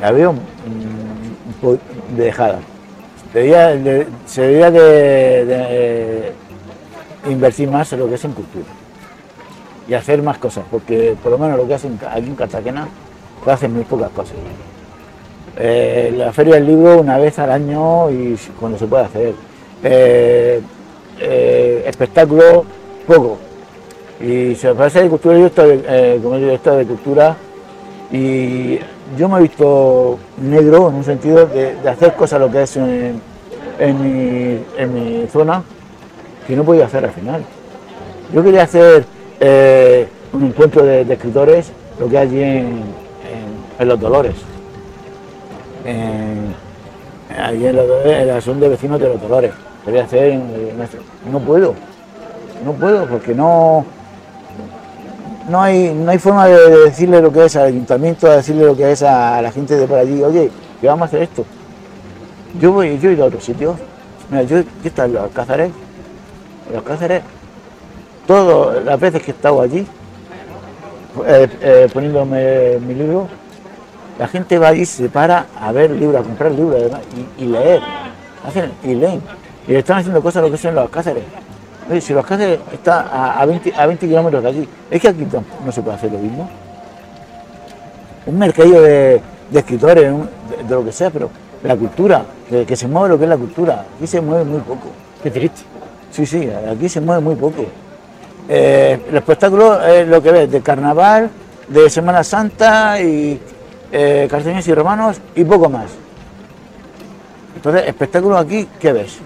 La 0.00 0.12
veo 0.12 0.34
dejada. 2.16 2.58
De- 3.32 4.06
se 4.26 4.42
debería 4.42 4.70
de, 4.70 5.44
de 5.44 6.32
invertir 7.30 7.70
más 7.70 7.92
en 7.92 7.98
lo 8.00 8.08
que 8.08 8.14
es 8.14 8.24
en 8.24 8.32
cultura 8.32 8.64
y 9.88 9.94
hacer 9.94 10.22
más 10.22 10.38
cosas, 10.38 10.64
porque 10.70 11.16
por 11.22 11.32
lo 11.32 11.38
menos 11.38 11.56
lo 11.58 11.66
que 11.68 11.74
hacen 11.74 11.98
aquí 12.10 12.26
en 12.26 12.34
Cartagena, 12.34 12.88
pues 13.44 13.54
hacen 13.54 13.72
muy 13.74 13.84
pocas 13.84 14.10
cosas. 14.10 14.34
Eh, 15.58 16.12
la 16.16 16.32
Feria 16.32 16.56
del 16.56 16.66
Libro 16.66 17.00
una 17.00 17.18
vez 17.18 17.38
al 17.38 17.50
año 17.50 18.10
y 18.10 18.36
cuando 18.58 18.78
se 18.78 18.86
puede 18.86 19.04
hacer. 19.04 19.34
Eh, 19.82 20.60
eh, 21.20 21.84
espectáculos, 21.86 22.64
poco. 23.06 23.38
Y 24.20 24.54
se 24.54 24.74
parece 24.74 25.02
de 25.02 25.08
cultura, 25.08 25.38
yo 25.38 25.46
estoy 25.46 25.82
eh, 25.86 26.18
como 26.22 26.36
director 26.38 26.76
de 26.76 26.86
cultura 26.86 27.36
y 28.10 28.78
yo 29.16 29.28
me 29.28 29.38
he 29.38 29.42
visto 29.42 30.18
negro 30.38 30.88
en 30.88 30.96
un 30.96 31.04
sentido 31.04 31.46
de, 31.46 31.76
hacer 31.88 32.14
cosas 32.14 32.40
lo 32.40 32.50
que 32.50 32.62
es 32.62 32.76
en, 32.76 33.20
en 33.78 34.02
mi, 34.02 34.64
en 34.76 34.94
mi 34.94 35.26
zona 35.28 35.62
que 36.46 36.56
no 36.56 36.64
podía 36.64 36.86
hacer 36.86 37.04
al 37.04 37.10
final. 37.12 37.42
Yo 38.32 38.42
quería 38.42 38.62
hacer 38.62 39.04
eh, 39.40 40.08
un 40.32 40.44
encuentro 40.44 40.84
de, 40.84 41.02
escritores, 41.02 41.72
lo 41.98 42.08
que 42.08 42.18
hay 42.18 42.28
allí 42.28 42.42
en, 42.42 43.88
Los 43.88 44.00
Dolores. 44.00 44.34
Allí 47.38 47.66
en, 47.66 47.76
Los 47.76 47.86
en 48.06 48.26
la 48.28 48.40
de 48.40 48.68
vecinos 48.68 49.00
de 49.00 49.08
Los 49.08 49.20
Dolores. 49.20 49.52
Quería 49.84 50.04
hacer, 50.04 50.30
en- 50.30 50.50
no 51.30 51.38
puedo, 51.38 51.74
no 52.64 52.72
puedo 52.72 53.06
porque 53.06 53.34
no, 53.34 53.84
no 55.48 55.62
hay, 55.62 55.94
no 55.94 56.10
hay 56.10 56.18
forma 56.18 56.46
de, 56.46 56.70
de 56.70 56.78
decirle 56.86 57.20
lo 57.20 57.32
que 57.32 57.44
es 57.44 57.56
al 57.56 57.66
ayuntamiento, 57.66 58.28
de 58.28 58.36
decirle 58.36 58.64
lo 58.64 58.76
que 58.76 58.90
es 58.90 59.02
a, 59.02 59.40
la 59.40 59.52
gente 59.52 59.76
de 59.76 59.86
por 59.86 59.98
allí, 59.98 60.22
oye, 60.22 60.50
que 60.80 60.86
vamos 60.86 61.02
a 61.02 61.06
hacer 61.06 61.22
esto. 61.22 61.44
Yo 62.60 62.72
voy, 62.72 62.98
yo 62.98 63.10
he 63.10 63.12
ido 63.12 63.24
a 63.24 63.28
otros 63.28 63.44
sitios. 63.44 63.76
Mira, 64.30 64.42
yo, 64.42 64.60
yo 64.60 64.64
he 64.84 64.88
estado 64.88 65.08
en 65.08 65.14
los 65.14 65.22
Alcázares, 65.24 65.70
los 66.68 66.78
Alcázares, 66.78 67.22
todas 68.26 68.84
las 68.84 68.98
veces 68.98 69.22
que 69.22 69.30
he 69.30 69.34
estado 69.34 69.60
allí, 69.60 69.86
eh, 71.26 71.48
eh, 71.60 71.88
poniéndome 71.92 72.78
mi 72.80 72.94
libro, 72.94 73.28
la 74.18 74.26
gente 74.26 74.58
va 74.58 74.68
allí, 74.68 74.84
se 74.84 75.08
para 75.08 75.46
a 75.60 75.72
ver 75.72 75.90
libros, 75.90 76.20
a 76.20 76.24
comprar 76.24 76.50
libros 76.52 76.82
y 77.38 77.44
leer. 77.44 77.80
Hacen, 78.46 78.72
y 78.82 78.94
leen. 78.94 79.20
Y 79.66 79.72
le 79.72 79.78
están 79.80 79.98
haciendo 79.98 80.22
cosas 80.22 80.42
lo 80.42 80.50
que 80.50 80.56
son 80.56 80.74
los 80.74 80.84
Alcázares. 80.84 81.24
Oye, 81.88 82.00
si 82.00 82.12
los 82.12 82.24
Alcázares 82.24 82.58
está 82.72 83.00
a, 83.02 83.40
a 83.40 83.46
20, 83.46 83.72
a 83.76 83.86
20 83.86 84.06
kilómetros 84.06 84.42
de 84.42 84.48
aquí, 84.48 84.68
es 84.90 85.00
que 85.00 85.08
aquí 85.08 85.26
no 85.64 85.72
se 85.72 85.82
puede 85.82 85.96
hacer 85.96 86.12
lo 86.12 86.18
mismo. 86.18 86.48
Un 88.26 88.38
mercadillo 88.38 88.82
de, 88.82 89.20
de 89.50 89.58
escritores, 89.58 90.04
de, 90.04 90.64
de 90.64 90.74
lo 90.74 90.84
que 90.84 90.92
sea, 90.92 91.10
pero 91.10 91.30
la 91.62 91.76
cultura, 91.76 92.24
que, 92.48 92.66
que 92.66 92.76
se 92.76 92.88
mueve 92.88 93.10
lo 93.10 93.18
que 93.18 93.24
es 93.24 93.30
la 93.30 93.36
cultura, 93.36 93.84
aquí 93.96 94.06
se 94.06 94.20
mueve 94.20 94.44
muy 94.44 94.60
poco. 94.60 94.88
Qué 95.22 95.30
triste. 95.30 95.62
Sí, 96.10 96.26
sí, 96.26 96.48
aquí 96.70 96.88
se 96.88 97.00
mueve 97.00 97.20
muy 97.20 97.34
poco. 97.34 97.64
Eh, 98.48 99.00
el 99.08 99.16
espectáculo 99.16 99.80
es 99.84 100.08
lo 100.08 100.22
que 100.22 100.30
ves, 100.32 100.50
de 100.50 100.60
carnaval, 100.60 101.30
de 101.68 101.90
Semana 101.90 102.22
Santa 102.22 103.00
y 103.00 103.40
eh, 103.92 104.28
y 104.66 104.74
romanos 104.74 105.20
y 105.34 105.44
poco 105.44 105.68
más. 105.68 105.90
Entonces, 107.56 107.84
espectáculo 107.86 108.36
aquí, 108.38 108.68
¿qué 108.78 108.92
ves? 108.92 109.18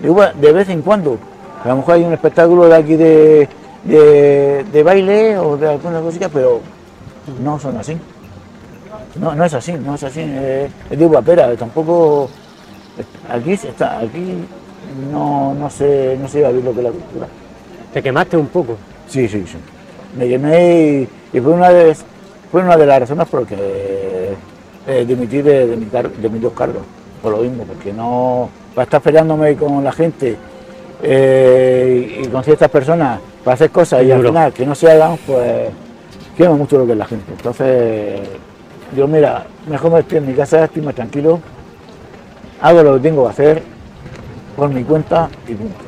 Digo, 0.00 0.22
de 0.26 0.52
vez 0.52 0.68
en 0.68 0.82
cuando. 0.82 1.18
A 1.64 1.68
lo 1.68 1.76
mejor 1.76 1.94
hay 1.94 2.04
un 2.04 2.12
espectáculo 2.12 2.66
de 2.68 2.74
aquí 2.76 2.96
de, 2.96 3.48
de, 3.84 4.64
de 4.72 4.82
baile 4.82 5.36
o 5.38 5.56
de 5.56 5.68
alguna 5.68 6.00
cosita, 6.00 6.28
pero 6.28 6.60
no 7.42 7.58
son 7.58 7.76
así. 7.76 7.96
No, 9.16 9.34
no 9.34 9.44
es 9.44 9.54
así, 9.54 9.72
no 9.72 9.94
es 9.94 10.02
así. 10.02 10.20
eh, 10.22 10.68
es 10.90 10.98
de 10.98 11.06
guapera, 11.06 11.54
tampoco. 11.56 12.30
Aquí 13.30 13.56
se 13.56 13.68
está, 13.68 13.98
aquí 13.98 14.36
no, 15.12 15.54
no 15.54 15.68
se, 15.70 16.16
no 16.20 16.28
se 16.28 16.38
iba 16.40 16.48
a 16.48 16.52
ver 16.52 16.64
lo 16.64 16.72
que 16.72 16.78
es 16.78 16.84
la 16.84 16.90
cultura. 16.90 17.26
Te 17.92 18.02
quemaste 18.02 18.36
un 18.36 18.46
poco. 18.46 18.76
Sí, 19.08 19.28
sí, 19.28 19.44
sí. 19.46 19.56
Me 20.16 20.28
quemé 20.28 21.08
y, 21.32 21.36
y 21.36 21.40
fue, 21.40 21.52
una 21.52 21.70
de, 21.70 21.94
fue 22.50 22.62
una 22.62 22.76
de 22.76 22.86
las 22.86 23.00
razones 23.00 23.28
por 23.28 23.40
las 23.40 23.48
que 23.48 24.34
eh, 24.86 25.04
dimití 25.06 25.42
de, 25.42 25.66
de 25.66 25.76
mi 25.76 25.86
car- 25.86 26.10
de 26.10 26.28
mis 26.28 26.40
dos 26.42 26.52
cargos. 26.52 26.82
Por 27.22 27.32
lo 27.32 27.38
mismo, 27.38 27.64
porque 27.64 27.92
no. 27.92 28.48
Para 28.74 28.84
estar 28.84 29.00
peleándome 29.02 29.56
con 29.56 29.82
la 29.84 29.92
gente 29.92 30.36
eh, 31.02 32.22
y, 32.22 32.28
con 32.28 32.44
ciertas 32.44 32.70
personas 32.70 33.20
para 33.44 33.54
hacer 33.54 33.70
cosas 33.70 34.02
y 34.02 34.10
al 34.10 34.22
final 34.22 34.52
que 34.52 34.66
no 34.66 34.74
se 34.74 34.90
hagan, 34.90 35.16
pues 35.26 35.68
quema 36.36 36.54
mucho 36.54 36.78
lo 36.78 36.86
que 36.86 36.92
es 36.92 36.98
la 36.98 37.06
gente. 37.06 37.32
Entonces, 37.32 38.20
yo 38.96 39.06
mira, 39.06 39.44
mejor 39.68 39.92
me 39.92 40.00
estoy 40.00 40.18
en 40.18 40.26
mi 40.26 40.34
casa, 40.34 40.64
estoy 40.64 40.82
más 40.82 40.94
tranquilo, 40.94 41.40
hago 42.60 42.82
lo 42.82 42.94
que 42.94 43.00
tengo 43.00 43.24
que 43.24 43.30
hacer 43.30 43.62
por 44.56 44.68
mi 44.68 44.84
cuenta 44.84 45.28
y 45.48 45.54
punto. 45.54 45.84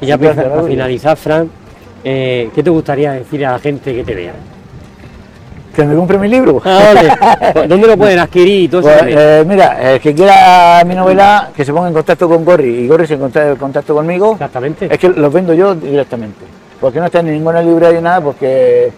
Y 0.00 0.06
ya 0.06 0.18
para, 0.18 0.62
finalizar, 0.62 1.16
Fran, 1.16 1.50
eh, 2.04 2.50
¿qué 2.54 2.62
te 2.62 2.70
gustaría 2.70 3.12
decir 3.12 3.44
a 3.44 3.52
la 3.52 3.58
gente 3.58 3.94
que 3.94 4.04
te 4.04 4.14
vea? 4.14 4.34
Que 5.78 5.84
me 5.84 5.94
compre 5.94 6.18
mi 6.18 6.26
libro. 6.26 6.60
Ah. 6.64 7.52
¿Dónde 7.68 7.86
lo 7.86 7.96
pueden 7.96 8.18
adquirir 8.18 8.68
todo 8.68 8.82
eh, 8.90 9.44
mira, 9.46 9.92
el 9.92 10.00
que 10.00 10.12
quiera 10.12 10.82
mi 10.84 10.96
novela, 10.96 11.50
que 11.54 11.64
se 11.64 11.72
ponga 11.72 11.86
en 11.86 11.94
contacto 11.94 12.28
con 12.28 12.44
Gorri 12.44 12.80
y 12.80 12.88
Gorri 12.88 13.06
se 13.06 13.14
encuentra 13.14 13.48
en 13.48 13.54
contacto 13.54 13.94
conmigo, 13.94 14.32
Exactamente. 14.32 14.92
es 14.92 14.98
que 14.98 15.08
los 15.08 15.32
vendo 15.32 15.54
yo 15.54 15.76
directamente. 15.76 16.40
Porque 16.80 16.98
no 16.98 17.06
está 17.06 17.20
en 17.20 17.26
ninguna 17.26 17.62
librería 17.62 17.96
ni 17.96 18.02
nada, 18.02 18.20
porque 18.20 18.90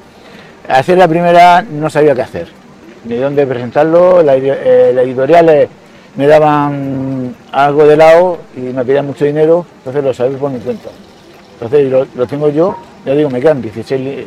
hacer 0.66 0.96
la 0.96 1.06
primera 1.06 1.60
no 1.60 1.90
sabía 1.90 2.14
qué 2.14 2.22
hacer, 2.22 2.48
ni 3.04 3.16
dónde 3.16 3.46
presentarlo, 3.46 4.22
la, 4.22 4.36
eh, 4.36 4.92
las 4.94 5.04
editoriales 5.04 5.68
me 6.16 6.26
daban 6.26 7.36
algo 7.52 7.86
de 7.86 7.96
lado 7.98 8.38
y 8.56 8.60
me 8.60 8.86
pedían 8.86 9.06
mucho 9.06 9.26
dinero, 9.26 9.66
entonces 9.80 10.02
lo 10.02 10.14
sabéis 10.14 10.38
por 10.38 10.50
mi 10.50 10.60
cuenta. 10.60 10.88
Entonces 11.60 11.90
lo, 11.90 12.06
lo 12.14 12.26
tengo 12.26 12.48
yo, 12.48 12.74
ya 13.04 13.14
digo, 13.14 13.28
me 13.28 13.40
quedan 13.40 13.60
16, 13.60 14.00
li- 14.00 14.26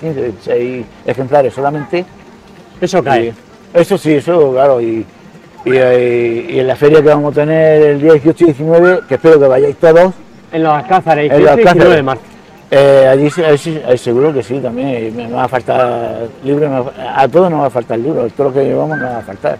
15, 0.00 0.22
16 0.22 0.86
ejemplares 1.06 1.54
solamente. 1.54 2.04
Eso 2.80 3.02
cae. 3.02 3.26
Y- 3.26 3.32
eso 3.72 3.96
sí, 3.96 4.12
eso, 4.14 4.52
claro. 4.52 4.80
Y, 4.80 5.06
y, 5.64 5.70
eh, 5.72 6.46
y 6.50 6.58
en 6.60 6.66
la 6.66 6.76
feria 6.76 6.98
que 7.00 7.08
vamos 7.08 7.32
a 7.32 7.40
tener 7.40 7.82
el 7.82 8.00
día 8.02 8.12
18 8.12 8.44
y 8.44 8.46
19, 8.48 9.00
que 9.08 9.14
espero 9.14 9.40
que 9.40 9.46
vayáis 9.48 9.76
todos, 9.76 10.12
En 10.52 10.62
los 10.62 10.72
Alcázares, 10.72 11.32
En 11.32 11.42
los 11.44 11.56
18 11.56 11.60
y 11.60 11.62
19 11.62 11.94
de 11.94 12.00
Alcázares. 12.00 12.04
marzo. 12.04 12.22
eh, 12.70 13.08
allí 13.10 13.30
sí- 13.30 13.42
ahí 13.42 13.58
sí- 13.58 13.80
ahí 13.86 13.98
seguro 13.98 14.32
que 14.32 14.42
sí, 14.42 14.58
también. 14.60 15.16
Me, 15.16 15.28
va 15.30 15.44
a 15.44 15.48
faltar 15.48 16.28
va- 16.46 16.92
a 17.22 17.28
todos 17.28 17.50
nos 17.50 17.62
va 17.62 17.66
a 17.66 17.70
faltar 17.70 17.98
libros, 17.98 18.32
todo 18.34 18.48
lo 18.48 18.54
que 18.54 18.64
llevamos 18.64 18.98
nos 18.98 19.10
va 19.10 19.18
a 19.18 19.22
faltar. 19.22 19.58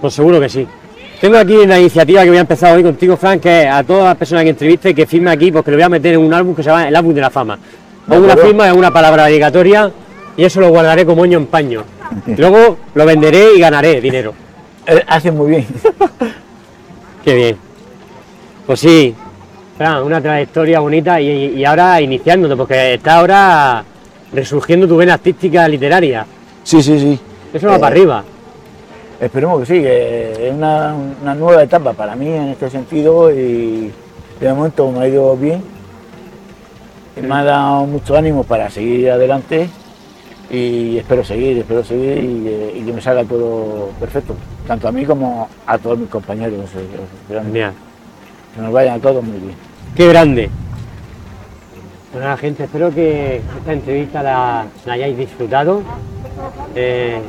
Pues 0.00 0.12
seguro 0.14 0.38
que 0.38 0.48
sí. 0.50 0.66
Tengo 1.22 1.38
aquí 1.38 1.54
una 1.54 1.78
iniciativa 1.78 2.24
que 2.24 2.30
voy 2.30 2.38
a 2.38 2.40
empezar 2.40 2.74
hoy 2.76 2.82
contigo, 2.82 3.16
Frank, 3.16 3.42
que 3.42 3.62
es 3.62 3.68
a 3.68 3.84
todas 3.84 4.06
las 4.06 4.16
personas 4.16 4.42
que 4.42 4.50
entreviste 4.50 4.92
que 4.92 5.06
firme 5.06 5.30
aquí, 5.30 5.52
porque 5.52 5.70
lo 5.70 5.76
voy 5.76 5.84
a 5.84 5.88
meter 5.88 6.14
en 6.14 6.20
un 6.20 6.34
álbum 6.34 6.52
que 6.52 6.64
se 6.64 6.68
llama 6.70 6.88
el 6.88 6.96
álbum 6.96 7.14
de 7.14 7.20
la 7.20 7.30
fama. 7.30 7.56
Pongo 8.08 8.24
una 8.24 8.36
firma 8.36 8.66
es 8.66 8.72
una 8.74 8.90
palabra 8.90 9.26
dedicatoria 9.26 9.88
y 10.36 10.42
eso 10.44 10.60
lo 10.60 10.70
guardaré 10.70 11.06
como 11.06 11.18
moño 11.22 11.38
en 11.38 11.46
paño. 11.46 11.84
Luego 12.26 12.76
lo 12.94 13.06
venderé 13.06 13.54
y 13.56 13.60
ganaré 13.60 14.00
dinero. 14.00 14.34
Eh, 14.84 15.00
hacen 15.06 15.36
muy 15.36 15.50
bien. 15.50 15.66
Qué 17.24 17.34
bien. 17.36 17.56
Pues 18.66 18.80
sí, 18.80 19.14
Fran, 19.78 20.02
una 20.02 20.20
trayectoria 20.20 20.80
bonita 20.80 21.20
y, 21.20 21.54
y 21.56 21.64
ahora 21.64 22.00
iniciándote, 22.00 22.56
porque 22.56 22.94
está 22.94 23.18
ahora 23.20 23.84
resurgiendo 24.32 24.88
tu 24.88 24.96
vena 24.96 25.14
artística 25.14 25.68
literaria. 25.68 26.26
Sí, 26.64 26.82
sí, 26.82 26.98
sí. 26.98 27.20
Eso 27.54 27.68
va 27.68 27.76
Eh, 27.76 27.78
para 27.78 27.94
arriba. 27.94 28.24
Esperemos 29.22 29.60
que 29.60 29.66
sí, 29.66 29.80
que 29.80 30.48
es 30.48 30.52
una, 30.52 30.96
una 31.22 31.34
nueva 31.36 31.62
etapa 31.62 31.92
para 31.92 32.16
mí 32.16 32.26
en 32.26 32.48
este 32.48 32.68
sentido 32.68 33.30
y 33.30 33.92
de 34.40 34.52
momento 34.52 34.90
me 34.90 35.04
ha 35.04 35.06
ido 35.06 35.36
bien. 35.36 35.62
Me 37.22 37.32
ha 37.32 37.44
dado 37.44 37.86
mucho 37.86 38.16
ánimo 38.16 38.42
para 38.42 38.68
seguir 38.68 39.12
adelante 39.12 39.70
y 40.50 40.98
espero 40.98 41.22
seguir, 41.22 41.58
espero 41.58 41.84
seguir 41.84 42.18
y, 42.18 42.48
eh, 42.48 42.72
y 42.78 42.82
que 42.82 42.92
me 42.92 43.00
salga 43.00 43.22
todo 43.22 43.90
perfecto, 44.00 44.34
tanto 44.66 44.88
a 44.88 44.92
mí 44.92 45.04
como 45.04 45.48
a 45.66 45.78
todos 45.78 46.00
mis 46.00 46.08
compañeros. 46.08 46.58
Genial. 47.28 47.74
Que 48.56 48.60
nos 48.60 48.72
vayan 48.72 48.96
a 48.96 49.00
todos 49.00 49.22
muy 49.22 49.38
bien. 49.38 49.54
Qué 49.94 50.08
grande. 50.08 50.50
Bueno, 52.12 52.28
la 52.28 52.36
gente, 52.36 52.64
espero 52.64 52.92
que 52.92 53.36
esta 53.36 53.72
entrevista 53.72 54.20
la, 54.20 54.66
la 54.84 54.92
hayáis 54.94 55.16
disfrutado. 55.16 55.82
Eh, 56.74 57.20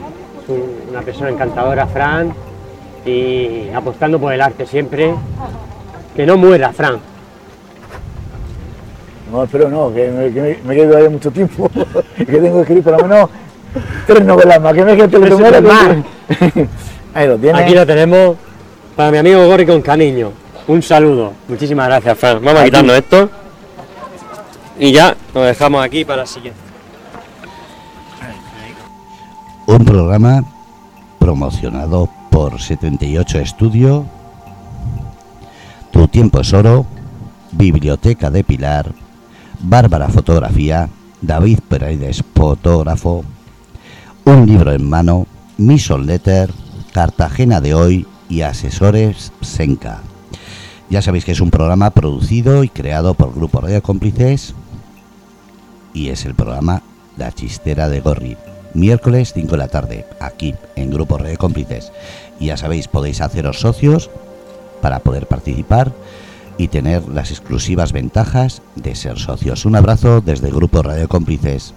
una 0.48 1.02
persona 1.02 1.30
encantadora, 1.30 1.88
Fran, 1.88 2.34
y 3.06 3.70
apostando 3.74 4.20
por 4.20 4.34
el 4.34 4.42
arte 4.42 4.66
siempre. 4.66 5.14
Que 6.16 6.26
no 6.26 6.38
muera, 6.38 6.72
Fran. 6.72 7.00
No, 9.32 9.44
espero 9.44 9.68
no, 9.70 9.92
que 9.94 10.10
me, 10.12 10.32
que 10.32 10.42
me, 10.42 10.58
me 10.64 10.76
quedo 10.76 10.98
ahí 10.98 11.10
mucho 11.10 11.32
tiempo, 11.32 11.70
que 12.18 12.26
tengo 12.26 12.56
que 12.58 12.62
escribir 12.62 12.84
por 12.84 13.02
lo 13.02 13.08
menos 13.08 13.30
tres 14.06 14.24
novelas 14.24 14.62
más, 14.62 14.74
que 14.74 14.86
me 14.86 14.96
quede 14.96 15.10
que 15.10 15.18
muera, 15.36 15.60
que- 15.62 16.68
Ahí 17.16 17.28
lo 17.28 17.38
tienes. 17.38 17.62
Aquí 17.62 17.74
lo 17.74 17.86
tenemos 17.86 18.38
para 18.96 19.12
mi 19.12 19.18
amigo 19.18 19.46
Gorri 19.48 19.66
con 19.66 19.82
cariño. 19.82 20.32
Un 20.68 20.82
saludo. 20.82 21.34
Muchísimas 21.48 21.88
gracias, 21.88 22.18
Fran. 22.18 22.44
Vamos 22.44 22.62
a 22.62 22.66
quitarnos 22.66 22.96
esto. 22.96 23.30
Y 24.80 24.92
ya 24.92 25.16
nos 25.34 25.46
dejamos 25.46 25.84
aquí 25.84 26.06
para 26.06 26.22
la 26.22 26.26
siguiente. 26.26 26.60
Un 29.74 29.86
programa 29.86 30.46
promocionado 31.18 32.08
por 32.30 32.62
78 32.62 33.40
Estudio, 33.40 34.06
Tu 35.90 36.08
Tiempo 36.10 36.42
es 36.42 36.54
Oro, 36.54 36.86
Biblioteca 37.52 38.30
de 38.30 38.44
Pilar, 38.44 38.94
Bárbara 39.64 40.10
Fotografía, 40.10 40.90
David 41.24 41.58
Pereides 41.68 42.24
Fotógrafo, 42.36 43.24
Un 44.26 44.46
Libro 44.46 44.74
en 44.74 44.88
Mano, 44.88 45.26
Mission 45.58 46.06
Letter, 46.06 46.52
Cartagena 46.92 47.60
de 47.60 47.74
Hoy 47.74 48.06
y 48.30 48.42
Asesores 48.42 49.32
Senca. 49.42 50.02
Ya 50.92 51.02
sabéis 51.02 51.26
que 51.26 51.32
es 51.32 51.42
un 51.42 51.50
programa 51.50 51.90
producido 51.90 52.64
y 52.64 52.70
creado 52.70 53.16
por 53.16 53.34
Grupo 53.34 53.60
Radio 53.60 53.82
Cómplices 53.82 54.54
y 55.96 56.10
es 56.10 56.26
el 56.26 56.36
programa 56.36 56.84
La 57.18 57.32
Chistera 57.32 57.90
de 57.90 58.02
Gorri. 58.02 58.38
Miércoles 58.74 59.34
5 59.34 59.52
de 59.52 59.58
la 59.58 59.68
tarde, 59.68 60.06
aquí 60.20 60.56
en 60.76 60.90
Grupo 60.90 61.18
Radio 61.18 61.38
Cómplices. 61.38 61.92
Y 62.40 62.48
ya 62.48 62.58
sabéis, 62.58 62.88
podéis 62.88 63.22
haceros 63.22 63.60
socios 63.60 64.10
para 64.82 65.00
poder 65.00 65.28
participar 65.28 65.92
y 66.58 66.68
tener 66.68 67.08
las 67.10 67.32
exclusivas 67.32 67.92
ventajas 67.92 68.62
de 68.76 68.96
ser 68.96 69.18
socios. 69.20 69.66
Un 69.66 69.76
abrazo 69.76 70.22
desde 70.22 70.52
Grupo 70.52 70.82
Radio 70.82 71.08
Cómplices. 71.08 71.74